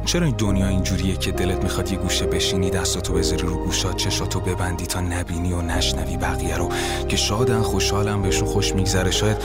چرا 0.05 0.25
این 0.25 0.35
دنیا 0.37 0.67
اینجوریه 0.67 1.15
که 1.15 1.31
دلت 1.31 1.63
می‌خواد 1.63 1.91
یه 1.91 1.97
گوشه 1.97 2.25
بشینی 2.25 2.69
دستاتو 2.69 3.13
بذاری 3.13 3.41
رو 3.41 3.63
گوشات 3.63 3.95
چشاتو 3.97 4.39
ببندی 4.39 4.85
تا 4.85 5.01
نبینی 5.01 5.53
و 5.53 5.61
نشنوی 5.61 6.17
بقیه 6.17 6.57
رو؟ 6.57 6.69
که 7.07 7.17
شادن 7.17 7.61
خوشحالم 7.61 8.21
بهشون 8.21 8.47
خوش 8.47 8.75
میگذره. 8.75 9.11
شاید 9.11 9.37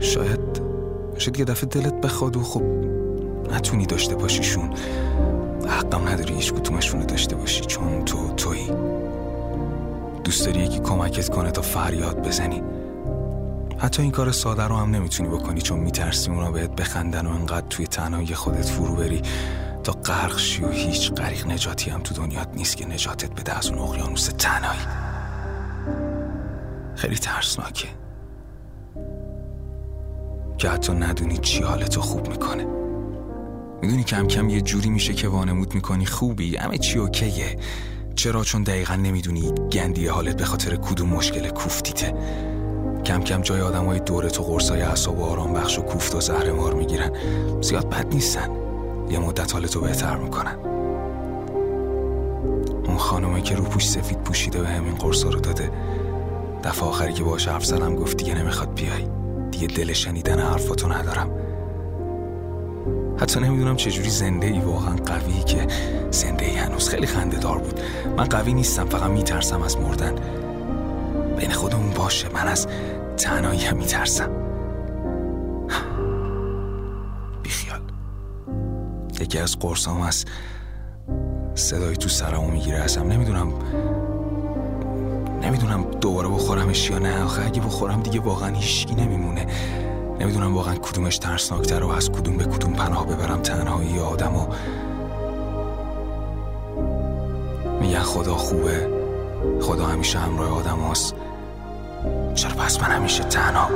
شاید 0.00 0.40
شاید 1.18 1.38
یه 1.38 1.44
دفعه 1.44 1.66
دلت 1.66 2.00
بخواد 2.00 2.36
و 2.36 2.42
خب 2.42 2.62
نتونی 3.52 3.86
داشته 3.86 4.14
باشیشون 4.14 4.70
حقم 5.68 6.08
نداری 6.08 6.34
هیچ 6.34 6.52
کدومشون 6.52 7.00
رو 7.00 7.06
داشته 7.06 7.36
باشی 7.36 7.64
چون 7.64 8.04
تو 8.04 8.34
تویی. 8.36 8.70
دوست 10.24 10.46
داری 10.46 10.60
یکی 10.60 10.78
کمکت 10.78 11.28
کنه 11.28 11.50
تا 11.50 11.62
فریاد 11.62 12.28
بزنی؟ 12.28 12.62
حتی 13.78 14.02
این 14.02 14.10
کار 14.10 14.32
ساده 14.32 14.62
رو 14.62 14.76
هم 14.76 14.90
نمی‌تونی 14.90 15.28
بکنی 15.28 15.60
چون 15.60 15.80
میترسی 15.80 16.30
اونا 16.30 16.50
بهت 16.50 16.70
بخندن 16.70 17.26
و 17.26 17.30
انقدر 17.30 17.66
توی 17.66 17.86
تنهایی 17.86 18.34
خودت 18.34 18.68
فرو 18.68 18.96
بری. 18.96 19.22
تا 19.84 19.92
غرق 19.92 20.38
شی 20.38 20.64
و 20.64 20.68
هیچ 20.68 21.12
غریق 21.12 21.46
نجاتی 21.46 21.90
هم 21.90 22.00
تو 22.00 22.14
دنیات 22.14 22.48
نیست 22.54 22.76
که 22.76 22.86
نجاتت 22.86 23.40
بده 23.40 23.58
از 23.58 23.66
اون 23.66 23.78
اقیانوس 23.78 24.26
تنهایی. 24.38 24.80
خیلی 26.96 27.16
ترسناکه. 27.16 27.88
که 30.58 30.68
حتی 30.68 30.92
ندونی 30.92 31.38
چی 31.38 31.62
حالتو 31.62 32.00
خوب 32.00 32.28
می‌کنه. 32.28 32.66
می‌دونی 33.82 34.04
کم 34.04 34.26
کم 34.26 34.48
یه 34.48 34.60
جوری 34.60 34.90
میشه 34.90 35.14
که 35.14 35.28
وانمود 35.28 35.74
می‌کنی. 35.74 36.06
خوبی 36.06 36.56
همه 36.56 36.78
چی 36.78 36.98
اوکیه. 36.98 37.56
چرا؟ 38.16 38.44
چون 38.44 38.62
دقیقا 38.62 38.94
نمی‌دونی 38.94 39.52
گندی 39.72 40.06
حالت 40.06 40.36
به 40.36 40.44
خاطر 40.44 40.76
کدوم 40.76 41.08
مشکل 41.08 41.48
کوفتیته. 41.48 42.14
کم 43.04 43.22
کم 43.22 43.40
جای 43.40 43.60
آدم 43.60 43.84
های 43.84 43.98
دوره 43.98 44.30
تو 44.30 44.42
قرصای 44.42 44.82
اعصاب 44.82 45.18
و 45.18 45.24
آرام 45.24 45.52
بخش 45.52 45.78
و 45.78 45.82
کوفت 45.82 46.14
و 46.14 46.20
زهر 46.20 46.52
مار 46.52 46.74
می‌گیرن. 46.74 47.10
زیاد 47.60 47.90
بد 47.90 48.14
نیستن. 48.14 48.50
یه 49.10 49.18
مدت 49.18 49.52
حالتو 49.52 49.80
بهتر 49.80 50.16
می‌کنن. 50.16 50.54
اون 52.86 52.96
خانومه 52.96 53.42
که 53.42 53.54
رو 53.54 53.64
پوش 53.64 53.88
سفید 53.88 54.18
پوشیده 54.18 54.60
به 54.60 54.68
همین 54.68 54.94
قرصا 54.94 55.28
رو 55.28 55.40
داده. 55.40 55.70
دفعه 56.64 56.88
آخری 56.88 57.12
که 57.12 57.24
باهاش 57.24 57.48
حرف 57.48 57.64
زدم 57.64 57.96
گفت 57.96 58.16
دیگه 58.16 58.34
نمی‌خواد 58.34 58.74
بیای. 58.74 59.06
دیگه 59.50 59.66
دل 59.66 59.92
شنیدن 59.92 60.38
حرفاتو 60.38 60.88
ندارم. 60.88 61.30
حتی 63.16 63.40
نمی‌دونم 63.40 63.76
چجوری 63.76 64.10
زنده 64.10 64.46
ای 64.46 64.58
واقعا 64.58 64.96
قوی 64.96 65.42
که 65.46 65.66
زنده 66.10 66.44
ای 66.44 66.56
هنوز 66.56 66.88
خیلی 66.88 67.06
خنده 67.06 67.38
دار 67.38 67.58
بود. 67.58 67.80
من 68.16 68.24
قوی 68.24 68.52
نیستم 68.52 68.84
فقط 68.84 69.10
میترسم 69.10 69.62
از 69.62 69.78
مردن. 69.78 70.14
بین 71.38 71.50
خودمون 71.50 71.90
باشه. 71.90 72.28
من 72.34 72.48
از 72.48 72.66
تنهایی 73.16 73.64
هم 73.64 73.76
میترسم. 73.76 74.30
بیخیال. 77.42 77.80
یکی 79.20 79.38
از 79.38 79.58
قرصام 79.58 80.00
از 80.00 80.24
صدای 81.54 81.96
تو 81.96 82.08
سرمو 82.08 82.50
می‌گیره. 82.50 82.78
ازم 82.78 83.02
نمی‌دونم 83.02 83.52
نمی‌دونم 85.42 85.84
دوباره 86.00 86.28
بخورمش 86.28 86.90
یا 86.90 86.98
نه. 86.98 87.24
آخه 87.24 87.46
اگه 87.46 87.60
بخورم 87.60 88.00
دیگه 88.00 88.20
واقعا 88.20 88.54
هیچکی 88.54 88.94
نمیمونه. 88.94 89.46
نمی‌دونم 90.20 90.56
واقعا 90.56 90.74
کدومش 90.74 91.18
ترسناکتر 91.18 91.84
و 91.84 91.88
از 91.90 92.12
کدوم 92.12 92.36
به 92.36 92.44
کدوم 92.44 92.72
پناه 92.72 93.06
ببرم. 93.06 93.42
تنهایی 93.42 93.98
آدم 93.98 94.36
و 94.36 94.46
میگن 97.80 98.02
خدا 98.02 98.34
خوبه. 98.34 99.03
خدا 99.62 99.86
همیشه 99.86 100.18
همراه 100.18 100.58
آدم 100.58 100.78
هست. 100.90 101.14
چرا 102.34 102.54
پس 102.54 102.80
من 102.80 102.90
همیشه 102.90 103.24
تنها؟ 103.24 103.68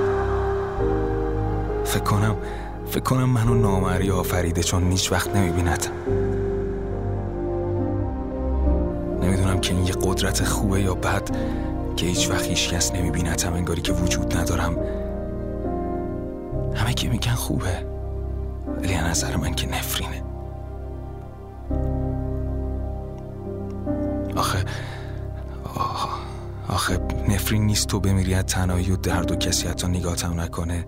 فکر 1.84 2.02
کنم 2.02 2.36
فکر 2.86 3.00
کنم 3.00 3.24
منو 3.30 3.54
نامری 3.54 4.10
آفریده 4.10 4.62
چون 4.62 4.90
هیچ 4.90 5.12
وقت 5.12 5.36
نمیبیندم 5.36 5.92
نمی‌دونم 9.22 9.60
که 9.60 9.74
این 9.74 9.86
یه 9.86 9.92
قدرت 9.92 10.44
خوبه 10.44 10.82
یا 10.82 10.94
بد 10.94 11.30
که 11.96 12.06
هیچ 12.06 12.30
وقت 12.30 12.44
هیچ 12.46 12.70
کس 12.70 12.92
نمیبینتم 12.92 13.54
انگاری 13.54 13.82
که 13.82 13.92
وجود 13.92 14.36
ندارم. 14.36 14.76
همه 16.74 16.94
که 16.94 17.08
میگن 17.08 17.34
خوبه 17.34 17.86
ولی 18.82 18.98
نظر 18.98 19.36
من 19.36 19.54
که 19.54 19.68
نفرینه. 19.68 20.27
آخه 26.88 27.00
نفرین 27.28 27.66
نیست 27.66 27.86
تو 27.86 28.00
بمیری 28.00 28.34
از 28.34 28.44
تنهایی 28.44 28.90
و 28.90 28.96
درد 28.96 29.30
و 29.30 29.36
کسی 29.36 29.68
حتی 29.68 29.88
نگاتم 29.88 30.40
نکنه. 30.40 30.86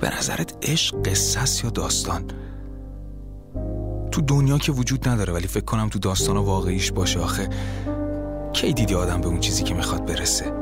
به 0.00 0.18
نظرت 0.18 0.54
عشق 0.62 1.08
قصص 1.08 1.64
یا 1.64 1.70
داستان؟ 1.70 2.24
تو 4.10 4.20
دنیا 4.20 4.58
که 4.58 4.72
وجود 4.72 5.08
نداره 5.08 5.32
ولی 5.32 5.46
فکر 5.46 5.64
کنم 5.64 5.88
تو 5.88 5.98
داستان 5.98 6.36
واقعیش 6.36 6.92
باشه 6.92 7.20
آخه. 7.20 7.48
کی 8.52 8.72
دیدی 8.72 8.94
آدم 8.94 9.20
به 9.20 9.26
اون 9.26 9.40
چیزی 9.40 9.62
که 9.62 9.74
می‌خواد 9.74 10.06
برسه؟ 10.06 10.52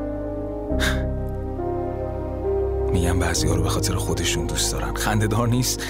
میگن 2.93 3.19
بعضی 3.19 3.49
ها 3.49 3.55
رو 3.55 3.63
به 3.63 3.69
خاطر 3.69 3.95
خودشون 3.95 4.47
دوست 4.47 4.73
دارن. 4.73 4.95
خنده 4.95 5.27
دار 5.27 5.49
نیست. 5.49 5.83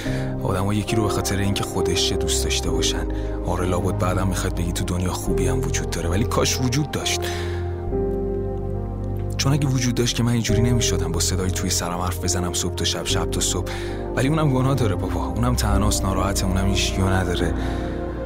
آدم 0.42 0.64
ها 0.64 0.74
یکی 0.74 0.96
رو 0.96 1.03
به 1.03 1.09
خاطر 1.09 1.36
اینکه 1.36 1.64
خودش 1.64 2.12
دوست 2.12 2.44
داشته 2.44 2.70
باشن. 2.70 3.07
آره 3.46 3.66
لابد 3.66 3.99
بعدم 3.99 4.28
می‌خواد 4.28 4.55
بگی 4.55 4.72
تو 4.72 4.84
دنیا 4.84 5.12
خوبی 5.12 5.49
هم 5.49 5.59
وجود 5.59 5.90
داره 5.90 6.09
ولی 6.09 6.24
کاش 6.24 6.61
وجود 6.61 6.90
داشت. 6.90 7.20
چون 9.36 9.53
اگه 9.53 9.66
وجود 9.66 9.94
داشت 9.94 10.16
که 10.16 10.22
من 10.22 10.32
اینجوری 10.32 10.62
نمی‌شدم 10.62 11.12
با 11.12 11.20
صدای 11.20 11.51
توی 11.51 11.70
سرم 11.70 11.99
حرف 11.99 12.24
بزنم 12.24 12.53
صبح 12.53 12.74
تا 12.74 12.84
شب 12.84 13.05
شب 13.05 13.30
تا 13.30 13.40
صبح. 13.40 13.72
ولی 14.16 14.28
اونم 14.28 14.51
گناه 14.51 14.74
داره 14.74 14.94
بابا. 14.94 15.26
اونم 15.26 15.55
تنهاست 15.55 16.05
ناراحته 16.05 16.46
اونم 16.46 16.66
هیچ 16.66 16.99
نداره. 16.99 17.55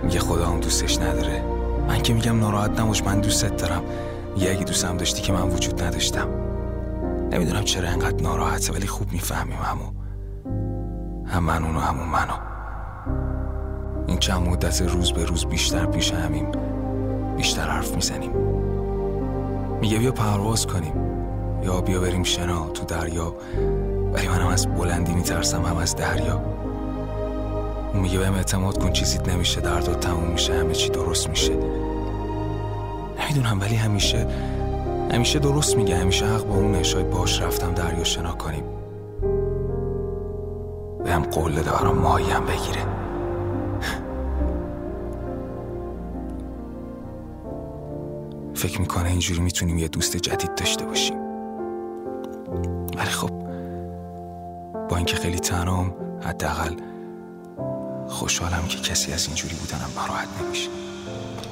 میگه 0.03 0.19
خدا 0.19 0.47
هم 0.47 0.61
دوستش 0.61 0.99
نداره. 0.99 1.45
من 1.89 2.03
که 2.03 2.15
میگم 2.15 2.41
ناراحت 2.41 2.81
نباش 2.81 3.03
من 3.05 3.21
دوستت 3.21 3.57
دارم. 3.57 3.83
میگه 4.35 4.51
اگه 4.51 4.65
دوستم 4.65 4.97
داشتی 4.97 5.23
که 5.23 5.33
من 5.33 5.49
وجود 5.49 5.83
نداشتم. 5.83 6.42
نمی‌دونم 7.33 7.65
چرا 7.65 7.89
انقدر 7.89 8.23
ناراحته 8.23 8.73
ولی 8.73 8.87
خوب 8.87 9.13
می‌فهمیم 9.13 9.59
همو. 9.63 9.85
هم 11.27 11.45
من 11.45 11.65
اونو 11.65 11.81
همون 11.81 12.09
منو. 12.09 12.35
این 14.07 14.19
چند 14.19 14.49
مدت 14.49 14.83
روز 14.83 15.13
به 15.13 15.25
روز 15.25 15.47
بیشتر 15.47 15.87
پیش 15.87 16.13
همیم. 16.13 16.47
بیشتر 17.37 17.69
حرف 17.69 17.95
می‌زنیم. 17.95 18.31
میگه 19.81 19.99
بیا 19.99 20.13
پرواز 20.13 20.67
کنیم. 20.67 20.93
یا 21.63 21.81
بیا 21.81 22.01
بریم 22.01 22.23
شنا 22.23 22.69
تو 22.69 22.85
دریا. 22.85 23.35
ولی 24.13 24.29
من 24.29 24.41
هم 24.41 24.49
از 24.49 24.67
بلندی 24.67 25.15
میترسم 25.15 25.63
هم 25.63 25.77
از 25.77 25.97
دریا. 25.97 26.43
اون 27.93 28.03
میگه 28.03 28.19
بهم 28.19 28.35
اعتماد 28.35 28.79
کن 28.83 28.93
چیزیت 28.93 29.29
نمیشه 29.29 29.61
دردات 29.61 30.01
تموم 30.01 30.31
میشه 30.31 30.55
همه 30.55 30.75
چی 30.75 30.89
درست 30.89 31.29
میشه. 31.29 31.57
نمی‌دونم 33.21 33.61
ولی 33.61 33.75
همیشه 33.77 34.27
همیشه 35.13 35.39
درست 35.39 35.77
میگه 35.77 35.97
همیشه 35.97 36.27
حق 36.27 36.47
با 36.47 36.55
اون 36.55 36.83
شاید 36.83 37.11
باش 37.11 37.43
رفتم 37.43 37.75
دریا 37.75 38.05
شنا 38.05 38.33
کنیم. 38.33 38.65
بهم 41.05 41.23
قول 41.23 41.53
داره 41.53 41.73
برام 41.73 41.99
ماهیم 41.99 42.41
بگیره. 42.41 42.87
فکر 48.55 48.81
می‌کنه 48.81 49.09
اینجوری 49.09 49.41
می‌تونیم 49.41 49.79
یه 49.79 49.89
دوست 49.89 50.17
جدید 50.17 50.55
داشته 50.55 50.85
باشیم. 50.85 51.17
ولی 52.97 53.11
خب 53.11 53.31
با 54.89 54.97
اینکه 54.97 55.17
خیلی 55.17 55.39
تنهام 55.39 55.95
حداقل 56.21 56.75
خوشحالم 58.09 58.67
که 58.69 58.79
کسی 58.79 59.13
از 59.13 59.27
اینجوری 59.27 59.55
بودنم 59.55 59.91
ناراحت 59.97 60.29
نمیشه. 60.43 60.71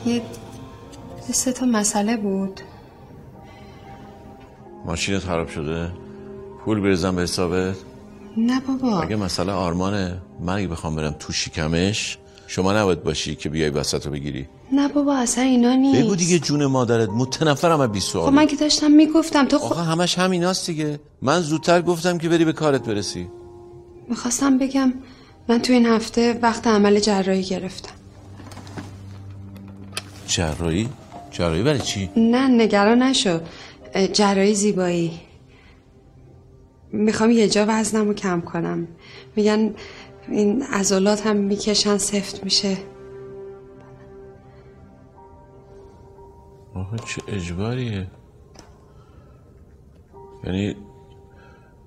یه 0.06 0.22
سه 1.32 1.52
تا 1.52 1.66
مسئله 1.66 2.16
بود. 2.16 2.60
ماشینت 4.84 5.22
خراب 5.22 5.48
شده؟ 5.48 5.90
پول 6.64 6.80
بریزم 6.80 7.16
به 7.16 7.22
حسابت؟ 7.22 7.76
نه 8.36 8.60
بابا. 8.60 9.02
اگه 9.02 9.16
مسئله 9.16 9.52
آرمانه 9.52 10.22
من 10.40 10.54
اگه 10.54 10.68
بخوام 10.68 10.96
برم 10.96 11.16
تو 11.18 11.32
شکمش 11.32 12.18
شما 12.46 12.72
نباید 12.72 13.02
باشی 13.02 13.34
که 13.34 13.48
بیای 13.48 13.70
وسط 13.70 14.06
رو 14.06 14.12
بگیری. 14.12 14.48
نه 14.72 14.88
بابا 14.88 15.16
اصلا 15.16 15.44
اینا 15.44 15.74
نیست. 15.74 16.02
بگو 16.02 16.16
دیگه 16.16 16.38
جون 16.38 16.66
مادرت 16.66 17.08
متنفرم 17.08 17.80
از 17.80 17.92
20 17.92 18.06
خب 18.06 18.12
سوال 18.12 18.32
من 18.34 18.46
که 18.46 18.56
داشتم 18.56 18.90
می‌گفتم 18.90 19.44
تو 19.46 19.58
خب 19.58 19.72
آقا 19.72 19.82
همش 19.82 20.18
همیناست 20.18 20.66
دیگه. 20.66 21.00
من 21.22 21.40
زودتر 21.40 21.82
گفتم 21.82 22.18
که 22.18 22.28
بری 22.28 22.44
به 22.44 22.52
کارت 22.52 22.82
برسی. 22.88 23.28
می‌خواستم 24.08 24.58
بگم 24.58 24.92
من 25.48 25.62
تو 25.62 25.72
این 25.72 25.86
هفته 25.86 26.38
وقت 26.42 26.66
عمل 26.66 27.00
جراحی 27.00 27.42
گرفتم. 27.42 27.94
جراحی؟ 30.26 30.88
جراحی 31.30 31.62
برای 31.62 31.80
چی؟ 31.80 32.10
نه 32.16 32.48
نگران 32.48 33.02
نشو. 33.02 33.40
اه، 33.94 34.06
جراحی 34.06 34.54
زیبایی. 34.54 35.20
می‌خوام 36.92 37.30
یه 37.30 37.48
جا 37.48 37.64
وزنم 37.68 38.08
رو 38.08 38.14
کم 38.14 38.40
کنم. 38.40 38.88
میگن 39.36 39.74
این 40.28 40.62
عضلات 40.62 41.26
هم 41.26 41.36
می‌کشن 41.36 41.98
سفت 41.98 42.44
میشه. 42.44 42.76
آها 46.74 46.96
چه 46.96 47.22
اجباریه. 47.28 48.06
یعنی 50.44 50.76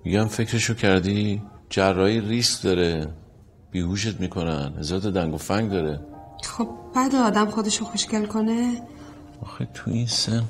میگم 0.06 0.26
فکرشو 0.26 0.74
کردی 0.74 1.42
جراحی 1.70 2.22
ریسک 2.22 2.64
داره. 2.64 3.08
بیهوشت 3.72 4.20
می‌کنن 4.20 4.74
هزارت 4.80 5.04
دنگ 5.04 5.34
و 5.34 5.38
فنگ 5.38 5.72
داره. 5.72 6.00
خب 6.44 6.70
بعد 6.96 7.16
آدم 7.16 7.46
خودشو 7.46 7.86
خوشگل 7.86 8.26
کنه؟ 8.26 8.82
آخه 9.42 9.66
تو 9.66 9.92
این 9.92 10.08
سن 10.08 10.44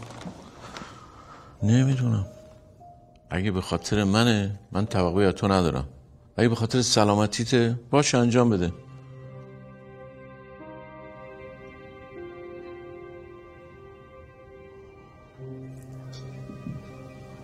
نمی‌دونم. 1.64 2.26
اگه 3.30 3.52
به 3.52 3.62
خاطر 3.62 4.04
منه 4.04 4.60
من 4.72 4.86
توقعی 4.86 5.26
از 5.26 5.34
تو 5.34 5.48
ندارم. 5.48 5.88
اگه 6.38 6.50
به 6.50 6.56
خاطر 6.56 6.82
سلامتیته 6.82 7.80
باش 7.90 8.16
انجام 8.16 8.50
بده. 8.50 8.74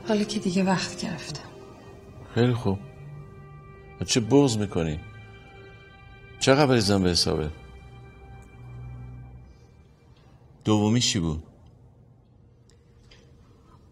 حالا 0.08 0.24
که 0.24 0.40
دیگه 0.40 0.64
وقت 0.64 1.02
گرفتم 1.02 1.50
خیلی 2.36 2.54
خوب. 2.54 2.80
چه 4.06 4.20
بغض 4.20 4.58
می‌کنی؟ 4.58 5.00
چقدر 6.40 6.66
بریزم 6.66 7.04
به 7.04 7.10
حسابه؟ 7.10 7.50
دومی 10.66 11.00
چی 11.00 11.20
بود؟ 11.20 11.44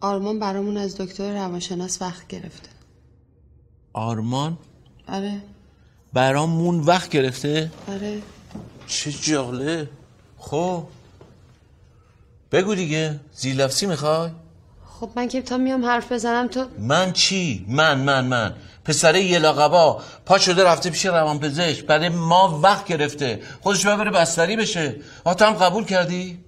آرمان 0.02 0.40
برامون 0.40 0.78
از 0.78 0.98
دکتر 0.98 1.34
روانشناس 1.34 2.02
وقت 2.02 2.28
گرفته. 2.28 2.70
آرمان؟ 3.94 4.58
آره. 5.08 5.42
برامون 6.14 6.80
وقت 6.80 7.10
گرفته؟ 7.10 7.72
آره. 7.88 8.22
چه 8.88 9.12
جالب. 9.12 9.88
خب. 10.38 10.84
بگو 12.52 12.76
دیگه. 12.76 13.20
زیلفسی 13.34 13.86
می‌خوای؟ 13.86 14.32
خب 15.00 15.10
من 15.16 15.28
که 15.28 15.42
تا 15.42 15.58
میام 15.58 15.86
حرف 15.86 16.12
بزنم 16.12 16.48
تو 16.48 16.66
من 16.80 17.14
چی؟ 17.14 17.66
من 17.70 18.00
من 18.00 18.26
من. 18.26 18.54
پسره 18.86 19.22
یه 19.24 19.40
لاقبا 19.40 20.02
پا 20.26 20.38
شده 20.38 20.64
رفته 20.64 20.90
پیش 20.90 21.06
روان 21.06 21.40
پزشک 21.40 21.86
برای 21.86 22.10
ما 22.10 22.60
وقت 22.64 22.88
گرفته. 22.88 23.42
خودش 23.62 23.86
باید 23.86 23.98
بره 23.98 24.12
بستری 24.12 24.56
بشه. 24.56 24.96
آه 25.24 25.34
تو 25.36 25.46
هم 25.46 25.54
قبول 25.54 25.86
کردی؟ 25.86 26.40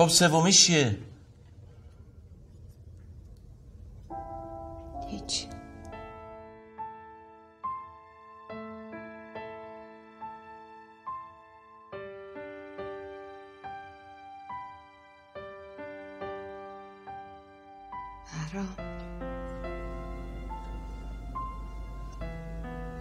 خب 0.00 0.08
سومی 0.08 0.52
چیه؟ 0.52 0.98
هیچ. 5.08 5.46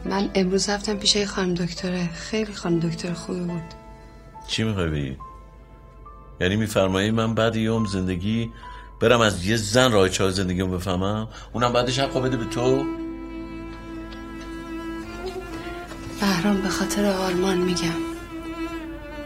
من 0.05 0.31
امروز 0.35 0.69
رفتم 0.69 0.97
پیش 0.97 1.17
خانم 1.17 1.53
دکتره. 1.53 2.07
خیلی 2.07 2.53
خانم 2.53 2.79
دکتر 2.79 3.13
خوبی 3.13 3.39
بود. 3.39 3.73
چی 4.47 4.63
می‌خوای 4.63 4.89
بگی؟ 4.89 5.28
یعنی 6.41 6.55
میفرمایی 6.55 7.11
من 7.11 7.33
بعد 7.33 7.57
عمر 7.57 7.87
زندگی 7.87 8.51
برم 8.99 9.21
از 9.21 9.45
یه 9.45 9.55
زن 9.55 9.91
راه 9.91 10.09
چهار 10.09 10.29
زندگیمو 10.29 10.77
بفهمم؟ 10.77 11.27
اونم 11.53 11.73
بعدش 11.73 11.99
حقا 11.99 12.19
بده 12.19 12.37
به 12.37 12.45
تو؟ 12.45 12.85
بهرام 16.21 16.61
به 16.61 16.69
خاطر 16.69 17.05
آرمان 17.05 17.57
میگم. 17.57 17.95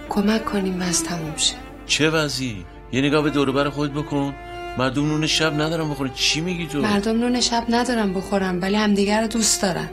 کمک 0.09 0.45
کنیم 0.45 0.81
وز 0.81 1.03
تموم 1.03 1.37
شه. 1.37 1.55
چه 1.85 2.09
وضعی؟ 2.09 2.65
یه 2.91 3.01
نگاه 3.01 3.23
به 3.23 3.29
دور 3.29 3.69
خود 3.69 3.93
بکن. 3.93 4.35
مردم 4.77 5.07
نون 5.07 5.27
شب 5.27 5.53
ندارم 5.61 5.89
بخوره 5.89 6.11
چی 6.15 6.41
میگی 6.41 6.67
تو؟ 6.67 6.81
مردم 6.81 7.19
نون 7.19 7.41
شب 7.41 7.65
ندارم 7.69 8.13
بخورم 8.13 8.61
ولی 8.61 8.75
همدیگر 8.75 9.21
رو 9.21 9.27
دوست 9.27 9.61
دارن. 9.61 9.89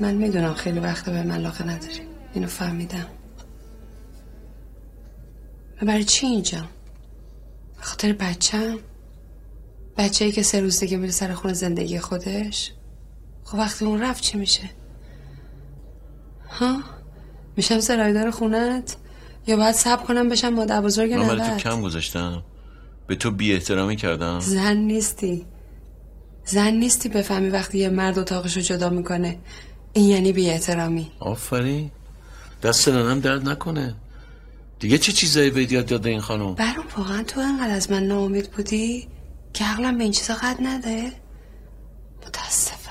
من 0.00 0.14
می‌دونم 0.14 0.54
خیلی 0.54 0.80
وقت 0.80 1.04
به 1.04 1.22
من 1.22 1.30
علاقه 1.30 1.64
نداری 1.64 2.00
اینو 2.34 2.46
فهمیدم. 2.46 3.06
و 5.82 5.86
برای 5.86 6.04
چی 6.04 6.26
اینجا؟ 6.26 6.64
خاطر 7.80 8.12
بچم؟ 8.12 8.78
بچه 9.96 10.24
ای 10.24 10.32
که 10.32 10.42
سه 10.42 10.60
روز 10.60 10.80
دیگه 10.80 10.96
میره 10.96 11.12
سر 11.12 11.34
خونه 11.34 11.54
زندگی 11.54 11.98
خودش؟ 11.98 12.72
خب 13.44 13.58
وقتی 13.58 13.84
اون 13.84 14.00
رفت 14.00 14.22
چی 14.22 14.38
میشه؟ 14.38 14.70
ها؟ 16.50 16.82
میشم 17.56 17.80
سرایدار 17.80 18.30
خونت؟ 18.30 18.96
یا 19.46 19.56
باید 19.56 19.74
صبر 19.74 20.04
کنم 20.04 20.28
بشم 20.28 20.48
مادر 20.48 20.80
بزرگ 20.80 21.12
من 21.12 21.28
برای 21.28 21.50
تو 21.50 21.56
کم 21.56 21.82
گذاشتم. 21.82 22.42
به 23.06 23.16
تو 23.16 23.30
بی 23.30 23.52
احترامی 23.52 23.96
کردم. 23.96 24.40
زن 24.40 24.76
نیستی. 24.76 25.46
زن 26.44 26.70
نیستی 26.70 27.08
بفهمی 27.08 27.48
وقتی 27.48 27.78
یه 27.78 27.88
مرد 27.88 28.18
اتاقشو 28.18 28.60
جدا 28.60 28.90
می‌کنه. 28.90 29.38
این 29.92 30.08
یعنی 30.08 30.32
بی 30.32 30.50
احترامی 30.50 31.12
آفرین. 31.20 31.90
دست 32.62 32.88
ننم 32.88 33.20
درد 33.20 33.48
نکنه. 33.48 33.94
دیگه 34.78 34.98
چه 34.98 35.12
چیزایی 35.12 35.50
به 35.50 35.72
یاد 35.72 35.86
داده 35.86 36.10
این 36.10 36.20
خانم؟ 36.20 36.54
برام 36.54 36.84
واقعا 36.96 37.22
تو 37.22 37.40
انقدر 37.40 37.74
از 37.74 37.90
من 37.90 38.02
ناامید 38.02 38.50
بودی؟ 38.50 39.08
که 39.52 39.64
عقلم 39.64 39.98
به 39.98 40.04
این 40.04 40.12
چیزا 40.12 40.34
قد 40.34 40.56
نده؟ 40.60 41.12
متاسفم. 42.26 42.90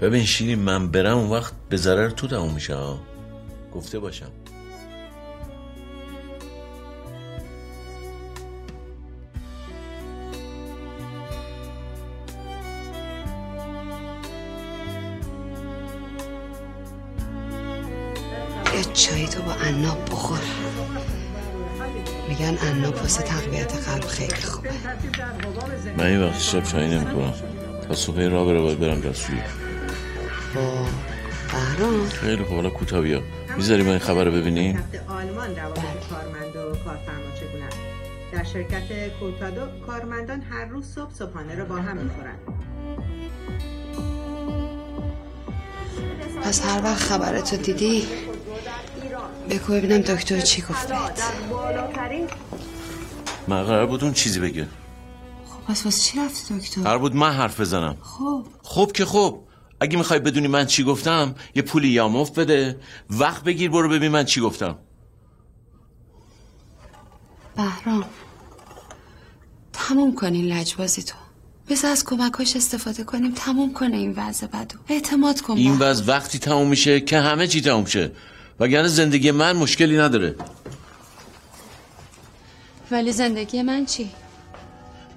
ببین 0.00 0.24
شیری 0.24 0.54
من 0.54 0.90
برم 0.90 1.18
اون 1.18 1.30
وقت 1.30 1.52
به 1.68 1.76
ضرر 1.76 2.10
تو 2.10 2.26
تموم 2.26 2.54
میشه 2.54 2.74
ها. 2.74 3.00
گفته 3.74 3.98
باشم. 3.98 4.30
واسه 23.00 23.22
تقویت 23.22 23.88
قلب 23.88 24.04
خیلی 24.04 24.34
خوبه 24.34 24.70
من 25.96 26.06
این 26.06 26.22
وقت 26.22 26.40
شب 26.40 26.62
چایی 26.62 26.88
نمی‌کنم 26.88 27.34
تا 27.88 27.94
صبح 27.94 28.20
راه 28.22 28.46
بره 28.46 28.60
باید 28.60 28.78
برم 28.78 29.00
دستشویی. 29.00 29.40
با 30.54 30.86
بهرام. 31.52 32.08
خیلی 32.08 32.44
خوب. 32.44 32.54
حالا 32.54 32.70
کوتاه 32.70 33.00
بیا. 33.00 33.22
می‌ذاری 33.56 33.82
من 33.82 33.88
این 33.88 33.98
خبر 33.98 34.24
رو 34.24 34.32
ببینیم؟ 34.32 34.84
آلمان 35.08 35.56
روابط 35.56 36.08
کارمند 36.10 36.56
و 36.56 36.76
کارفرما 36.84 37.30
چگونه 37.40 37.68
در 38.32 38.44
شرکت 38.44 39.08
کوتادو 39.20 39.60
کارمندان 39.86 40.42
هر 40.42 40.64
روز 40.64 40.84
صبح 40.94 41.14
صبحانه 41.14 41.54
را 41.54 41.64
با 41.64 41.76
هم 41.76 41.96
می‌خورند. 41.96 42.38
پس 46.44 46.66
هر 46.66 46.84
وقت 46.84 47.02
خبرتو 47.02 47.56
دیدی 47.56 48.06
بگو 49.50 49.72
ببینم 49.72 49.98
دکتر 49.98 50.40
چی 50.40 50.62
گفت 50.62 50.88
بهت 50.88 51.22
من 53.48 53.64
قرار 53.64 53.86
بود 53.86 54.04
اون 54.04 54.12
چیزی 54.12 54.40
بگه. 54.40 54.66
خب 55.48 55.72
پس 55.72 55.84
واسه 55.84 56.00
چی 56.00 56.18
رفتی 56.20 56.58
دکتر؟ 56.58 56.82
قرار 56.82 56.98
بود 56.98 57.16
من 57.16 57.32
حرف 57.32 57.60
بزنم. 57.60 57.96
خب. 58.02 58.46
خب 58.62 58.92
که 58.94 59.04
خب. 59.04 59.40
اگه 59.80 59.98
می‌خوای 59.98 60.20
بدونی 60.20 60.48
من 60.48 60.66
چی 60.66 60.84
گفتم 60.84 61.34
یه 61.54 61.62
پولی 61.62 61.88
یا 61.88 62.08
مفت 62.08 62.38
بده. 62.38 62.80
وقت 63.10 63.44
بگیر 63.44 63.70
برو 63.70 63.88
ببین 63.88 64.12
من 64.12 64.24
چی 64.24 64.40
گفتم. 64.40 64.78
بهرام 67.56 68.04
تموم 69.72 70.14
کنین 70.14 70.44
لجبازی 70.44 71.02
تو. 71.02 71.14
بذار 71.68 71.90
از 71.90 72.04
کمکاش 72.04 72.56
استفاده 72.56 73.04
کنیم. 73.04 73.32
تموم 73.32 73.72
کنه 73.72 73.96
این 73.96 74.14
وضع 74.16 74.46
بدو. 74.46 74.78
اعتماد 74.88 75.40
کن 75.40 75.56
این. 75.56 75.78
وضع 75.78 76.04
وقتی 76.06 76.38
تموم 76.38 76.68
میشه 76.68 77.00
که 77.00 77.20
همه 77.20 77.46
چی 77.46 77.60
تموم 77.60 77.84
شه. 77.84 78.12
وگرنه 78.60 78.88
زندگی 78.88 79.30
من 79.30 79.56
مشکلی 79.56 79.98
نداره. 79.98 80.34
ولی 82.90 83.12
زندگی 83.12 83.62
من 83.62 83.86
چی؟ 83.86 84.10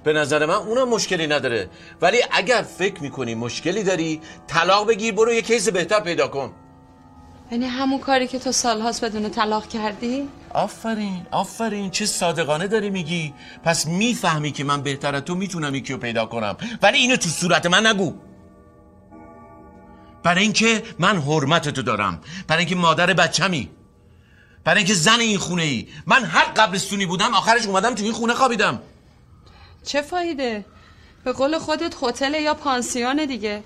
به 0.04 0.12
نظر 0.12 0.46
من 0.46 0.54
اونم 0.54 0.88
مشکلی 0.88 1.26
نداره. 1.26 1.70
ولی 2.00 2.18
اگر 2.30 2.62
فکر 2.62 3.02
می‌کنی 3.02 3.34
مشکلی 3.34 3.82
داری 3.82 4.20
طلاق 4.46 4.88
بگیر 4.88 5.14
برو 5.14 5.32
یه 5.32 5.42
کیس 5.42 5.68
بهتر 5.68 6.00
پیدا 6.00 6.28
کن. 6.28 6.52
یعنی 7.50 7.66
همون 7.66 7.98
کاری 7.98 8.26
که 8.26 8.38
تو 8.38 8.52
سالهاست 8.52 9.04
بدون 9.04 9.30
طلاق 9.30 9.68
کردی؟ 9.68 10.28
آفرین 10.50 11.26
آفرین 11.30 11.90
چه 11.90 12.06
صادقانه 12.06 12.66
داری 12.66 12.90
میگی. 12.90 13.34
پس 13.64 13.86
می‌فهمی 13.86 14.52
که 14.52 14.64
من 14.64 14.82
بهتر 14.82 15.14
از 15.14 15.22
تو 15.22 15.34
می‌تونم 15.34 15.74
یکی 15.74 15.92
رو 15.92 15.98
پیدا 15.98 16.26
کنم. 16.26 16.56
ولی 16.82 16.98
اینو 16.98 17.16
تو 17.16 17.28
صورت 17.28 17.66
من 17.66 17.86
نگو. 17.86 18.14
برای 20.22 20.42
اینکه 20.42 20.82
من 20.98 21.22
حرمت 21.22 21.68
تو 21.68 21.82
دارم. 21.82 22.20
برای 22.48 22.60
اینکه 22.60 22.74
مادر 22.74 23.12
بچمی. 23.12 23.70
برای 24.64 24.78
اینکه 24.78 24.94
زن 24.94 25.20
این 25.20 25.38
خونه 25.38 25.62
ای 25.62 25.88
من 26.06 26.24
هر 26.24 26.44
قبرستونی 26.44 27.06
بودم 27.06 27.34
آخرش 27.34 27.66
اومدم 27.66 27.94
تو 27.94 28.04
این 28.04 28.12
خونه 28.12 28.34
خوابیدم. 28.34 28.80
چه 29.84 30.02
فایده؟ 30.02 30.64
به 31.24 31.32
قول 31.32 31.58
خودت 31.58 31.94
هتل 32.02 32.34
یا 32.34 32.54
پانسیون 32.54 33.26
دیگه. 33.26 33.62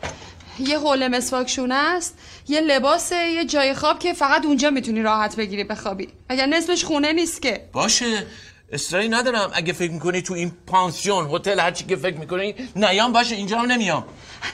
یه 0.59 0.79
حول 0.79 1.09
مسواکشونه 1.09 1.75
است 1.75 2.19
یه 2.49 2.61
لباسه 2.61 3.17
یه 3.17 3.45
جای 3.45 3.75
خواب 3.75 3.99
که 3.99 4.13
فقط 4.13 4.45
اونجا 4.45 4.71
می‌تونی 4.71 5.03
راحت 5.03 5.37
بگیری 5.37 5.65
بخوابی. 5.65 6.09
اگر 6.29 6.47
نصفش 6.47 6.85
خونه 6.85 7.13
نیست 7.13 7.43
که. 7.43 7.69
باشه. 7.73 8.27
اصراری 8.73 9.09
ندارم 9.09 9.51
اگه 9.55 9.73
فکر 9.73 9.91
می‌کنی 9.91 10.23
تو 10.23 10.35
این 10.35 10.53
پانسیون 10.67 11.31
هتل 11.35 11.61
هر 11.61 11.71
چی 11.71 11.85
که 11.85 11.97
فکر 11.97 12.17
می‌کنی 12.17 12.55
نیام 12.77 13.13
باشه 13.13 13.35
اینجا 13.35 13.59
هم 13.59 13.73
نمیام. 13.73 14.05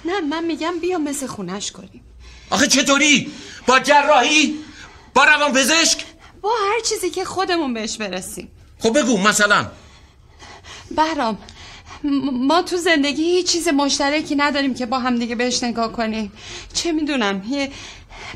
نه 0.05 0.21
من 0.21 0.45
میگم 0.45 0.75
بیا 0.81 0.99
مثل 0.99 1.27
خونش 1.27 1.73
کنیم. 1.73 2.05
آخه 2.51 2.67
چطوری؟ 2.67 3.33
با 3.67 3.81
جراحی؟ 3.81 4.59
با 5.15 5.25
روان 5.25 5.53
پزشک 5.53 6.05
با 6.41 6.51
هر 6.51 6.81
چیزی 6.89 7.11
که 7.11 7.25
خودمون 7.25 7.75
بهش 7.75 7.97
برسیم. 7.97 8.51
خب 8.79 8.99
بگو 8.99 9.19
مثلا. 9.19 9.67
بهرام 10.91 11.39
ما 12.33 12.63
تو 12.63 12.77
زندگی 12.77 13.23
هیچ 13.23 13.53
چیز 13.53 13.69
مشترکی 13.69 14.35
نداریم 14.35 14.75
که 14.75 14.87
با 14.87 14.99
هم 14.99 15.19
دیگه 15.19 15.35
بهش 15.35 15.63
نگاه 15.63 15.93
کنیم. 15.93 16.33
چه 16.75 16.93
می‌دونم 16.93 17.45
یه 17.49 17.71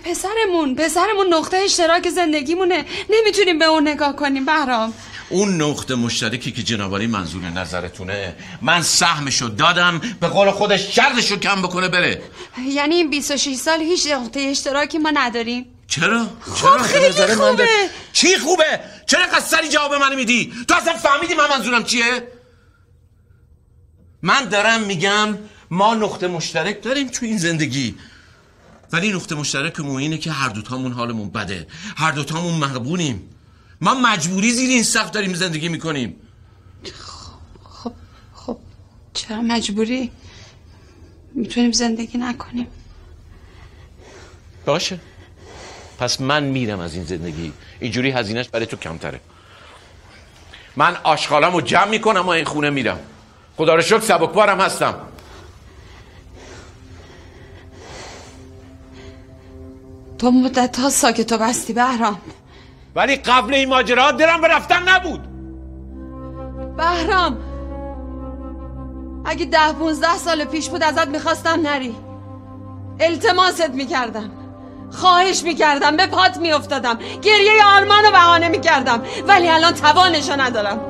پسرمون 0.04 0.74
پسرمون 0.74 1.34
نقطه 1.34 1.56
اشتراک 1.56 2.08
زندگیمونه. 2.10 2.84
نمی‌تونیم 3.10 3.58
به 3.58 3.64
اون 3.64 3.88
نگاه 3.88 4.16
کنیم 4.16 4.44
بهرام. 4.44 4.94
اون 5.28 5.62
نقطه 5.62 5.94
مشترکی 5.94 6.52
که 6.52 6.62
جنابالی 6.62 7.06
منظور 7.06 7.42
نظرتونه 7.42 8.36
من 8.62 8.82
سهمشو 8.82 9.48
دادم 9.48 9.98
به 10.20 10.28
قول 10.28 10.50
خودش 10.50 10.94
شرطشو 10.96 11.36
کم 11.36 11.62
بکنه 11.62 11.88
بره 11.88 12.22
یعنی 12.68 12.94
این 12.94 13.10
26 13.10 13.54
سال 13.56 13.80
هیچ 13.80 14.06
نقطه 14.06 14.40
اشتراکی 14.40 14.98
ما 14.98 15.10
نداریم 15.14 15.66
چرا؟ 15.88 16.26
چرا؟ 16.60 16.82
خیلی 16.82 17.08
من 17.18 17.34
خوبه. 17.34 17.56
ده- 17.56 17.90
چی 18.12 18.38
خوبه؟ 18.38 18.80
چرا 19.06 19.20
اینقدر 19.20 19.40
سری 19.44 19.68
جواب 19.68 19.94
منو 19.94 20.16
میدی؟ 20.16 20.52
تو 20.68 20.74
اصلا 20.74 20.92
فهمیدی 20.92 21.34
من 21.34 21.48
منظورم 21.50 21.84
چیه؟ 21.84 22.28
من 24.22 24.44
دارم 24.48 24.80
میگم 24.80 25.38
ما 25.70 25.94
نقطه 25.94 26.28
مشترک 26.28 26.82
داریم 26.82 27.08
تو 27.08 27.26
این 27.26 27.38
زندگی 27.38 27.94
ولی 28.92 29.12
نقطه 29.12 29.34
مشترکمون 29.34 30.00
اینه 30.02 30.18
که 30.18 30.32
هر 30.32 30.48
دوتامون 30.48 30.92
حالمون 30.92 31.30
بده 31.30 31.66
هر 31.96 32.10
دوتامون 32.12 32.54
مغبونیم 32.54 33.28
ما 33.80 33.94
مجبوری 33.94 34.52
زیر 34.52 34.70
این 34.70 34.82
سقف 34.82 35.10
داریم 35.10 35.34
زندگی 35.34 35.68
می‌کنیم. 35.68 36.16
چرا 39.14 39.42
مجبوری؟ 39.42 40.10
می‌تونیم 41.34 41.72
زندگی 41.72 42.18
نکنیم. 42.18 42.66
باشه. 44.66 45.00
پس 45.98 46.20
من 46.20 46.42
میرم 46.42 46.80
از 46.80 46.94
این 46.94 47.04
زندگی. 47.04 47.52
اینجوری 47.80 48.10
هزینهش 48.10 48.48
برای 48.48 48.66
تو 48.66 48.76
کمتره. 48.76 49.20
من 50.76 50.96
آشغالم 50.96 51.52
رو 51.52 51.60
جمع 51.60 51.88
می‌کنم 51.88 52.26
و 52.26 52.28
این 52.28 52.44
خونه 52.44 52.70
میرم. 52.70 53.00
خدا 53.56 53.74
رو 53.74 53.82
شکر 53.82 54.00
سبکبارم 54.00 54.60
هستم. 54.60 54.94
تو 60.18 60.30
مدت 60.30 60.78
ها 60.78 60.90
ساکتو 60.90 61.38
بستی 61.38 61.72
بهرام. 61.72 62.20
ولی 62.96 63.16
قبل 63.16 63.54
این 63.54 63.68
ماجرا 63.68 64.10
دلم 64.10 64.40
به 64.40 64.48
رفتن 64.48 64.88
نبود. 64.88 65.20
بهرام 66.76 67.36
اگه 69.24 69.44
ده 69.44 69.72
پونزده 69.72 70.18
سال 70.18 70.44
پیش 70.44 70.68
بود 70.68 70.82
ازت 70.82 71.08
می‌خواستم 71.08 71.60
نری. 71.62 71.96
التماست 73.00 73.70
می‌کردم. 73.70 74.30
خواهش 74.92 75.42
می‌کردم 75.42 75.96
به 75.96 76.06
پات 76.06 76.36
میافتادم. 76.36 76.98
گریه 77.22 77.64
آرمان 77.76 78.04
رو 78.04 78.10
بهانه 78.10 78.48
می‌کردم. 78.48 79.02
ولی 79.28 79.48
الان 79.48 79.74
توانشو 79.74 80.40
ندارم. 80.40 80.80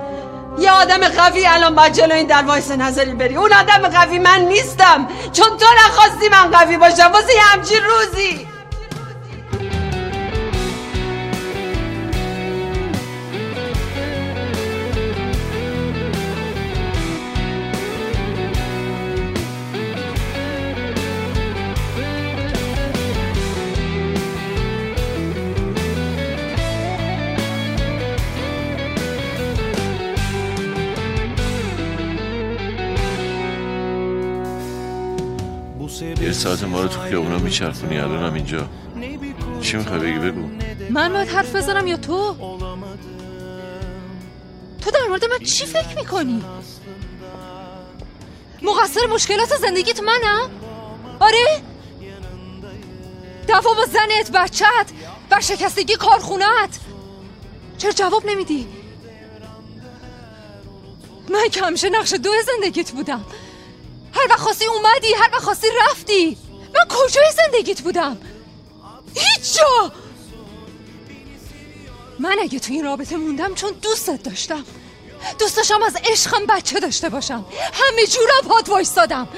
یه 0.58 0.70
آدم 0.70 1.08
قوی 1.08 1.46
الان 1.46 1.74
باید 1.74 1.92
جلو 1.92 2.14
این 2.14 2.26
در 2.26 2.42
وایس 2.42 2.70
نظری 2.70 3.14
بری. 3.14 3.36
اون 3.36 3.52
آدم 3.52 3.88
قوی 3.88 4.18
من 4.18 4.40
نیستم. 4.40 5.08
چون 5.32 5.48
تو 5.48 5.66
نخواستی 5.86 6.28
من 6.28 6.50
قوی 6.50 6.76
باشم. 6.76 7.10
واسه 7.12 7.34
یه 7.34 7.42
همچین 7.42 7.78
روزی. 7.84 8.48
یه 36.26 36.32
ساعت 36.32 36.64
ما 36.64 36.80
رو 36.80 36.88
تو 36.88 37.00
خیابونا 37.00 37.38
میچرخونی 37.38 37.98
الانم 37.98 38.34
اینجا 38.34 38.68
چی 39.62 39.76
می‌خوای 39.76 39.98
بگی 40.00 40.18
بگو 40.18 40.48
من 40.90 41.12
باید 41.12 41.28
حرف 41.28 41.56
بزنم 41.56 41.86
یا 41.86 41.96
تو 41.96 42.36
تو 44.80 44.90
در 44.90 45.06
مورد 45.08 45.24
من 45.24 45.38
چی 45.38 45.66
فکر 45.66 45.96
می‌کنی؟ 45.96 46.44
مقصر 48.62 49.06
مشکلات 49.06 49.56
زندگیت 49.56 50.00
منم؟ 50.00 50.50
آره؟ 51.20 51.62
دعوا 53.46 53.74
با 53.74 53.84
زنت 53.84 54.30
بچت 54.32 54.86
ورشکستگی 55.30 55.96
کارخونت 55.96 56.78
چرا 57.78 57.92
جواب 57.92 58.26
نمیدی؟ 58.26 58.68
من 61.30 61.48
که 61.48 61.64
همیشه 61.64 61.88
نقش 61.88 62.12
دو 62.12 62.30
زندگیت 62.46 62.90
بودم 62.90 63.24
هر 64.16 64.26
وقت 64.30 64.40
خواستی 64.40 64.64
اومدی 64.64 65.14
هر 65.20 65.30
وقت 65.32 65.42
خواستی 65.42 65.66
رفتی. 65.90 66.38
من 66.74 66.84
کجای 66.88 67.32
زندگیت 67.36 67.80
بودم؟ 67.82 68.18
هیچ 69.14 69.56
جا 69.56 69.92
من 72.18 72.36
اگه 72.42 72.58
تو 72.58 72.72
این 72.72 72.84
رابطه 72.84 73.16
موندم 73.16 73.54
چون 73.54 73.72
دوستت 73.82 74.22
داشتم. 74.22 74.64
دوست 75.38 75.56
داشتم 75.56 75.82
از 75.82 75.96
عشقم 76.04 76.46
بچه 76.48 76.80
داشته 76.80 77.08
باشم. 77.08 77.44
همه 77.72 78.06
جورم 78.06 78.48
پاد 78.48 78.68
وایستادم. 78.68 79.28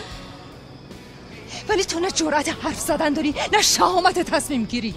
ولی 1.68 1.84
تو 1.84 2.00
نه 2.00 2.10
جرأت 2.10 2.48
حرف 2.48 2.80
زدن 2.80 3.12
داری 3.12 3.34
نه 3.52 3.62
شهامت 3.62 4.18
تصمیم 4.18 4.64
گیری. 4.64 4.94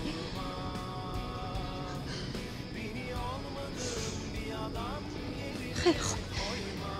خیلی 5.76 6.00
خوب. 6.00 6.18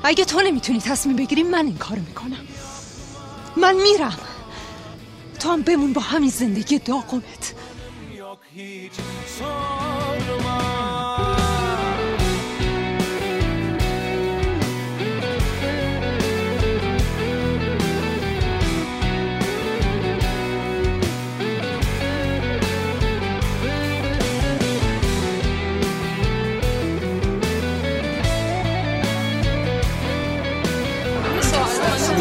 اگه 0.04 0.26
تو 0.26 0.42
نمی‌تونی 0.42 0.80
تصمیم 0.80 1.16
بگیری 1.16 1.44
من 1.44 1.66
این 1.66 1.78
کارو 1.78 2.02
می‌کنم. 2.02 2.48
من 3.58 3.76
میرم. 3.76 4.18
تو 5.40 5.50
هم 5.50 5.62
بمون 5.62 5.94
با 5.94 6.02
همین 6.02 6.30
زندگی 6.30 6.80
داغونت. 6.80 7.56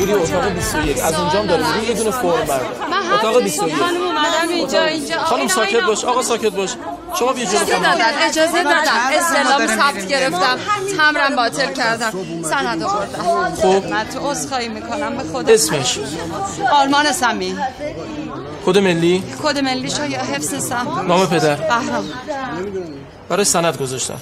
میری 0.00 0.12
اتاق 0.12 0.48
21 0.48 0.98
از 0.98 1.14
اونجا 1.14 1.38
هم 1.40 1.46
داره 1.46 1.74
میری 1.74 1.86
یه 1.86 1.94
دونه 1.94 2.10
فرم 2.10 2.30
بردار. 2.30 2.60
من 2.90 3.12
اتاق 3.14 3.32
همین 3.34 3.44
21 3.44 3.74
خانم 3.74 4.02
اومدم 4.02 4.48
اینجا 4.48 4.82
اینجا. 4.84 5.18
خانم 5.18 5.48
ساکت 5.48 5.80
باش. 5.86 6.04
آقا 6.04 6.22
ساکت 6.22 6.52
باش. 6.52 6.70
شما 7.18 7.32
بیا 7.32 7.44
جلو. 7.44 7.64
دادن 7.64 7.98
اجازه 8.28 8.62
دادن 8.62 8.84
استعلام 9.12 9.66
ثبت 9.66 10.06
گرفتم. 10.06 10.58
تمرم 10.96 11.36
باطل 11.36 11.72
کردم. 11.72 12.12
سند 12.42 12.82
آوردم. 12.82 13.22
خب. 13.54 13.86
من 13.90 14.06
تو 14.14 14.30
عذرخواهی 14.30 14.68
می‌کنم. 14.68 15.16
به 15.16 15.24
خدا. 15.32 15.52
اسمش. 15.54 15.98
آرمان 16.72 17.12
سمی. 17.12 17.56
کد 18.66 18.78
ملی؟ 18.78 19.22
کد 19.42 19.58
ملی 19.58 19.88
یا 20.08 20.20
حفظ 20.20 20.64
سم. 20.68 21.04
نام 21.08 21.26
پدر. 21.26 21.54
بهرام. 21.54 22.04
برای 23.28 23.44
سند 23.44 23.76
گذاشتم 23.76 24.18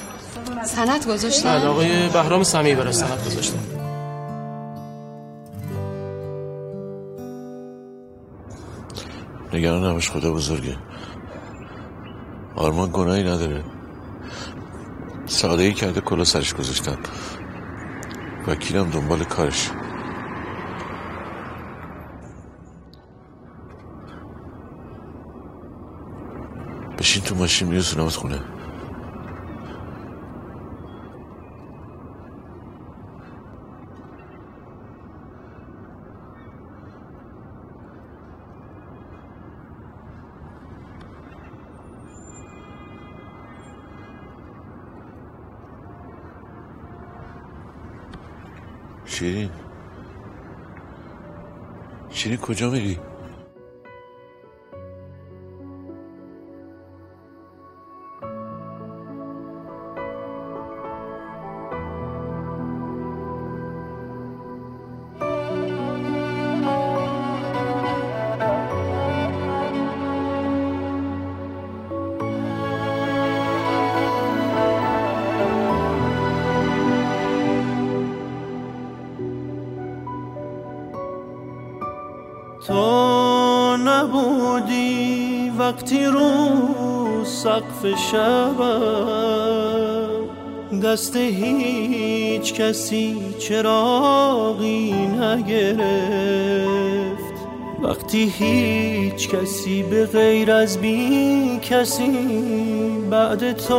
سند 0.65 1.05
بله 1.05 1.15
گذاشتم 1.15 1.69
آقای 1.69 2.09
بهرام 2.09 2.43
سمی 2.43 2.75
برای 2.75 2.93
سند 2.93 3.23
گذاشتم 3.27 3.78
نگران 9.53 9.85
نباش 9.85 10.11
خدا 10.11 10.33
بزرگه. 10.33 10.77
آرمان 12.57 12.91
گناهی 12.93 13.23
نداره. 13.23 13.65
ساده 15.27 15.62
ای 15.62 15.73
کرده 15.73 16.01
کلا 16.01 16.25
سرش 16.25 16.55
گذاشتم 16.55 16.99
وکیلم 18.47 18.91
دنبال 18.91 19.25
کارش. 19.25 19.70
بشین 26.99 27.23
تو 27.23 27.35
ماشین 27.35 27.69
میرسونمت 27.69 28.12
خونه. 28.12 28.57
شیرین 49.19 49.51
شیرین 52.11 52.39
کجا 52.39 52.70
میری؟ 52.70 52.99
چراغی 93.49 94.93
نگرفت. 94.93 95.79
وقتی 97.83 98.33
هیچ 98.39 99.29
کسی 99.29 99.83
به 99.83 100.07
غیر 100.07 100.53
از 100.53 100.79
بی 100.79 101.59
کسی 101.62 102.11
بعد 103.11 103.53
تو 103.53 103.77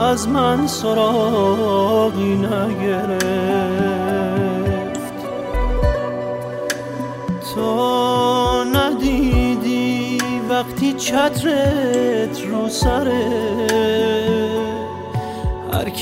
از 0.00 0.28
من 0.28 0.66
سراغی 0.66 2.34
نگرفت. 2.34 3.26
تو 7.54 8.64
ندیدی 8.64 10.18
وقتی 10.50 10.92
چترت 10.92 12.40
رو 12.50 12.68
سره 12.68 14.25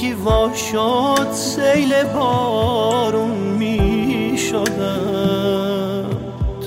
هر 0.05 0.11
کی 0.11 0.15
وا 0.15 0.53
شد 0.55 1.33
سیل 1.33 2.05
بارون 2.05 3.31
می 3.31 4.39
شدم 4.51 6.05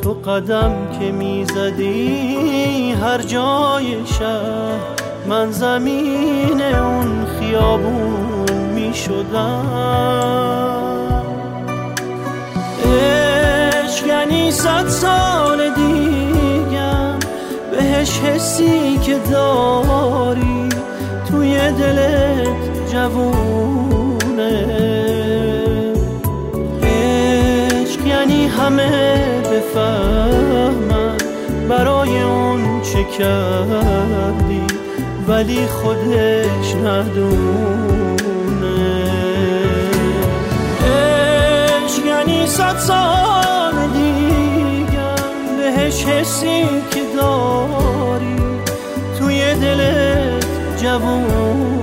تو 0.04 0.14
قدم 0.14 0.74
که 1.00 1.12
می 1.12 1.46
زدی 1.46 2.92
هر 2.92 3.22
جای 3.22 4.06
شهر 4.06 4.80
من 5.30 5.52
زمین 5.52 6.62
اون 6.62 7.26
خیابون 7.40 8.52
می 8.76 8.94
شدم 8.94 10.44
یعنی 14.08 14.52
صد 14.52 14.88
سال 14.88 15.70
دیگم 15.70 17.20
بهش 17.72 18.20
حسی 18.20 18.98
که 18.98 19.20
داری 19.32 20.70
توی 21.32 21.58
دلت 21.72 22.67
جوونه 22.98 24.66
عشق 26.84 28.08
یعنی 28.08 28.48
همه 28.48 29.22
بفهمن 29.52 31.18
برای 31.70 32.22
اون 32.22 32.82
چه 32.82 33.04
کردی 33.04 34.62
ولی 35.28 35.66
خودش 35.68 36.76
ندونه. 36.76 37.98
عشق 40.86 42.06
یعنی 42.06 42.48
صد 42.48 42.78
سال 42.78 43.88
دیگم 43.94 45.58
بهش 45.58 46.06
حسی 46.06 46.66
که 46.92 47.02
داری 47.16 48.36
توی 49.20 49.56
دلت 49.56 50.46
جوونه 50.82 51.77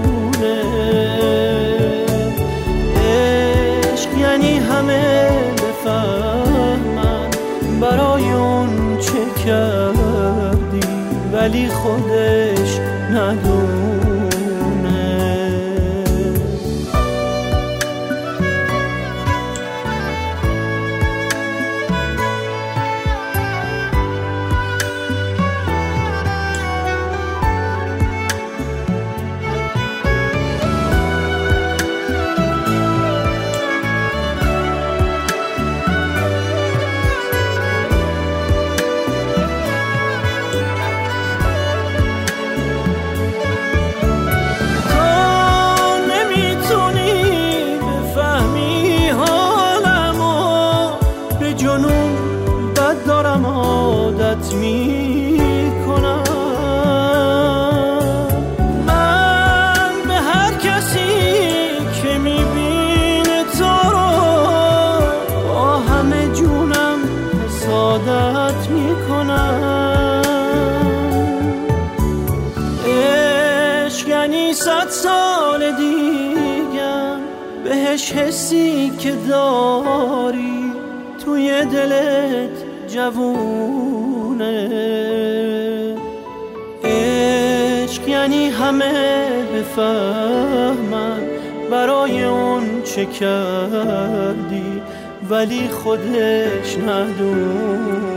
که 79.04 79.12
داری 79.28 80.72
توی 81.24 81.64
دلت 81.64 82.64
جوونه. 82.88 84.68
عشق 86.84 88.08
یعنی 88.08 88.48
همه 88.48 89.28
بفهمن 89.54 91.20
برای 91.70 92.24
اون 92.24 92.82
چه 92.82 93.06
کردی 93.06 94.82
ولی 95.30 95.68
خودش 95.68 96.78
ندونه. 96.78 98.14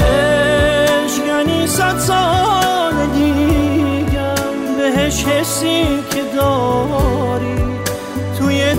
عشق 0.00 1.26
یعنی 1.26 1.66
صد 1.66 1.98
سال 1.98 3.06
دیگم 3.14 4.76
بهش 4.78 5.24
حسی 5.24 5.84
که 6.10 6.22
داری. 6.36 7.21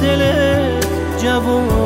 توی 0.04 0.16
دلت 0.18 1.83